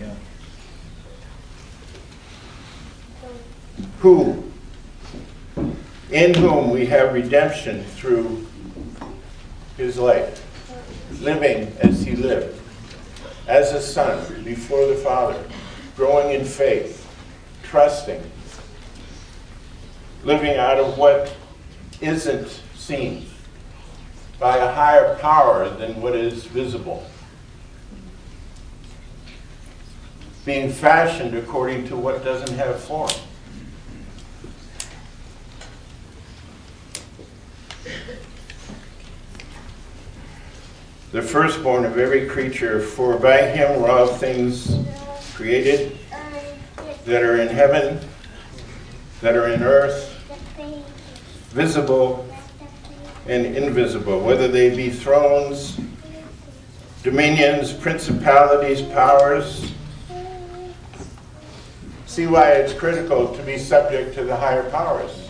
Yeah. 0.00 0.14
Who? 4.00 4.42
In 6.10 6.34
whom 6.34 6.70
we 6.70 6.86
have 6.86 7.12
redemption 7.12 7.84
through 7.84 8.46
his 9.76 9.98
life, 9.98 10.42
living 11.20 11.74
as 11.80 12.02
he 12.02 12.16
lived, 12.16 12.58
as 13.46 13.72
a 13.72 13.82
son 13.82 14.42
before 14.44 14.86
the 14.86 14.94
Father, 14.96 15.42
growing 15.94 16.38
in 16.38 16.44
faith, 16.44 17.01
trusting, 17.72 18.22
living 20.24 20.58
out 20.58 20.76
of 20.76 20.98
what 20.98 21.34
isn't 22.02 22.60
seen 22.74 23.24
by 24.38 24.58
a 24.58 24.74
higher 24.74 25.16
power 25.20 25.70
than 25.70 25.98
what 26.02 26.14
is 26.14 26.44
visible. 26.44 27.02
Being 30.44 30.70
fashioned 30.70 31.34
according 31.34 31.88
to 31.88 31.96
what 31.96 32.22
doesn't 32.22 32.54
have 32.58 32.78
form. 32.78 33.08
The 41.12 41.22
firstborn 41.22 41.86
of 41.86 41.96
every 41.96 42.26
creature, 42.26 42.82
for 42.82 43.16
by 43.16 43.46
him 43.46 43.80
were 43.80 43.90
all 43.90 44.08
things 44.08 44.76
created 45.32 45.98
that 47.04 47.22
are 47.22 47.40
in 47.40 47.48
heaven, 47.48 48.00
that 49.20 49.36
are 49.36 49.48
in 49.48 49.62
earth, 49.62 50.10
visible 51.50 52.28
and 53.26 53.44
invisible, 53.44 54.20
whether 54.20 54.48
they 54.48 54.74
be 54.74 54.90
thrones, 54.90 55.78
dominions, 57.02 57.72
principalities, 57.72 58.82
powers. 58.82 59.72
See 62.06 62.26
why 62.26 62.50
it's 62.52 62.72
critical 62.72 63.34
to 63.34 63.42
be 63.42 63.58
subject 63.58 64.14
to 64.14 64.24
the 64.24 64.36
higher 64.36 64.68
powers. 64.70 65.28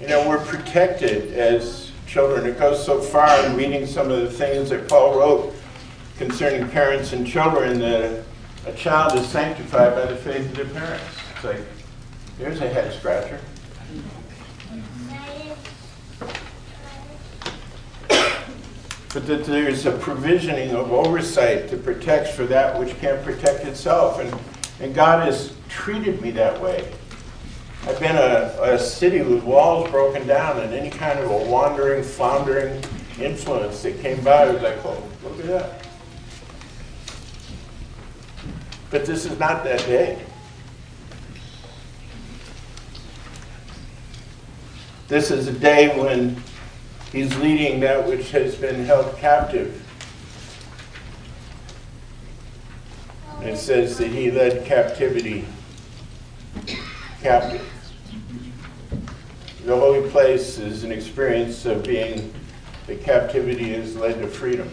You 0.00 0.08
know, 0.08 0.28
we're 0.28 0.44
protected 0.44 1.32
as 1.34 1.92
children. 2.06 2.46
It 2.46 2.58
goes 2.58 2.84
so 2.84 3.00
far 3.00 3.46
in 3.46 3.56
reading 3.56 3.86
some 3.86 4.10
of 4.10 4.20
the 4.20 4.30
things 4.30 4.70
that 4.70 4.88
Paul 4.88 5.18
wrote 5.18 5.54
concerning 6.22 6.68
parents 6.68 7.12
and 7.12 7.26
children 7.26 7.80
that 7.80 8.24
a 8.66 8.72
child 8.74 9.18
is 9.18 9.26
sanctified 9.26 9.92
by 9.92 10.06
the 10.06 10.14
faith 10.14 10.46
of 10.46 10.54
their 10.54 10.66
parents. 10.66 11.04
It's 11.34 11.44
like, 11.44 11.60
there's 12.38 12.60
a 12.60 12.68
head 12.68 12.92
scratcher. 12.94 13.40
But 19.12 19.26
that 19.26 19.44
there's 19.44 19.84
a 19.84 19.98
provisioning 19.98 20.70
of 20.70 20.92
oversight 20.92 21.68
that 21.68 21.84
protects 21.84 22.32
for 22.36 22.46
that 22.46 22.78
which 22.78 22.96
can't 23.00 23.20
protect 23.24 23.64
itself. 23.64 24.20
And, 24.20 24.32
and 24.80 24.94
God 24.94 25.26
has 25.26 25.54
treated 25.68 26.22
me 26.22 26.30
that 26.30 26.60
way. 26.62 26.92
I've 27.82 27.98
been 27.98 28.14
a, 28.14 28.56
a 28.62 28.78
city 28.78 29.22
with 29.22 29.42
walls 29.42 29.90
broken 29.90 30.24
down 30.28 30.60
and 30.60 30.72
any 30.72 30.88
kind 30.88 31.18
of 31.18 31.28
a 31.32 31.50
wandering, 31.50 32.04
floundering 32.04 32.80
influence 33.20 33.82
that 33.82 34.00
came 34.00 34.22
by 34.22 34.52
was 34.52 34.62
like, 34.62 34.78
oh, 34.84 35.02
look 35.24 35.40
at 35.40 35.46
that. 35.46 35.81
But 38.92 39.06
this 39.06 39.24
is 39.24 39.38
not 39.38 39.64
that 39.64 39.78
day. 39.86 40.22
This 45.08 45.30
is 45.30 45.48
a 45.48 45.52
day 45.52 45.98
when 45.98 46.36
he's 47.10 47.34
leading 47.38 47.80
that 47.80 48.06
which 48.06 48.30
has 48.32 48.54
been 48.54 48.84
held 48.84 49.16
captive. 49.16 49.82
And 53.40 53.48
it 53.48 53.56
says 53.56 53.96
that 53.96 54.08
he 54.08 54.30
led 54.30 54.66
captivity 54.66 55.46
captive. 57.22 57.66
The 59.64 59.74
holy 59.74 60.08
place 60.10 60.58
is 60.58 60.84
an 60.84 60.92
experience 60.92 61.64
of 61.64 61.82
being, 61.82 62.32
the 62.86 62.96
captivity 62.96 63.72
is 63.72 63.96
led 63.96 64.20
to 64.20 64.26
freedom. 64.26 64.68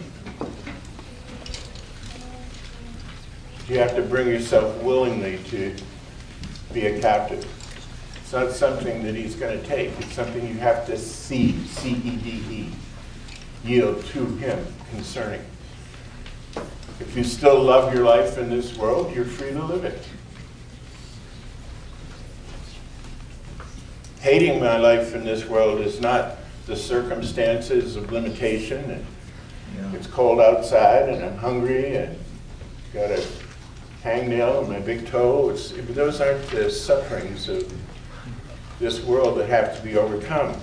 You 3.70 3.78
have 3.78 3.94
to 3.94 4.02
bring 4.02 4.26
yourself 4.26 4.82
willingly 4.82 5.38
to 5.50 5.72
be 6.72 6.86
a 6.86 7.00
captive. 7.00 7.46
It's 8.16 8.32
not 8.32 8.50
something 8.50 9.04
that 9.04 9.14
he's 9.14 9.36
going 9.36 9.60
to 9.60 9.64
take. 9.64 9.92
It's 10.00 10.12
something 10.12 10.44
you 10.44 10.54
have 10.54 10.86
to 10.86 10.98
cede, 10.98 11.68
C-E-D-E, 11.68 12.68
yield 13.64 14.04
to 14.06 14.26
him 14.26 14.66
concerning. 14.90 15.40
If 16.98 17.16
you 17.16 17.22
still 17.22 17.62
love 17.62 17.94
your 17.94 18.02
life 18.02 18.38
in 18.38 18.50
this 18.50 18.76
world, 18.76 19.14
you're 19.14 19.24
free 19.24 19.52
to 19.52 19.62
live 19.62 19.84
it. 19.84 20.02
Hating 24.18 24.58
my 24.58 24.78
life 24.78 25.14
in 25.14 25.24
this 25.24 25.46
world 25.46 25.80
is 25.80 26.00
not 26.00 26.38
the 26.66 26.74
circumstances 26.74 27.94
of 27.94 28.10
limitation 28.10 28.90
and 28.90 29.06
Yeah. 29.76 29.96
it's 29.96 30.08
cold 30.08 30.40
outside 30.40 31.08
and 31.08 31.24
I'm 31.24 31.36
hungry 31.36 31.94
and 31.94 32.18
got 32.92 33.12
a 33.12 33.22
hangnail 34.02 34.64
in 34.64 34.70
my 34.70 34.80
big 34.80 35.06
toe. 35.06 35.50
It's, 35.50 35.72
those 35.90 36.20
aren't 36.20 36.46
the 36.50 36.70
sufferings 36.70 37.48
of 37.48 37.72
this 38.78 39.02
world 39.02 39.38
that 39.38 39.48
have 39.48 39.76
to 39.76 39.82
be 39.82 39.96
overcome. 39.96 40.58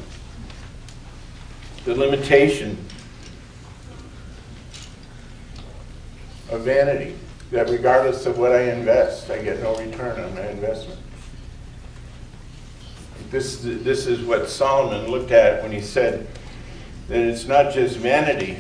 The 1.86 1.96
limitation 1.96 2.78
of 6.50 6.62
vanity, 6.62 7.16
that 7.52 7.70
regardless 7.70 8.26
of 8.26 8.38
what 8.38 8.52
I 8.52 8.72
invest, 8.72 9.30
I 9.30 9.42
get 9.42 9.62
no 9.62 9.78
return 9.78 10.20
on 10.20 10.34
my 10.34 10.48
investment. 10.50 11.00
This, 13.30 13.60
this 13.62 14.08
is 14.08 14.22
what 14.24 14.50
Solomon 14.50 15.12
looked 15.12 15.32
at 15.32 15.62
when 15.62 15.72
he 15.72 15.82
said 15.82 16.28
that 17.10 17.20
it's 17.20 17.46
not 17.46 17.74
just 17.74 17.98
vanity, 17.98 18.58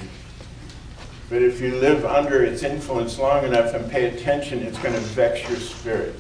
but 1.30 1.42
if 1.42 1.60
you 1.60 1.76
live 1.76 2.06
under 2.06 2.44
its 2.44 2.64
influence 2.64 3.20
long 3.20 3.44
enough 3.44 3.74
and 3.74 3.90
pay 3.92 4.06
attention, 4.06 4.60
it's 4.60 4.78
going 4.80 4.94
to 4.94 5.02
vex 5.02 5.48
your 5.50 5.60
spirit. 5.60 6.16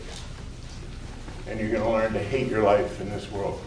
And 1.47 1.59
you're 1.59 1.71
going 1.71 1.83
to 1.83 1.89
learn 1.89 2.13
to 2.13 2.19
hate 2.19 2.47
your 2.47 2.63
life 2.63 2.99
in 2.99 3.09
this 3.09 3.31
world. 3.31 3.61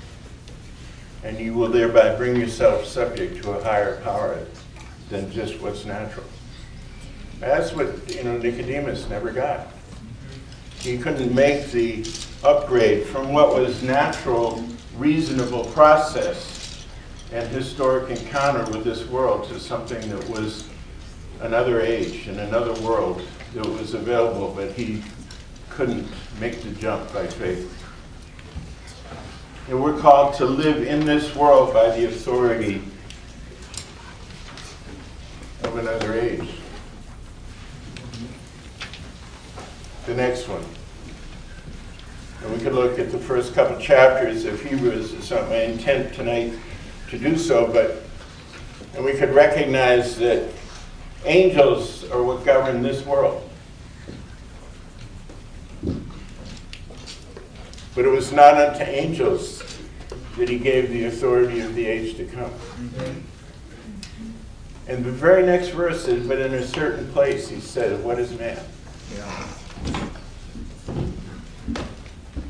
And 1.24 1.38
you 1.38 1.54
will 1.54 1.68
thereby 1.68 2.14
bring 2.16 2.36
yourself 2.36 2.84
subject 2.84 3.42
to 3.42 3.52
a 3.52 3.64
higher 3.64 4.00
power 4.02 4.38
than 5.08 5.30
just 5.32 5.60
what's 5.60 5.84
natural. 5.84 6.26
That's 7.40 7.72
what 7.72 8.14
you 8.14 8.22
know 8.22 8.36
Nicodemus 8.36 9.08
never 9.08 9.32
got. 9.32 9.68
He 10.80 10.98
couldn't 10.98 11.34
make 11.34 11.70
the 11.70 12.06
upgrade 12.44 13.06
from 13.06 13.32
what 13.32 13.54
was 13.54 13.82
natural, 13.82 14.64
reasonable 14.96 15.64
process 15.66 16.86
and 17.32 17.48
historic 17.48 18.10
encounter 18.10 18.70
with 18.70 18.84
this 18.84 19.06
world 19.06 19.48
to 19.48 19.60
something 19.60 20.08
that 20.10 20.28
was 20.28 20.69
another 21.40 21.80
age 21.80 22.26
and 22.26 22.38
another 22.38 22.74
world 22.82 23.22
that 23.54 23.66
was 23.66 23.94
available, 23.94 24.52
but 24.54 24.72
he 24.72 25.02
couldn't 25.70 26.06
make 26.38 26.62
the 26.62 26.70
jump 26.72 27.12
by 27.12 27.26
faith. 27.26 27.76
And 29.68 29.82
we're 29.82 29.98
called 29.98 30.34
to 30.34 30.44
live 30.44 30.82
in 30.82 31.04
this 31.04 31.34
world 31.34 31.72
by 31.72 31.96
the 31.96 32.06
authority 32.06 32.82
of 35.62 35.76
another 35.76 36.18
age. 36.18 36.48
The 40.06 40.14
next 40.14 40.48
one. 40.48 40.64
And 42.42 42.52
we 42.52 42.58
could 42.58 42.72
look 42.72 42.98
at 42.98 43.12
the 43.12 43.18
first 43.18 43.54
couple 43.54 43.78
chapters 43.78 44.44
of 44.44 44.60
Hebrews. 44.62 45.12
It's 45.12 45.30
not 45.30 45.48
my 45.48 45.62
intent 45.62 46.14
tonight 46.14 46.52
to 47.10 47.18
do 47.18 47.36
so, 47.36 47.70
but, 47.70 48.02
and 48.94 49.04
we 49.04 49.12
could 49.12 49.34
recognize 49.34 50.18
that 50.18 50.48
angels 51.24 52.08
are 52.10 52.22
what 52.22 52.44
govern 52.44 52.82
this 52.82 53.04
world. 53.04 53.48
But 57.94 58.04
it 58.04 58.08
was 58.08 58.32
not 58.32 58.54
unto 58.54 58.82
angels 58.82 59.62
that 60.38 60.48
he 60.48 60.58
gave 60.58 60.90
the 60.90 61.04
authority 61.04 61.60
of 61.60 61.74
the 61.74 61.86
age 61.86 62.16
to 62.16 62.24
come. 62.24 62.52
And 64.86 65.04
the 65.04 65.10
very 65.10 65.44
next 65.44 65.68
verse 65.68 66.08
is, 66.08 66.26
but 66.26 66.38
in 66.38 66.54
a 66.54 66.66
certain 66.66 67.10
place 67.12 67.48
he 67.48 67.60
said, 67.60 68.02
What 68.02 68.18
is 68.18 68.36
man? 68.38 68.58
Yeah. 69.14 69.48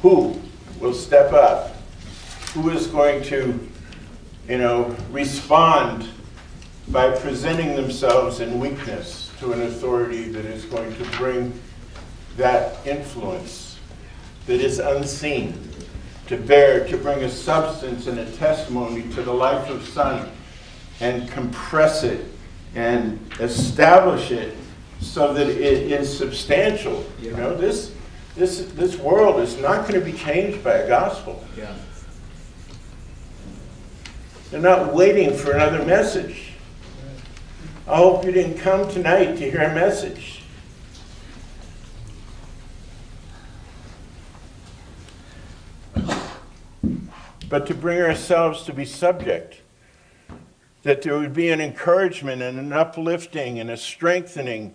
Who 0.03 0.41
will 0.79 0.95
step 0.95 1.33
up? 1.33 1.77
Who 2.55 2.71
is 2.71 2.87
going 2.87 3.23
to, 3.25 3.59
you 4.49 4.59
know, 4.59 4.97
respond 5.11 6.09
by 6.91 7.17
presenting 7.19 7.77
themselves 7.77 8.41
in 8.41 8.59
weakness 8.59 9.31
to 9.39 9.53
an 9.53 9.63
authority 9.63 10.25
that 10.25 10.45
is 10.45 10.65
going 10.65 10.93
to 10.97 11.05
bring 11.17 11.53
that 12.37 12.85
influence 12.85 13.79
that 14.47 14.61
is 14.61 14.81
unseen 14.81 15.55
to 16.27 16.37
bear, 16.37 16.87
to 16.89 16.97
bring 16.97 17.23
a 17.23 17.31
substance 17.31 18.07
and 18.07 18.19
a 18.19 18.31
testimony 18.33 19.03
to 19.15 19.23
the 19.23 19.33
life 19.33 19.69
of 19.69 19.87
Son 19.87 20.31
and 21.01 21.29
compress 21.31 22.03
it 22.03 22.27
and 22.75 23.19
establish 23.39 24.31
it 24.31 24.57
so 25.01 25.33
that 25.33 25.49
it 25.49 25.93
is 25.93 26.17
substantial. 26.17 27.05
You 27.21 27.33
know, 27.33 27.57
this 27.57 27.93
this 28.37 28.67
this 28.73 28.97
world 28.97 29.41
is 29.41 29.57
not 29.59 29.89
going 29.89 29.99
to 29.99 30.05
be 30.05 30.17
changed 30.17 30.63
by 30.63 30.75
a 30.75 30.89
gospel. 30.89 31.45
Yeah. 31.57 31.75
They're 34.51 34.61
not 34.61 34.93
waiting 34.93 35.37
for 35.37 35.53
another 35.53 35.85
message. 35.85 36.50
I 37.89 37.97
hope 37.97 38.25
you 38.25 38.31
didn't 38.31 38.59
come 38.59 38.89
tonight 38.89 39.37
to 39.37 39.51
hear 39.51 39.63
a 39.63 39.75
message. 39.75 40.43
But 47.49 47.67
to 47.67 47.75
bring 47.75 48.01
ourselves 48.01 48.63
to 48.65 48.73
be 48.73 48.85
subject, 48.85 49.63
that 50.85 51.03
there 51.03 51.19
would 51.19 51.35
be 51.35 51.51
an 51.51 51.61
encouragement 51.61 52.43
and 52.43 52.59
an 52.59 52.73
uplifting 52.73 53.59
and 53.59 53.69
a 53.71 53.77
strengthening 53.77 54.75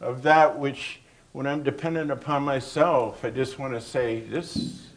of 0.00 0.22
that 0.22 0.58
which, 0.58 1.00
when 1.32 1.46
I'm 1.46 1.64
dependent 1.64 2.12
upon 2.12 2.44
myself, 2.44 3.24
I 3.24 3.30
just 3.30 3.58
want 3.58 3.74
to 3.74 3.80
say, 3.80 4.20
this 4.20 4.91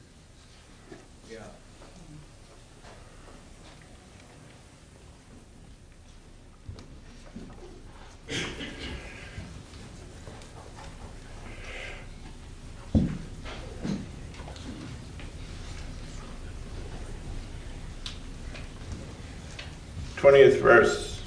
20th 20.26 20.60
verse. 20.60 21.22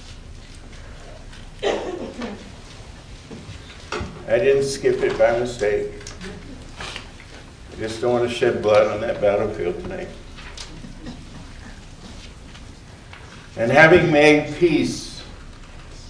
I 4.27 4.39
didn't 4.39 4.65
skip 4.65 4.97
it 4.97 5.17
by 5.17 5.39
mistake. 5.39 5.93
I 6.81 7.77
just 7.77 8.01
don't 8.01 8.13
want 8.13 8.29
to 8.29 8.35
shed 8.35 8.61
blood 8.61 8.89
on 8.89 9.01
that 9.03 9.21
battlefield 9.21 9.81
tonight. 9.83 10.09
And 13.57 13.71
having 13.71 14.11
made 14.11 14.57
peace 14.57 15.23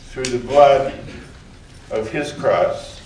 through 0.07 0.24
the 0.24 0.39
blood 0.39 0.99
of 1.91 2.11
his 2.11 2.32
cross, 2.32 3.03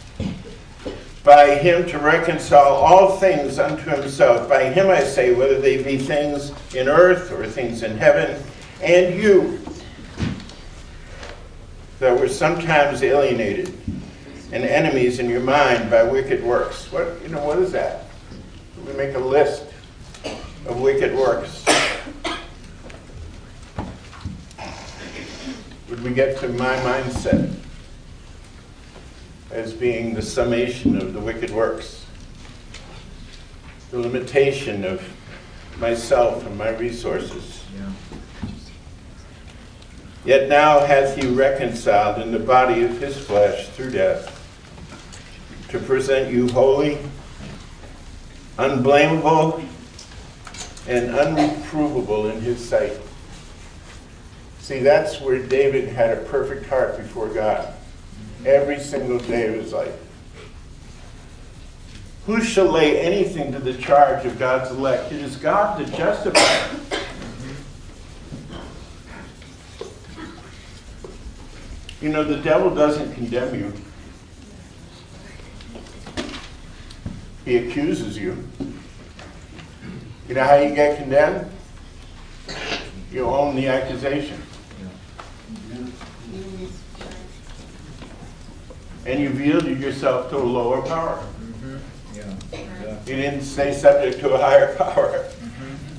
by 1.24 1.56
him 1.56 1.88
to 1.88 1.98
reconcile 1.98 2.72
all 2.74 3.16
things 3.16 3.58
unto 3.58 3.90
himself. 3.90 4.48
By 4.48 4.66
him 4.66 4.90
I 4.90 5.00
say, 5.00 5.34
whether 5.34 5.60
they 5.60 5.82
be 5.82 5.98
things 5.98 6.52
in 6.72 6.86
earth 6.86 7.32
or 7.32 7.48
things 7.48 7.82
in 7.82 7.96
heaven, 7.98 8.40
and 8.80 9.14
you, 9.14 9.61
that 12.02 12.18
were 12.18 12.26
sometimes 12.26 13.00
alienated 13.04 13.72
and 14.50 14.64
enemies 14.64 15.20
in 15.20 15.30
your 15.30 15.40
mind 15.40 15.88
by 15.88 16.02
wicked 16.02 16.42
works. 16.42 16.90
What 16.90 17.22
you 17.22 17.28
know, 17.28 17.44
what 17.44 17.60
is 17.60 17.70
that? 17.70 18.06
We 18.84 18.92
make 18.94 19.14
a 19.14 19.20
list 19.20 19.66
of 20.66 20.80
wicked 20.80 21.14
works. 21.14 21.64
Would 25.88 26.02
we 26.02 26.12
get 26.12 26.40
to 26.40 26.48
my 26.48 26.74
mindset 26.78 27.54
as 29.52 29.72
being 29.72 30.12
the 30.12 30.22
summation 30.22 30.96
of 30.96 31.12
the 31.14 31.20
wicked 31.20 31.50
works? 31.50 32.04
The 33.92 34.00
limitation 34.00 34.84
of 34.84 35.08
myself 35.78 36.44
and 36.44 36.58
my 36.58 36.70
resources. 36.70 37.61
Yet 40.24 40.48
now 40.48 40.80
hath 40.80 41.16
he 41.16 41.26
reconciled 41.26 42.22
in 42.22 42.30
the 42.30 42.38
body 42.38 42.82
of 42.82 43.00
his 43.00 43.16
flesh 43.18 43.68
through 43.70 43.90
death, 43.90 44.38
to 45.70 45.78
present 45.78 46.32
you 46.32 46.48
holy, 46.48 46.98
unblameable, 48.58 49.64
and 50.86 51.10
unreprovable 51.10 52.32
in 52.32 52.40
his 52.40 52.66
sight. 52.66 52.92
See, 54.60 54.78
that's 54.78 55.20
where 55.20 55.38
David 55.38 55.88
had 55.88 56.16
a 56.16 56.20
perfect 56.22 56.66
heart 56.66 56.96
before 56.96 57.28
God. 57.28 57.74
Every 58.46 58.78
single 58.78 59.18
day 59.18 59.48
of 59.48 59.54
his 59.54 59.72
life. 59.72 59.94
Who 62.26 62.40
shall 62.42 62.66
lay 62.66 63.00
anything 63.00 63.50
to 63.52 63.58
the 63.58 63.74
charge 63.74 64.24
of 64.24 64.38
God's 64.38 64.70
elect? 64.70 65.12
It 65.12 65.20
is 65.20 65.36
God 65.36 65.80
that 65.80 65.92
justifies. 65.96 66.71
You 72.02 72.08
know, 72.08 72.24
the 72.24 72.38
devil 72.38 72.74
doesn't 72.74 73.14
condemn 73.14 73.54
you. 73.54 73.72
He 77.44 77.58
accuses 77.58 78.18
you. 78.18 78.44
You 80.28 80.34
know 80.34 80.42
how 80.42 80.56
you 80.56 80.74
get 80.74 80.98
condemned? 80.98 81.48
You 83.12 83.26
own 83.26 83.54
the 83.54 83.68
accusation. 83.68 84.42
And 89.06 89.20
you've 89.20 89.40
yielded 89.40 89.78
yourself 89.78 90.28
to 90.30 90.38
a 90.38 90.42
lower 90.42 90.82
power. 90.82 91.24
You 93.06 93.16
didn't 93.16 93.42
stay 93.42 93.72
subject 93.72 94.18
to 94.20 94.34
a 94.34 94.38
higher 94.38 94.74
power. 94.76 95.24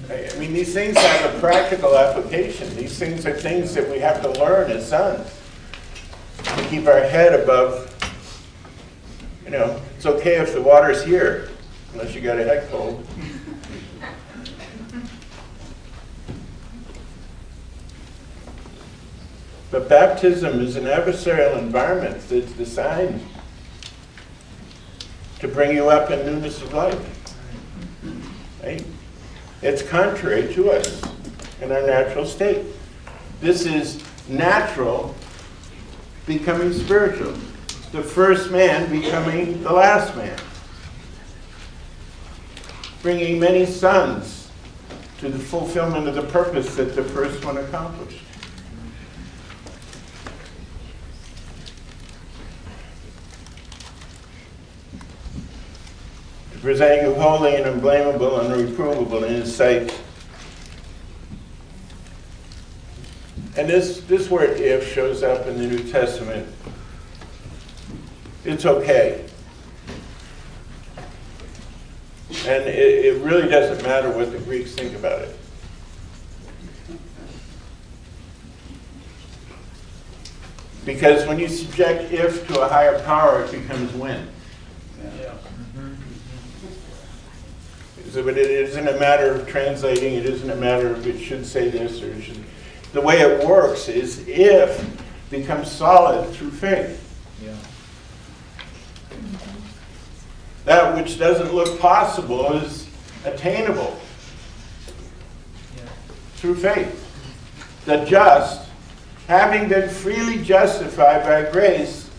I 0.10 0.38
mean, 0.38 0.52
these 0.52 0.74
things 0.74 0.98
have 0.98 1.34
a 1.34 1.40
practical 1.40 1.98
application. 1.98 2.76
These 2.76 3.00
things 3.00 3.26
are 3.26 3.40
things 3.40 3.74
that 3.74 3.90
we 3.90 4.00
have 4.00 4.22
to 4.22 4.32
learn 4.32 4.70
as 4.70 4.90
sons 4.90 5.40
to 6.44 6.68
keep 6.70 6.88
our 6.88 7.02
head 7.02 7.40
above. 7.40 7.90
You 9.46 9.52
know, 9.52 9.82
it's 9.96 10.06
okay 10.06 10.38
if 10.38 10.54
the 10.54 10.62
water's 10.62 11.04
here, 11.04 11.50
unless 11.94 12.14
you 12.14 12.22
got 12.22 12.40
a 12.40 12.44
head 12.44 12.70
cold. 12.70 13.06
But 19.72 19.90
baptism 19.90 20.62
is 20.62 20.76
an 20.76 20.86
adversarial 20.86 21.58
environment 21.58 22.22
that's 22.30 22.52
designed 22.52 23.20
to 25.40 25.48
bring 25.48 25.76
you 25.76 25.90
up 25.90 26.12
in 26.12 26.26
newness 26.26 26.62
of 26.62 26.74
life. 26.74 27.34
Right? 28.62 28.86
It's 29.64 29.82
contrary 29.82 30.54
to 30.54 30.70
us 30.70 31.02
in 31.60 31.72
our 31.72 31.82
natural 31.82 32.26
state. 32.26 32.66
This 33.42 33.66
is 33.66 34.04
natural 34.30 35.16
becoming 36.26 36.72
spiritual. 36.74 37.34
The 37.92 38.02
first 38.02 38.52
man 38.52 38.90
becoming 38.90 39.62
the 39.62 39.72
last 39.72 40.16
man. 40.16 40.38
Bringing 43.02 43.40
many 43.40 43.66
sons 43.66 44.50
to 45.20 45.30
the 45.30 45.40
fulfillment 45.40 46.08
of 46.08 46.16
the 46.16 46.24
purpose 46.24 46.76
that 46.76 46.96
the 46.96 47.04
first 47.04 47.44
one 47.46 47.58
accomplished. 47.58 48.20
To 56.54 56.60
present 56.60 57.04
you 57.04 57.14
holy 57.16 57.56
and 57.56 57.66
unblameable 57.66 58.40
and 58.40 58.70
reprovable 58.70 59.24
in 59.24 59.34
his 59.34 59.56
sight. 59.56 59.94
And 63.56 63.70
this, 63.70 64.02
this 64.02 64.30
word 64.30 64.60
if 64.60 64.92
shows 64.92 65.22
up 65.22 65.46
in 65.48 65.58
the 65.58 65.68
New 65.68 65.84
Testament. 65.92 66.48
It's 68.46 68.66
okay. 68.66 69.26
And 72.46 72.64
it, 72.68 73.06
it 73.06 73.22
really 73.22 73.48
doesn't 73.48 73.84
matter 73.84 74.10
what 74.10 74.32
the 74.32 74.40
Greeks 74.40 74.74
think 74.74 74.96
about 74.96 75.22
it. 75.22 75.38
Because 80.86 81.26
when 81.28 81.40
you 81.40 81.48
subject 81.48 82.12
if 82.12 82.48
to 82.48 82.62
a 82.62 82.68
higher 82.68 83.00
power, 83.04 83.44
it 83.44 83.52
becomes 83.52 83.94
when. 83.94 84.28
Yeah. 85.20 85.34
So, 88.10 88.24
but 88.24 88.38
it 88.38 88.50
isn't 88.50 88.88
a 88.88 89.00
matter 89.00 89.34
of 89.34 89.48
translating, 89.48 90.16
it 90.16 90.26
isn't 90.26 90.50
a 90.50 90.56
matter 90.56 90.90
of 90.90 91.08
it 91.08 91.20
should 91.20 91.46
say 91.46 91.70
this 91.70 92.02
or 92.02 92.12
it 92.12 92.24
should. 92.24 92.44
The 92.94 93.02
way 93.02 93.22
it 93.22 93.46
works 93.46 93.90
is 93.90 94.28
if 94.28 94.88
becomes 95.30 95.70
solid 95.70 96.30
through 96.34 96.52
faith. 96.52 97.00
Yeah. 97.44 97.56
That 100.66 100.96
which 100.96 101.18
doesn't 101.18 101.54
look 101.54 101.80
possible 101.80 102.54
is 102.54 102.88
attainable 103.26 104.00
through 106.36 106.56
faith. 106.56 107.00
The 107.86 108.06
just, 108.06 108.70
having 109.28 109.68
been 109.68 109.90
freely 109.90 110.44
justified 110.44 111.24
by 111.24 111.52
grace, 111.52 112.10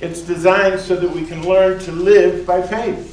it's 0.00 0.22
designed 0.22 0.80
so 0.80 0.96
that 0.96 1.10
we 1.10 1.26
can 1.26 1.46
learn 1.46 1.78
to 1.80 1.92
live 1.92 2.46
by 2.46 2.62
faith 2.62 3.08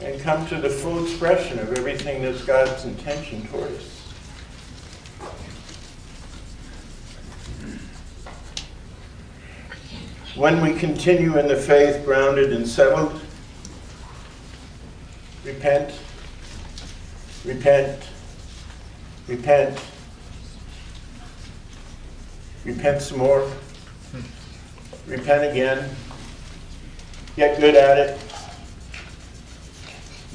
and 0.00 0.20
come 0.20 0.46
to 0.46 0.56
the 0.56 0.70
full 0.70 1.04
expression 1.04 1.58
of 1.58 1.76
everything 1.76 2.22
that's 2.22 2.42
God's 2.44 2.84
intention 2.84 3.46
toward 3.48 3.70
us. 3.72 3.99
When 10.36 10.60
we 10.62 10.74
continue 10.74 11.38
in 11.38 11.48
the 11.48 11.56
faith, 11.56 12.04
grounded 12.04 12.52
and 12.52 12.66
settled, 12.66 13.20
repent, 15.44 15.92
repent, 17.44 18.00
repent, 19.26 19.80
repent 22.64 23.02
some 23.02 23.18
more, 23.18 23.50
repent 25.08 25.50
again, 25.50 25.90
get 27.34 27.58
good 27.58 27.74
at 27.74 27.98
it. 27.98 28.20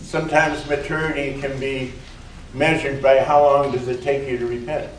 Sometimes 0.02 0.68
maturity 0.68 1.40
can 1.40 1.57
be 1.57 1.94
measured 2.53 3.02
by 3.02 3.20
how 3.20 3.44
long 3.44 3.72
does 3.72 3.88
it 3.88 4.03
take 4.03 4.28
you 4.28 4.38
to 4.40 4.45
repent. 4.45 4.91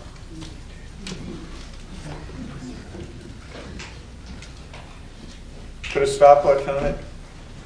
Put 5.97 6.03
a 6.03 6.07
stopwatch 6.07 6.69
on 6.69 6.85
it, 6.85 6.99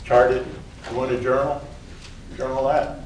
chart 0.04 0.30
it. 0.30 0.46
You 0.88 0.96
want 0.96 1.10
a 1.10 1.20
journal? 1.20 1.60
Journal 2.36 2.68
that. 2.68 3.00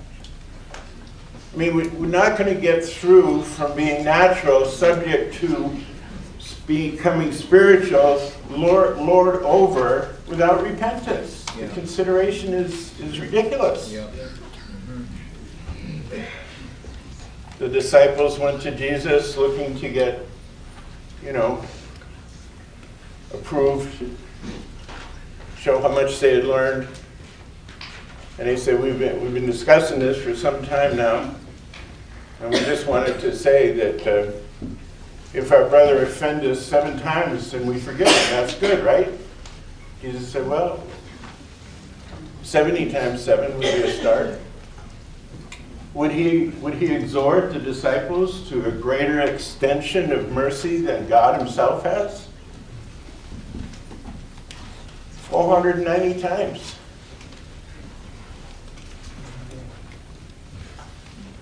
I 0.75 1.57
mean, 1.57 1.75
we- 1.75 1.89
we're 1.89 2.09
not 2.09 2.37
going 2.37 2.55
to 2.55 2.61
get 2.61 2.85
through 2.85 3.43
from 3.45 3.75
being 3.75 4.05
natural, 4.05 4.67
subject 4.67 5.37
to 5.37 5.75
becoming 6.67 7.33
spiritual, 7.33 8.21
Lord, 8.51 8.99
Lord 8.99 9.43
over, 9.45 10.15
without 10.27 10.63
repentance. 10.63 11.47
The 11.57 11.63
Yeah. 11.63 11.69
consideration 11.73 12.53
is, 12.53 12.91
is 13.01 13.19
ridiculous. 13.19 13.91
Yeah. 13.91 14.05
The 17.59 17.69
disciples 17.71 18.39
went 18.39 18.61
to 18.61 18.73
Jesus 18.73 19.39
looking 19.39 19.75
to 19.81 19.89
get, 19.89 20.27
you 21.25 21.33
know, 21.33 21.65
approved, 23.33 23.89
show 25.65 25.81
how 25.81 25.89
much 25.89 26.21
they 26.21 26.35
had 26.35 26.45
learned. 26.45 26.87
And 28.39 28.47
he 28.47 28.55
said, 28.55 28.83
we've 28.83 28.99
been, 28.99 29.19
we've 29.23 29.33
been 29.33 29.47
discussing 29.47 29.99
this 29.99 30.23
for 30.23 30.37
some 30.37 30.63
time 30.67 30.95
now. 30.95 31.35
And 32.43 32.53
we 32.53 32.59
just 32.61 32.87
wanted 32.87 33.19
to 33.21 33.35
say 33.35 33.73
that 33.73 34.07
uh, 34.07 34.31
if 35.33 35.51
our 35.51 35.67
brother 35.71 36.03
offend 36.03 36.45
us 36.45 36.63
seven 36.63 36.99
times, 36.99 37.53
then 37.53 37.65
we 37.65 37.81
forgive 37.81 38.09
him. 38.09 38.31
That's 38.31 38.55
good, 38.57 38.85
right? 38.85 39.09
Jesus 40.03 40.29
said, 40.29 40.47
well, 40.47 40.85
70 42.43 42.93
times 42.93 43.25
7 43.25 43.51
would 43.55 43.63
be 43.63 43.69
a 43.69 43.91
start. 43.91 44.39
Would 45.95 46.11
he, 46.11 46.49
would 46.61 46.75
he 46.75 46.95
exhort 46.95 47.55
the 47.55 47.59
disciples 47.59 48.47
to 48.51 48.67
a 48.67 48.71
greater 48.71 49.23
extension 49.23 50.13
of 50.13 50.31
mercy 50.31 50.83
than 50.83 51.09
God 51.09 51.41
himself 51.41 51.85
has? 51.85 52.24
490 55.29 56.21
times. 56.21 56.77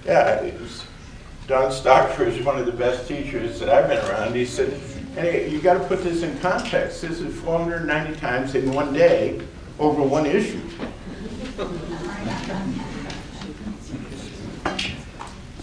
Yeah, 0.04 0.40
it 0.40 0.60
was, 0.60 0.84
Don 1.46 1.70
Stockford 1.70 2.28
is 2.28 2.44
one 2.44 2.58
of 2.58 2.66
the 2.66 2.72
best 2.72 3.06
teachers 3.06 3.60
that 3.60 3.68
I've 3.68 3.88
been 3.88 3.98
around. 4.10 4.34
He 4.34 4.44
said, 4.44 4.80
hey, 5.14 5.48
you 5.48 5.60
got 5.60 5.74
to 5.74 5.84
put 5.84 6.02
this 6.02 6.22
in 6.22 6.38
context. 6.38 7.02
This 7.02 7.20
is 7.20 7.34
490 7.40 8.18
times 8.18 8.54
in 8.54 8.72
one 8.72 8.92
day 8.92 9.40
over 9.78 10.02
one 10.02 10.26
issue. 10.26 10.60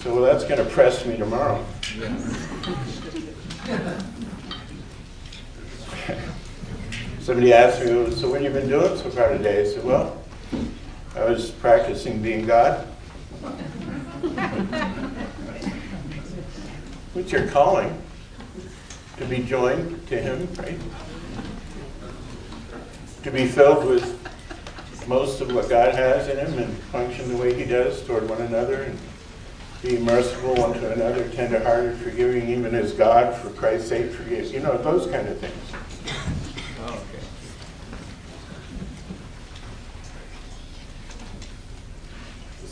So 0.02 0.14
well, 0.14 0.22
that's 0.22 0.44
going 0.46 0.64
to 0.64 0.70
press 0.72 1.06
me 1.06 1.18
tomorrow. 1.18 1.66
Somebody 7.30 7.53
asked 7.53 7.85
me, 7.85 7.93
"Well, 7.93 8.11
so 8.11 8.27
what 8.27 8.41
have 8.41 8.56
you 8.56 8.60
been 8.60 8.68
doing 8.68 8.97
so 8.97 9.07
far 9.11 9.30
today? 9.30 9.61
I 9.61 9.65
said, 9.65 9.84
well, 9.84 10.18
I 11.15 11.26
was 11.26 11.51
practicing 11.51 12.23
being 12.23 12.47
God. 12.47 12.88
What's 17.14 17.31
your 17.31 17.47
calling? 17.49 18.01
To 19.18 19.26
be 19.26 19.43
joined 19.43 20.07
to 20.07 20.19
Him, 20.19 20.47
right? 20.57 20.80
To 23.22 23.30
be 23.30 23.45
filled 23.45 23.85
with 23.85 25.07
most 25.07 25.39
of 25.39 25.53
what 25.53 25.69
God 25.69 25.93
has 25.93 26.30
in 26.30 26.39
Him 26.39 26.57
and 26.57 26.76
function 26.85 27.30
the 27.30 27.38
way 27.38 27.53
He 27.53 27.64
does 27.64 28.01
toward 28.07 28.27
one 28.27 28.41
another 28.41 28.81
and 28.81 28.97
be 29.84 29.99
merciful 29.99 30.56
one 30.56 30.73
to 30.73 30.93
another, 30.93 31.30
tenderhearted, 31.30 31.95
forgiving 31.99 32.49
even 32.49 32.73
as 32.73 32.91
God, 32.93 33.38
for 33.38 33.51
Christ's 33.51 33.89
sake, 33.89 34.10
forgives. 34.14 34.51
You 34.51 34.61
know, 34.61 34.80
those 34.80 35.06
kind 35.06 35.27
of 35.27 35.38
things. 35.38 35.53
Oh, 36.81 36.93
okay. 36.93 37.19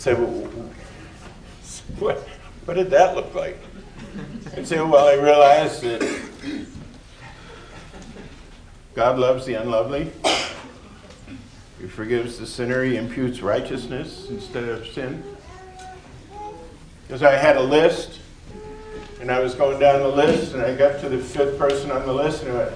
Say, 0.07 0.13
well, 0.13 0.47
what, 1.99 2.19
what 2.63 2.75
did 2.75 2.89
that 2.91 3.13
look 3.13 3.35
like? 3.35 3.59
And 4.53 4.65
say, 4.65 4.79
well, 4.79 5.05
I 5.05 5.21
realized 5.21 5.81
that 5.81 5.99
God 8.95 9.19
loves 9.19 9.45
the 9.45 9.55
unlovely. 9.55 10.13
He 11.81 11.87
forgives 11.87 12.39
the 12.39 12.47
sinner. 12.47 12.85
He 12.85 12.95
imputes 12.95 13.41
righteousness 13.41 14.27
instead 14.29 14.69
of 14.69 14.87
sin. 14.87 15.21
Because 17.05 17.21
I 17.21 17.33
had 17.33 17.57
a 17.57 17.63
list, 17.63 18.21
and 19.19 19.29
I 19.29 19.41
was 19.41 19.55
going 19.55 19.77
down 19.77 19.99
the 19.99 20.07
list, 20.07 20.53
and 20.53 20.61
I 20.61 20.73
got 20.73 21.01
to 21.01 21.09
the 21.09 21.17
fifth 21.17 21.59
person 21.59 21.91
on 21.91 22.05
the 22.05 22.13
list, 22.13 22.43
and 22.43 22.53
I 22.53 22.55
went, 22.55 22.71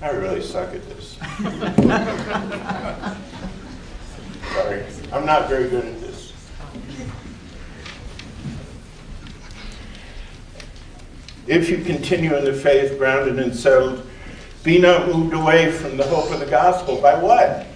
I 0.00 0.08
really 0.08 0.40
suck 0.40 0.74
at 0.74 0.88
this. 0.88 1.18
Sorry, 4.54 4.86
I'm 5.12 5.26
not 5.26 5.50
very 5.50 5.68
good 5.68 5.84
at 5.84 6.00
this. 6.00 6.15
If 11.46 11.70
you 11.70 11.78
continue 11.78 12.34
in 12.36 12.44
the 12.44 12.52
faith, 12.52 12.98
grounded 12.98 13.38
and 13.38 13.54
settled, 13.54 14.04
be 14.64 14.78
not 14.78 15.06
moved 15.06 15.32
away 15.32 15.70
from 15.70 15.96
the 15.96 16.04
hope 16.04 16.30
of 16.32 16.40
the 16.40 16.46
gospel. 16.46 17.00
By 17.00 17.22
what? 17.22 17.66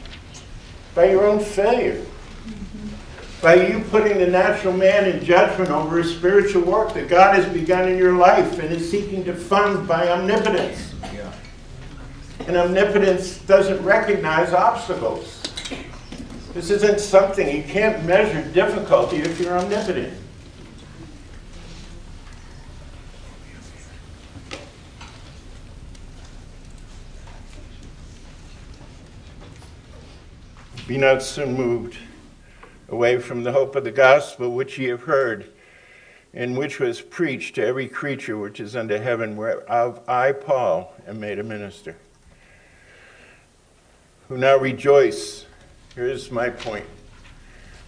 By 0.95 1.11
your 1.11 1.25
own 1.25 1.39
failure. 1.39 2.05
By 3.41 3.55
you 3.55 3.81
putting 3.91 4.19
the 4.19 4.27
natural 4.27 4.77
man 4.77 5.09
in 5.09 5.25
judgment 5.25 5.71
over 5.71 6.01
a 6.01 6.05
spiritual 6.05 6.63
work 6.63 6.93
that 6.95 7.09
God 7.09 7.37
has 7.37 7.51
begun 7.53 7.89
in 7.89 7.97
your 7.97 8.15
life 8.15 8.59
and 8.59 8.73
is 8.73 8.91
seeking 8.91 9.25
to 9.25 9.35
fund 9.35 9.87
by 9.87 10.09
omnipotence. 10.09 10.93
Yeah. 11.15 11.33
And 12.41 12.57
omnipotence 12.57 13.39
doesn't 13.39 13.83
recognize 13.83 14.53
obstacles. 14.53 15.41
This 16.53 16.71
isn't 16.71 16.99
something, 16.99 17.57
you 17.57 17.63
can't 17.63 18.05
measure 18.05 18.43
difficulty 18.53 19.19
if 19.19 19.41
you're 19.41 19.57
omnipotent. 19.57 20.13
Be 30.91 30.99
not 30.99 31.23
soon 31.23 31.55
moved 31.55 31.99
away 32.89 33.21
from 33.21 33.45
the 33.45 33.53
hope 33.53 33.77
of 33.77 33.85
the 33.85 33.93
gospel 33.93 34.51
which 34.51 34.77
ye 34.77 34.89
have 34.89 35.03
heard, 35.03 35.49
and 36.35 36.59
which 36.59 36.81
was 36.81 37.01
preached 37.01 37.55
to 37.55 37.65
every 37.65 37.87
creature 37.87 38.37
which 38.37 38.59
is 38.59 38.75
under 38.75 39.01
heaven, 39.01 39.37
whereof 39.37 40.01
I, 40.09 40.33
Paul, 40.33 40.93
am 41.07 41.21
made 41.21 41.39
a 41.39 41.45
minister. 41.45 41.95
Who 44.29 44.37
now 44.37 44.57
rejoice. 44.57 45.47
Here's 45.95 46.33
my 46.33 46.51
point. 46.51 46.87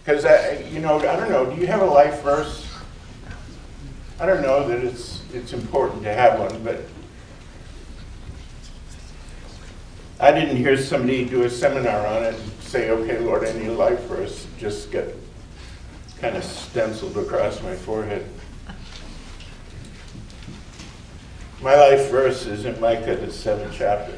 Because, 0.05 0.23
you 0.71 0.79
know, 0.79 0.97
I 0.99 1.17
don't 1.17 1.29
know, 1.29 1.53
do 1.53 1.59
you 1.59 1.67
have 1.67 1.81
a 1.81 1.85
life 1.85 2.21
verse? 2.21 2.65
I 4.17 4.25
don't 4.25 4.41
know 4.41 4.65
that 4.65 4.81
it's, 4.81 5.23
it's 5.33 5.51
important 5.51 6.03
to 6.03 6.13
have 6.13 6.39
one, 6.39 6.63
but 6.63 6.79
I 10.21 10.31
didn't 10.31 10.55
hear 10.55 10.77
somebody 10.77 11.25
do 11.25 11.43
a 11.43 11.49
seminar 11.49 12.07
on 12.07 12.23
it 12.23 12.39
say, 12.73 12.89
okay, 12.89 13.19
Lord, 13.19 13.45
I 13.45 13.53
need 13.53 13.69
life 13.69 13.99
verse. 14.05 14.47
Just 14.57 14.91
get 14.91 15.15
kind 16.19 16.35
of 16.35 16.43
stenciled 16.43 17.15
across 17.15 17.61
my 17.61 17.75
forehead. 17.75 18.27
My 21.61 21.75
life 21.75 22.09
verse 22.09 22.47
is 22.47 22.65
in 22.65 22.79
Micah, 22.81 23.15
the 23.15 23.31
seventh 23.31 23.75
chapter. 23.77 24.15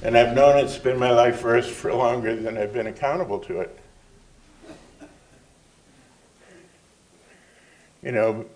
And 0.00 0.16
I've 0.16 0.34
known 0.34 0.56
it's 0.56 0.78
been 0.78 0.98
my 0.98 1.10
life 1.10 1.42
verse 1.42 1.68
for 1.68 1.92
longer 1.92 2.34
than 2.34 2.56
I've 2.56 2.72
been 2.72 2.86
accountable 2.86 3.38
to 3.40 3.60
it. 3.60 3.78
You 8.02 8.12
know, 8.12 8.46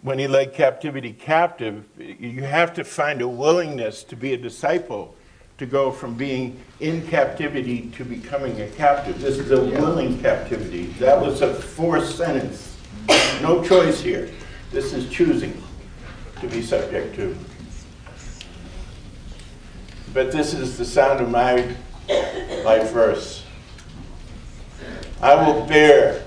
when 0.00 0.18
he 0.18 0.26
led 0.26 0.54
captivity 0.54 1.12
captive, 1.12 1.84
you 1.98 2.42
have 2.42 2.72
to 2.74 2.84
find 2.84 3.20
a 3.20 3.28
willingness 3.28 4.02
to 4.04 4.16
be 4.16 4.32
a 4.32 4.36
disciple, 4.36 5.14
to 5.58 5.66
go 5.66 5.90
from 5.92 6.14
being 6.14 6.58
in 6.80 7.06
captivity 7.06 7.90
to 7.90 8.04
becoming 8.04 8.60
a 8.62 8.68
captive. 8.70 9.20
This 9.20 9.38
is 9.38 9.50
a 9.50 9.60
willing 9.60 10.20
captivity. 10.20 10.86
That 10.98 11.20
was 11.20 11.42
a 11.42 11.54
forced 11.54 12.16
sentence. 12.16 12.76
No 13.42 13.62
choice 13.62 14.00
here. 14.00 14.30
This 14.70 14.92
is 14.94 15.10
choosing 15.10 15.62
to 16.40 16.48
be 16.48 16.62
subject 16.62 17.14
to. 17.16 17.36
But 20.14 20.32
this 20.32 20.54
is 20.54 20.78
the 20.78 20.84
sound 20.84 21.20
of 21.20 21.30
my 21.30 21.74
life 22.64 22.90
verse. 22.90 23.44
I 25.20 25.34
will 25.34 25.66
bear 25.66 26.24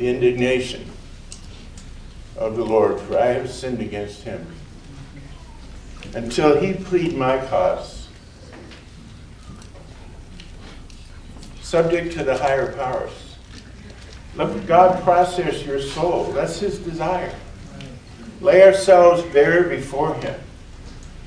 the 0.00 0.08
indignation 0.08 0.90
of 2.38 2.56
the 2.56 2.64
Lord, 2.64 2.98
for 3.00 3.18
I 3.18 3.26
have 3.26 3.50
sinned 3.50 3.82
against 3.82 4.22
him. 4.22 4.46
Until 6.14 6.58
he 6.58 6.72
plead 6.72 7.14
my 7.14 7.36
cause, 7.48 8.08
subject 11.60 12.14
to 12.14 12.24
the 12.24 12.34
higher 12.38 12.72
powers. 12.72 13.36
Let 14.36 14.66
God 14.66 15.02
process 15.04 15.66
your 15.66 15.82
soul. 15.82 16.32
That's 16.32 16.58
his 16.58 16.78
desire. 16.78 17.34
Lay 18.40 18.62
ourselves 18.62 19.22
bare 19.34 19.64
before 19.64 20.14
him. 20.14 20.40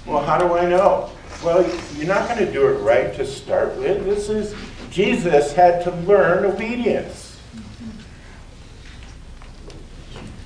Well, 0.08 0.24
how 0.24 0.40
do 0.40 0.58
I 0.58 0.68
know? 0.68 1.12
Well, 1.46 1.62
you're 1.96 2.08
not 2.08 2.28
going 2.28 2.44
to 2.44 2.52
do 2.52 2.68
it 2.70 2.80
right 2.80 3.14
to 3.18 3.26
start 3.26 3.78
with. 3.78 4.04
This 4.04 4.30
is, 4.30 4.56
Jesus 4.90 5.54
had 5.54 5.84
to 5.84 5.92
learn 5.92 6.44
obedience. 6.46 7.23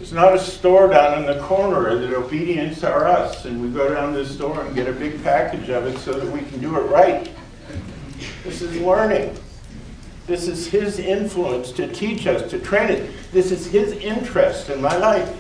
It's 0.08 0.14
not 0.14 0.34
a 0.34 0.40
store 0.40 0.88
down 0.88 1.20
in 1.20 1.26
the 1.26 1.44
corner 1.44 1.94
that 1.98 2.14
obedience 2.14 2.82
are 2.82 3.10
us, 3.10 3.44
and 3.44 3.62
we 3.62 3.68
go 3.68 3.94
down 3.94 4.14
to 4.14 4.20
the 4.20 4.26
store 4.26 4.64
and 4.64 4.74
get 4.74 4.88
a 4.88 4.94
big 4.94 5.22
package 5.22 5.70
of 5.70 5.86
it 5.86 5.98
so 5.98 6.14
that 6.14 6.32
we 6.32 6.50
can 6.50 6.62
do 6.62 6.78
it 6.78 6.84
right. 6.84 7.30
This 8.46 8.62
is 8.62 8.80
learning. 8.80 9.38
This 10.26 10.48
is 10.48 10.68
His 10.68 10.98
influence 10.98 11.74
to 11.74 11.92
teach 11.92 12.26
us, 12.26 12.50
to 12.52 12.58
train 12.58 12.90
it. 12.90 13.12
This 13.34 13.52
is 13.52 13.66
His 13.66 13.92
interest 13.92 14.70
in 14.70 14.82
my 14.82 14.96
life, 14.96 15.38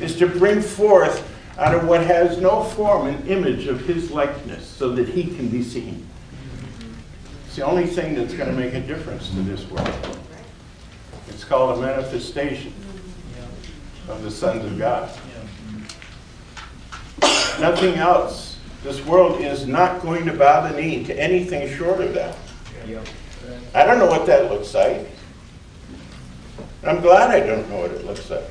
is 0.00 0.18
to 0.18 0.26
bring 0.26 0.60
forth 0.60 1.26
out 1.56 1.74
of 1.74 1.88
what 1.88 2.02
has 2.02 2.36
no 2.36 2.64
form 2.64 3.06
an 3.06 3.26
image 3.26 3.68
of 3.68 3.80
his 3.86 4.10
likeness 4.10 4.66
so 4.66 4.90
that 4.90 5.08
he 5.08 5.34
can 5.34 5.48
be 5.48 5.62
seen. 5.62 6.06
It's 7.46 7.56
the 7.56 7.64
only 7.64 7.86
thing 7.86 8.16
that's 8.16 8.34
going 8.34 8.50
to 8.50 8.54
make 8.54 8.74
a 8.74 8.80
difference 8.80 9.30
to 9.30 9.36
this 9.36 9.66
world. 9.70 10.18
It's 11.28 11.42
called 11.42 11.78
a 11.78 11.80
manifestation 11.80 12.74
of 14.08 14.22
the 14.22 14.30
sons 14.30 14.64
of 14.64 14.78
God. 14.78 15.10
Nothing 17.60 17.94
else. 17.94 18.58
This 18.82 19.04
world 19.04 19.40
is 19.40 19.66
not 19.66 20.00
going 20.02 20.24
to 20.26 20.32
bow 20.32 20.70
the 20.70 20.80
knee 20.80 21.04
to 21.04 21.20
anything 21.20 21.68
short 21.76 22.00
of 22.00 22.14
that. 22.14 22.36
I 23.74 23.84
don't 23.84 23.98
know 23.98 24.06
what 24.06 24.26
that 24.26 24.50
looks 24.50 24.72
like. 24.74 25.08
I'm 26.84 27.00
glad 27.00 27.30
I 27.30 27.44
don't 27.44 27.68
know 27.68 27.80
what 27.80 27.90
it 27.90 28.04
looks 28.04 28.30
like. 28.30 28.44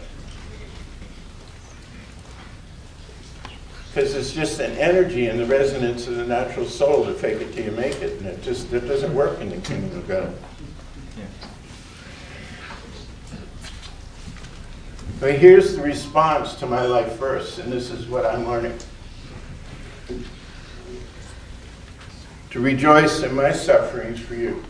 because 3.98 4.14
it's 4.14 4.32
just 4.32 4.60
an 4.60 4.78
energy 4.78 5.26
and 5.26 5.40
the 5.40 5.46
resonance 5.48 6.08
of 6.08 6.18
the 6.18 6.24
natural 6.24 6.68
soul 6.68 7.04
to 7.04 7.16
fake 7.16 7.42
it 7.42 7.52
till 7.52 7.66
you 7.66 7.72
make 7.72 7.96
it, 7.96 8.20
and 8.20 8.28
it 8.28 8.44
just 8.44 8.72
it 8.72 8.82
doesn't 8.82 9.12
work 9.16 9.42
in 9.42 9.50
the 9.50 9.58
kingdom 9.58 9.98
of 9.98 10.08
God. 10.08 10.36
But 15.20 15.40
here's 15.40 15.76
the 15.76 15.82
response 15.82 16.54
to 16.56 16.68
my 16.68 16.84
life 16.84 17.14
verse, 17.14 17.58
and 17.58 17.74
this 17.74 17.90
is 17.90 18.06
what 18.08 18.26
I'm 18.26 18.48
learning. 18.48 18.78
To 22.52 22.60
rejoice 22.60 23.24
in 23.24 23.34
my 23.34 23.52
sufferings 23.52 24.20
for 24.20 24.36
you. 24.36 24.64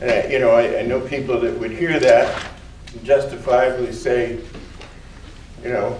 You 0.00 0.38
know, 0.38 0.50
I, 0.50 0.80
I 0.80 0.82
know 0.82 1.00
people 1.00 1.40
that 1.40 1.58
would 1.58 1.72
hear 1.72 1.98
that 1.98 2.46
and 2.92 3.04
justifiably 3.04 3.92
say, 3.92 4.38
you 5.62 5.70
know, 5.70 5.98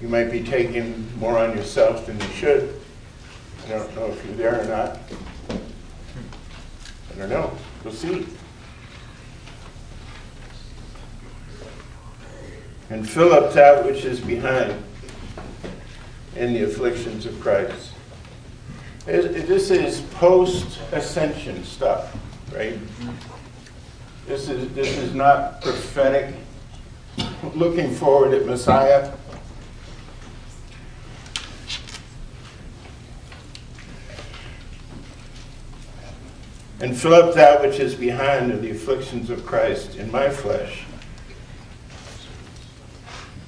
you 0.00 0.08
might 0.08 0.30
be 0.30 0.42
taking 0.42 1.06
more 1.18 1.38
on 1.38 1.56
yourself 1.56 2.06
than 2.06 2.18
you 2.18 2.28
should. 2.28 2.80
I 3.66 3.68
don't 3.70 3.94
know 3.94 4.06
if 4.06 4.24
you're 4.26 4.34
there 4.36 4.62
or 4.62 4.64
not. 4.64 4.98
I 7.14 7.18
don't 7.18 7.30
know. 7.30 7.52
We'll 7.84 7.94
see. 7.94 8.26
And 12.90 13.08
fill 13.08 13.32
up 13.32 13.52
that 13.54 13.84
which 13.84 14.04
is 14.04 14.20
behind 14.20 14.82
in 16.36 16.52
the 16.52 16.64
afflictions 16.64 17.24
of 17.24 17.40
Christ. 17.40 17.92
This 19.06 19.70
is 19.70 20.00
post 20.14 20.80
ascension 20.92 21.62
stuff, 21.64 22.16
right? 22.54 22.78
This 24.26 24.48
is, 24.48 24.72
this 24.74 24.96
is 24.96 25.14
not 25.14 25.60
prophetic, 25.60 26.34
looking 27.54 27.94
forward 27.94 28.34
at 28.34 28.46
Messiah. 28.46 29.12
And 36.80 36.96
fill 36.96 37.14
up 37.14 37.34
that 37.34 37.62
which 37.62 37.78
is 37.78 37.94
behind 37.94 38.50
of 38.50 38.62
the 38.62 38.70
afflictions 38.70 39.30
of 39.30 39.46
Christ 39.46 39.96
in 39.96 40.10
my 40.10 40.28
flesh. 40.28 40.84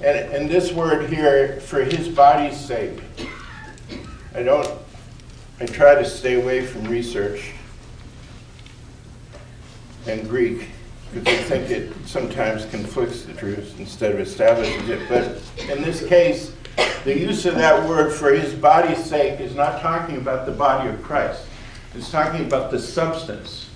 And, 0.01 0.19
and 0.33 0.49
this 0.49 0.73
word 0.73 1.09
here, 1.09 1.61
for 1.61 1.83
his 1.83 2.09
body's 2.09 2.59
sake, 2.59 3.01
I 4.35 4.43
don't, 4.43 4.71
I 5.59 5.67
try 5.67 5.95
to 5.95 6.05
stay 6.05 6.35
away 6.35 6.65
from 6.65 6.85
research 6.85 7.53
and 10.07 10.29
Greek 10.29 10.69
because 11.15 11.39
I 11.39 11.43
think 11.43 11.71
it 11.71 11.93
sometimes 12.07 12.67
conflicts 12.67 13.23
the 13.23 13.33
truth 13.33 13.79
instead 13.79 14.13
of 14.13 14.21
establishes 14.21 14.89
it. 14.89 15.09
But 15.09 15.43
in 15.71 15.83
this 15.83 16.07
case, 16.07 16.53
the 17.05 17.19
use 17.19 17.47
of 17.47 17.55
that 17.55 17.89
word 17.89 18.13
for 18.13 18.33
his 18.33 18.55
body's 18.55 19.03
sake 19.03 19.41
is 19.41 19.55
not 19.55 19.81
talking 19.81 20.17
about 20.17 20.45
the 20.45 20.53
body 20.53 20.91
of 20.91 21.03
Christ. 21.03 21.47
It's 21.97 22.11
talking 22.11 22.45
about 22.45 22.71
the 22.71 22.79
substance. 22.79 23.71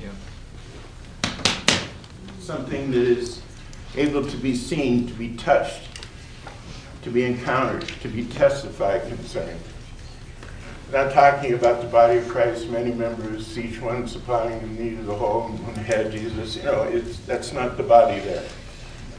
Yeah. 0.00 0.08
Something 2.40 2.90
that 2.92 3.02
is 3.02 3.42
able 3.94 4.26
to 4.26 4.36
be 4.38 4.56
seen, 4.56 5.06
to 5.06 5.12
be 5.12 5.36
touched, 5.36 5.82
to 7.02 7.10
be 7.10 7.24
encountered, 7.24 7.86
to 8.00 8.08
be 8.08 8.24
testified 8.24 9.06
concerning. 9.06 9.60
Not 10.90 11.12
talking 11.12 11.52
about 11.52 11.82
the 11.82 11.88
body 11.88 12.16
of 12.16 12.28
Christ, 12.28 12.70
many 12.70 12.92
members, 12.92 13.58
each 13.58 13.82
one 13.82 14.08
supplying 14.08 14.60
the 14.60 14.82
need 14.82 14.98
of 14.98 15.04
the 15.04 15.14
whole, 15.14 15.48
and 15.48 15.62
one 15.62 15.74
head, 15.74 16.10
Jesus. 16.10 16.56
You 16.56 16.62
know, 16.62 16.84
it's, 16.84 17.18
that's 17.20 17.52
not 17.52 17.76
the 17.76 17.82
body 17.82 18.18
there. 18.20 18.48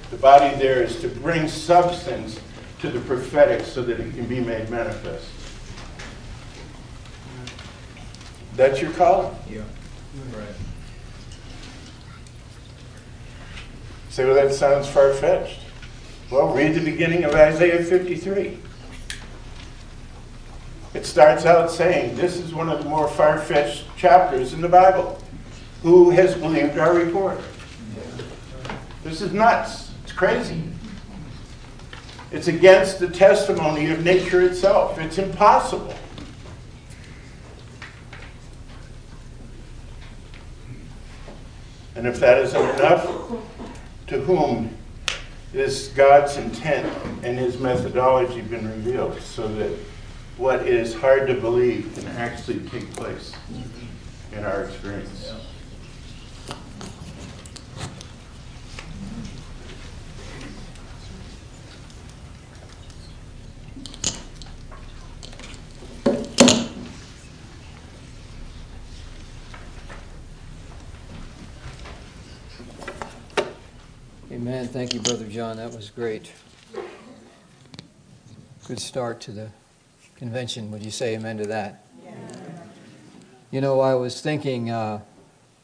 The 0.09 0.17
body 0.17 0.57
there 0.57 0.81
is 0.81 0.99
to 1.01 1.07
bring 1.07 1.47
substance 1.47 2.39
to 2.79 2.89
the 2.89 2.99
prophetic 3.01 3.63
so 3.63 3.83
that 3.83 3.99
it 3.99 4.15
can 4.15 4.25
be 4.25 4.39
made 4.39 4.71
manifest. 4.71 5.38
That's 8.59 8.81
your 8.81 8.91
calling. 8.91 9.33
Yeah. 9.49 9.61
Right. 10.37 10.49
Say, 14.09 14.25
well, 14.25 14.35
that 14.35 14.53
sounds 14.53 14.85
far 14.85 15.13
fetched. 15.13 15.61
Well, 16.29 16.53
read 16.53 16.75
the 16.75 16.83
beginning 16.83 17.23
of 17.23 17.33
Isaiah 17.33 17.81
53. 17.81 18.57
It 20.93 21.05
starts 21.05 21.45
out 21.45 21.71
saying, 21.71 22.17
This 22.17 22.35
is 22.35 22.53
one 22.53 22.67
of 22.67 22.83
the 22.83 22.89
more 22.89 23.07
far 23.07 23.39
fetched 23.39 23.85
chapters 23.95 24.51
in 24.51 24.59
the 24.59 24.67
Bible. 24.67 25.23
Who 25.81 26.09
has 26.09 26.35
believed 26.35 26.77
our 26.77 26.93
report? 26.93 27.39
This 29.05 29.21
is 29.21 29.31
nuts. 29.31 29.91
It's 30.03 30.11
crazy. 30.11 30.63
It's 32.33 32.49
against 32.49 32.99
the 32.99 33.07
testimony 33.07 33.89
of 33.89 34.03
nature 34.03 34.41
itself. 34.41 34.99
It's 34.99 35.17
impossible. 35.17 35.95
And 41.99 42.07
if 42.07 42.17
that 42.21 42.37
isn't 42.37 42.79
enough, 42.79 43.03
to 44.07 44.21
whom 44.21 44.73
is 45.53 45.89
God's 45.89 46.37
intent 46.37 46.87
and 47.23 47.37
his 47.37 47.59
methodology 47.59 48.39
been 48.39 48.69
revealed 48.69 49.19
so 49.21 49.49
that 49.55 49.77
what 50.37 50.65
is 50.65 50.93
hard 50.95 51.27
to 51.27 51.33
believe 51.33 51.91
can 51.93 52.07
actually 52.15 52.61
take 52.69 52.89
place 52.93 53.33
in 54.31 54.45
our 54.45 54.63
experience? 54.63 55.33
Amen. 74.49 74.67
Thank 74.67 74.95
you, 74.95 74.99
Brother 74.99 75.27
John. 75.27 75.57
That 75.57 75.75
was 75.75 75.91
great. 75.91 76.31
Good 78.67 78.79
start 78.79 79.21
to 79.21 79.31
the 79.31 79.49
convention. 80.15 80.71
Would 80.71 80.83
you 80.83 80.89
say 80.89 81.13
amen 81.13 81.37
to 81.37 81.45
that? 81.45 81.85
Yeah. 82.03 82.13
You 83.51 83.61
know, 83.61 83.79
I 83.79 83.93
was 83.93 84.21
thinking 84.21 84.71
uh, 84.71 85.01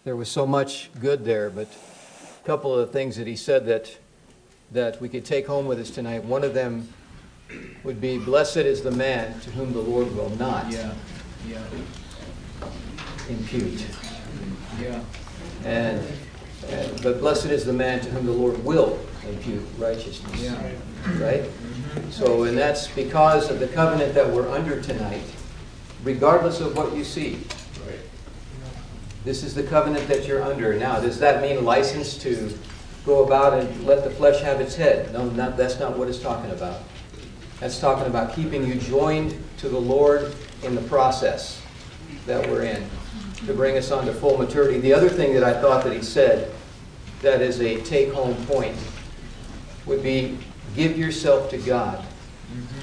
there 0.03 0.15
was 0.15 0.29
so 0.29 0.45
much 0.45 0.91
good 1.01 1.25
there, 1.25 1.49
but 1.49 1.67
a 1.67 2.45
couple 2.45 2.77
of 2.77 2.85
the 2.85 2.93
things 2.93 3.15
that 3.15 3.25
he 3.25 3.35
said 3.35 3.65
that 3.65 3.97
that 4.71 5.01
we 5.01 5.09
could 5.09 5.25
take 5.25 5.47
home 5.47 5.65
with 5.65 5.79
us 5.79 5.89
tonight. 5.89 6.23
One 6.23 6.43
of 6.43 6.53
them 6.53 6.87
would 7.83 7.99
be, 7.99 8.19
"Blessed 8.19 8.57
is 8.57 8.83
the 8.83 8.91
man 8.91 9.39
to 9.39 9.49
whom 9.49 9.73
the 9.73 9.81
Lord 9.81 10.15
will 10.15 10.29
not 10.37 10.71
Yeah, 10.71 10.93
yeah, 11.49 11.63
impute." 13.29 13.83
yeah. 14.79 15.01
And, 15.63 16.05
and 16.69 17.03
but 17.03 17.19
blessed 17.19 17.47
is 17.47 17.65
the 17.65 17.73
man 17.73 17.99
to 18.01 18.09
whom 18.09 18.25
the 18.25 18.31
Lord 18.31 18.63
will 18.63 18.99
impute 19.27 19.63
righteousness. 19.77 20.41
Yeah. 20.41 20.71
Right? 21.19 21.45
So, 22.09 22.43
and 22.43 22.57
that's 22.57 22.87
because 22.89 23.49
of 23.49 23.59
the 23.59 23.67
covenant 23.67 24.13
that 24.15 24.29
we're 24.29 24.49
under 24.49 24.81
tonight, 24.81 25.23
regardless 26.03 26.59
of 26.59 26.75
what 26.75 26.95
you 26.95 27.03
see. 27.03 27.39
This 29.23 29.41
is 29.41 29.55
the 29.55 29.63
covenant 29.63 30.07
that 30.07 30.27
you're 30.27 30.43
under. 30.43 30.77
Now, 30.77 30.99
does 30.99 31.17
that 31.19 31.41
mean 31.41 31.65
license 31.65 32.15
to 32.19 32.55
go 33.07 33.25
about 33.25 33.59
and 33.59 33.85
let 33.85 34.03
the 34.03 34.11
flesh 34.11 34.39
have 34.41 34.61
its 34.61 34.75
head? 34.75 35.11
No, 35.13 35.27
not, 35.31 35.57
that's 35.57 35.79
not 35.79 35.97
what 35.97 36.07
it's 36.07 36.19
talking 36.19 36.51
about. 36.51 36.81
That's 37.59 37.79
talking 37.79 38.05
about 38.05 38.35
keeping 38.35 38.67
you 38.67 38.75
joined 38.75 39.35
to 39.57 39.69
the 39.69 39.79
Lord 39.79 40.35
in 40.61 40.75
the 40.75 40.81
process 40.81 41.59
that 42.27 42.47
we're 42.47 42.63
in 42.63 42.87
to 43.45 43.53
bring 43.53 43.77
us 43.77 43.91
on 43.91 44.05
to 44.05 44.13
full 44.13 44.37
maturity. 44.37 44.79
The 44.79 44.93
other 44.93 45.09
thing 45.09 45.33
that 45.33 45.43
I 45.43 45.59
thought 45.59 45.83
that 45.83 45.93
he 45.93 46.01
said 46.01 46.51
that 47.21 47.41
is 47.41 47.59
a 47.61 47.81
take 47.81 48.11
home 48.11 48.35
point 48.45 48.77
would 49.85 50.03
be 50.03 50.37
give 50.75 50.97
yourself 50.97 51.49
to 51.51 51.57
God 51.57 52.03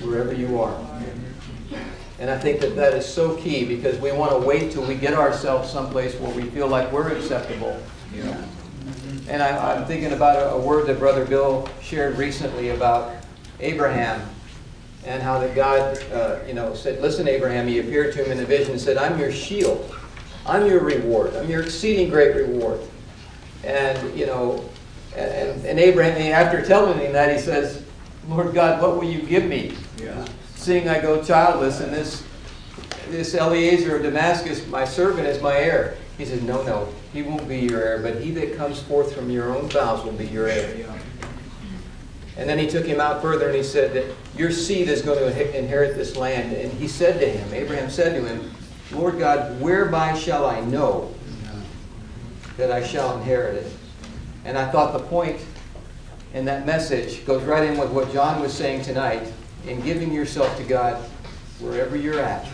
wherever 0.02 0.32
you 0.32 0.60
are. 0.60 0.78
And 2.18 2.30
I 2.30 2.38
think 2.38 2.60
that 2.60 2.76
that 2.76 2.94
is 2.94 3.06
so 3.06 3.36
key 3.36 3.64
because 3.64 3.98
we 3.98 4.12
want 4.12 4.30
to 4.32 4.38
wait 4.38 4.70
till 4.70 4.86
we 4.86 4.94
get 4.94 5.14
ourselves 5.14 5.70
someplace 5.70 6.14
where 6.16 6.32
we 6.34 6.42
feel 6.50 6.68
like 6.68 6.92
we're 6.92 7.08
acceptable. 7.08 7.80
And 9.28 9.42
I, 9.42 9.74
I'm 9.74 9.86
thinking 9.86 10.12
about 10.12 10.36
a, 10.36 10.52
a 10.52 10.60
word 10.60 10.86
that 10.86 10.98
Brother 10.98 11.24
Bill 11.24 11.68
shared 11.80 12.18
recently 12.18 12.70
about 12.70 13.14
Abraham 13.60 14.20
and 15.04 15.22
how 15.22 15.38
that 15.40 15.54
God, 15.54 15.98
uh, 16.12 16.38
you 16.46 16.54
know, 16.54 16.74
said, 16.74 17.00
"Listen, 17.00 17.26
Abraham." 17.26 17.66
He 17.66 17.78
appeared 17.80 18.12
to 18.14 18.24
him 18.24 18.32
in 18.32 18.42
a 18.42 18.46
vision 18.46 18.72
and 18.72 18.80
said, 18.80 18.96
"I'm 18.96 19.18
your 19.18 19.32
shield. 19.32 19.94
I'm 20.46 20.66
your 20.66 20.80
reward. 20.80 21.34
I'm 21.36 21.48
your 21.48 21.62
exceeding 21.62 22.10
great 22.10 22.34
reward." 22.36 22.80
And 23.64 24.18
you 24.18 24.26
know, 24.26 24.64
and, 25.16 25.64
and 25.64 25.78
Abraham, 25.78 26.32
after 26.32 26.64
telling 26.64 26.98
him 26.98 27.12
that, 27.12 27.34
he 27.34 27.40
says, 27.40 27.84
"Lord 28.28 28.54
God, 28.54 28.80
what 28.82 28.96
will 28.96 29.04
you 29.04 29.22
give 29.22 29.44
me?" 29.44 29.76
Yeah. 30.00 30.24
seeing 30.56 30.88
I 30.88 31.00
go 31.00 31.22
childless, 31.22 31.80
and 31.80 31.92
this 31.92 32.24
this 33.10 33.34
Eliezer 33.34 33.96
of 33.96 34.02
Damascus, 34.02 34.66
my 34.68 34.84
servant, 34.84 35.26
is 35.26 35.40
my 35.42 35.56
heir. 35.56 35.96
He 36.18 36.24
says, 36.24 36.42
No, 36.42 36.62
no, 36.62 36.88
he 37.12 37.22
won't 37.22 37.48
be 37.48 37.58
your 37.58 37.82
heir, 37.82 37.98
but 37.98 38.20
he 38.20 38.30
that 38.32 38.56
comes 38.56 38.80
forth 38.80 39.14
from 39.14 39.30
your 39.30 39.54
own 39.54 39.68
bowels 39.68 40.04
will 40.04 40.12
be 40.12 40.26
your 40.26 40.48
heir. 40.48 40.76
Yeah. 40.76 40.98
And 42.36 42.48
then 42.48 42.58
he 42.58 42.66
took 42.66 42.86
him 42.86 43.00
out 43.00 43.20
further 43.20 43.48
and 43.48 43.56
he 43.56 43.62
said 43.62 43.92
that 43.92 44.06
your 44.36 44.50
seed 44.50 44.88
is 44.88 45.02
going 45.02 45.18
to 45.18 45.58
inherit 45.58 45.96
this 45.96 46.16
land. 46.16 46.54
And 46.54 46.72
he 46.72 46.88
said 46.88 47.20
to 47.20 47.28
him, 47.28 47.52
Abraham 47.52 47.90
said 47.90 48.14
to 48.14 48.26
him, 48.26 48.50
Lord 48.92 49.18
God, 49.18 49.60
whereby 49.60 50.14
shall 50.14 50.46
I 50.46 50.60
know 50.60 51.12
that 52.56 52.70
I 52.70 52.82
shall 52.82 53.16
inherit 53.18 53.56
it? 53.56 53.72
And 54.44 54.58
I 54.58 54.70
thought 54.70 54.92
the 54.92 55.04
point 55.04 55.40
in 56.34 56.44
that 56.46 56.66
message 56.66 57.24
goes 57.24 57.42
right 57.44 57.68
in 57.68 57.78
with 57.78 57.90
what 57.90 58.12
John 58.12 58.40
was 58.40 58.52
saying 58.52 58.82
tonight 58.82 59.32
in 59.66 59.80
giving 59.82 60.12
yourself 60.12 60.56
to 60.56 60.64
God 60.64 60.96
wherever 61.60 61.96
you're 61.96 62.20
at, 62.20 62.44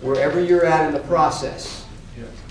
wherever 0.00 0.40
you're 0.40 0.64
at 0.64 0.86
in 0.86 0.94
the 0.94 1.06
process. 1.08 1.86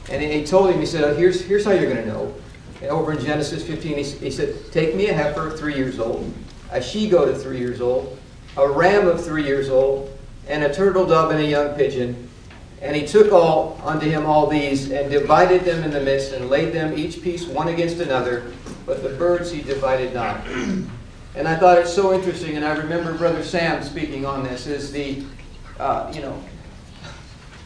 And 0.10 0.22
he 0.22 0.46
told 0.46 0.70
him, 0.70 0.80
he 0.80 0.86
said, 0.86 1.04
oh, 1.04 1.16
here's, 1.16 1.42
here's 1.42 1.64
how 1.64 1.72
you're 1.72 1.92
going 1.92 2.04
to 2.04 2.06
know. 2.06 2.34
And 2.82 2.92
over 2.92 3.14
in 3.14 3.20
Genesis 3.24 3.66
15, 3.66 3.98
he, 3.98 4.04
he 4.04 4.30
said, 4.32 4.56
Take 4.74 4.96
me 4.96 5.08
a 5.08 5.14
heifer, 5.14 5.52
three 5.52 5.76
years 5.76 6.00
old, 6.00 6.34
a 6.70 6.82
she 6.82 7.08
goat 7.08 7.30
of 7.30 7.42
three 7.42 7.58
years 7.58 7.80
old, 7.80 8.20
a 8.58 8.68
ram 8.68 9.08
of 9.08 9.24
three 9.24 9.46
years 9.46 9.70
old, 9.70 10.12
and 10.50 10.64
a 10.64 10.74
turtle 10.74 11.06
dove 11.06 11.32
and 11.32 11.40
a 11.40 11.46
young 11.46 11.76
pigeon. 11.76 12.30
And 12.84 12.98
he 12.98 13.08
took 13.08 13.32
all 13.32 13.80
unto 13.84 14.06
him 14.06 14.26
all 14.26 14.46
these, 14.46 14.92
and 14.92 15.10
divided 15.10 15.64
them 15.64 15.84
in 15.86 15.92
the 15.92 16.02
midst, 16.02 16.34
and 16.34 16.50
laid 16.50 16.74
them 16.74 16.98
each 16.98 17.24
piece 17.24 17.48
one 17.48 17.70
against 17.70 17.98
another, 17.98 18.52
but 18.86 19.02
the 19.02 19.10
birds 19.10 19.50
he 19.50 19.62
divided 19.62 20.14
not. 20.14 20.46
And 21.36 21.48
I 21.48 21.56
thought 21.56 21.80
it's 21.80 21.92
so 21.92 22.14
interesting, 22.14 22.58
and 22.58 22.64
I 22.64 22.76
remember 22.78 23.18
Brother 23.18 23.44
Sam 23.44 23.82
speaking 23.82 24.24
on 24.24 24.44
this, 24.44 24.68
is 24.68 24.92
the, 24.92 25.24
uh, 25.80 26.12
you 26.14 26.22
know, 26.22 26.40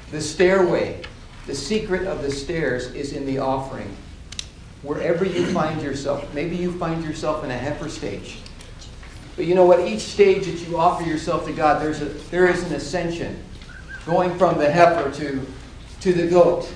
the 0.10 0.22
stairway. 0.22 1.02
The 1.48 1.56
secret 1.56 2.08
of 2.08 2.22
the 2.22 2.32
stairs 2.32 2.88
is 2.94 3.12
in 3.12 3.26
the 3.26 3.40
offering. 3.40 3.94
Wherever 4.84 5.26
you 5.26 5.46
find 5.48 5.82
yourself, 5.82 6.34
maybe 6.34 6.56
you 6.56 6.78
find 6.80 7.04
yourself 7.04 7.44
in 7.44 7.52
a 7.52 7.58
heifer 7.58 7.90
stage. 7.90 8.38
But 9.36 9.46
you 9.46 9.54
know 9.54 9.66
what? 9.66 9.82
Each 9.82 10.02
stage 10.02 10.46
that 10.46 10.66
you 10.66 10.78
offer 10.78 11.04
yourself 11.04 11.46
to 11.46 11.52
God, 11.52 11.82
there's 11.82 12.02
a, 12.02 12.06
there 12.06 12.48
is 12.48 12.64
an 12.64 12.74
ascension. 12.74 13.44
Going 14.08 14.38
from 14.38 14.58
the 14.58 14.72
heifer 14.72 15.12
to, 15.12 15.46
to 16.00 16.14
the 16.14 16.28
goat, 16.28 16.74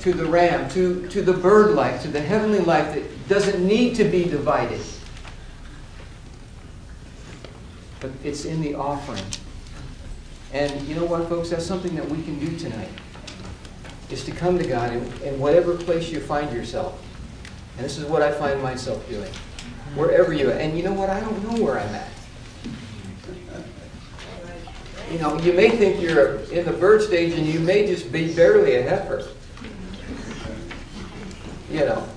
to 0.00 0.12
the 0.12 0.26
ram, 0.26 0.68
to, 0.72 1.08
to 1.08 1.22
the 1.22 1.32
bird 1.32 1.74
life, 1.74 2.02
to 2.02 2.08
the 2.08 2.20
heavenly 2.20 2.60
life 2.60 2.94
that 2.94 3.28
doesn't 3.28 3.66
need 3.66 3.96
to 3.96 4.04
be 4.04 4.24
divided. 4.24 4.82
But 8.00 8.10
it's 8.22 8.44
in 8.44 8.60
the 8.60 8.74
offering. 8.74 9.24
And 10.52 10.78
you 10.82 10.94
know 10.94 11.06
what, 11.06 11.26
folks? 11.30 11.48
That's 11.48 11.64
something 11.64 11.96
that 11.96 12.06
we 12.06 12.22
can 12.22 12.38
do 12.38 12.54
tonight. 12.58 12.90
Is 14.10 14.22
to 14.26 14.32
come 14.32 14.58
to 14.58 14.68
God 14.68 14.92
in, 14.92 15.02
in 15.22 15.40
whatever 15.40 15.74
place 15.74 16.10
you 16.10 16.20
find 16.20 16.52
yourself. 16.52 17.02
And 17.76 17.84
this 17.84 17.96
is 17.96 18.04
what 18.04 18.20
I 18.20 18.30
find 18.30 18.62
myself 18.62 19.08
doing. 19.08 19.32
Wherever 19.94 20.34
you're. 20.34 20.52
And 20.52 20.76
you 20.76 20.84
know 20.84 20.92
what? 20.92 21.08
I 21.08 21.18
don't 21.20 21.42
know 21.42 21.64
where 21.64 21.80
I'm 21.80 21.94
at. 21.94 22.10
You 25.10 25.18
know, 25.18 25.38
you 25.40 25.52
may 25.52 25.70
think 25.70 26.00
you're 26.00 26.36
in 26.50 26.64
the 26.64 26.72
bird 26.72 27.02
stage 27.02 27.34
and 27.34 27.46
you 27.46 27.60
may 27.60 27.86
just 27.86 28.10
be 28.10 28.34
barely 28.34 28.76
a 28.76 28.82
heifer. 28.82 29.28
You 31.70 31.80
know. 31.80 32.08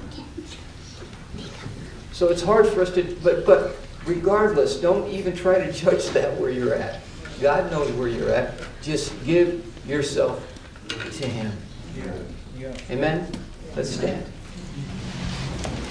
So 2.11 2.30
it's 2.30 2.41
hard 2.41 2.68
for 2.68 2.81
us 2.81 2.91
to, 2.95 3.03
but, 3.23 3.45
but 3.45 3.76
regardless, 4.05 4.80
don't 4.80 5.07
even 5.09 5.35
try 5.35 5.59
to 5.59 5.72
judge 5.72 6.07
that 6.09 6.35
where 6.39 6.49
you're 6.49 6.73
at. 6.73 7.01
God 7.41 7.69
knows 7.69 7.91
where 7.91 8.07
you're 8.07 8.31
at. 8.31 8.53
Just 8.81 9.14
give 9.23 9.64
yourself 9.88 10.43
to 10.89 11.27
Him. 11.27 11.51
Amen? 12.89 13.30
Let's 13.76 13.91
stand. 13.91 14.26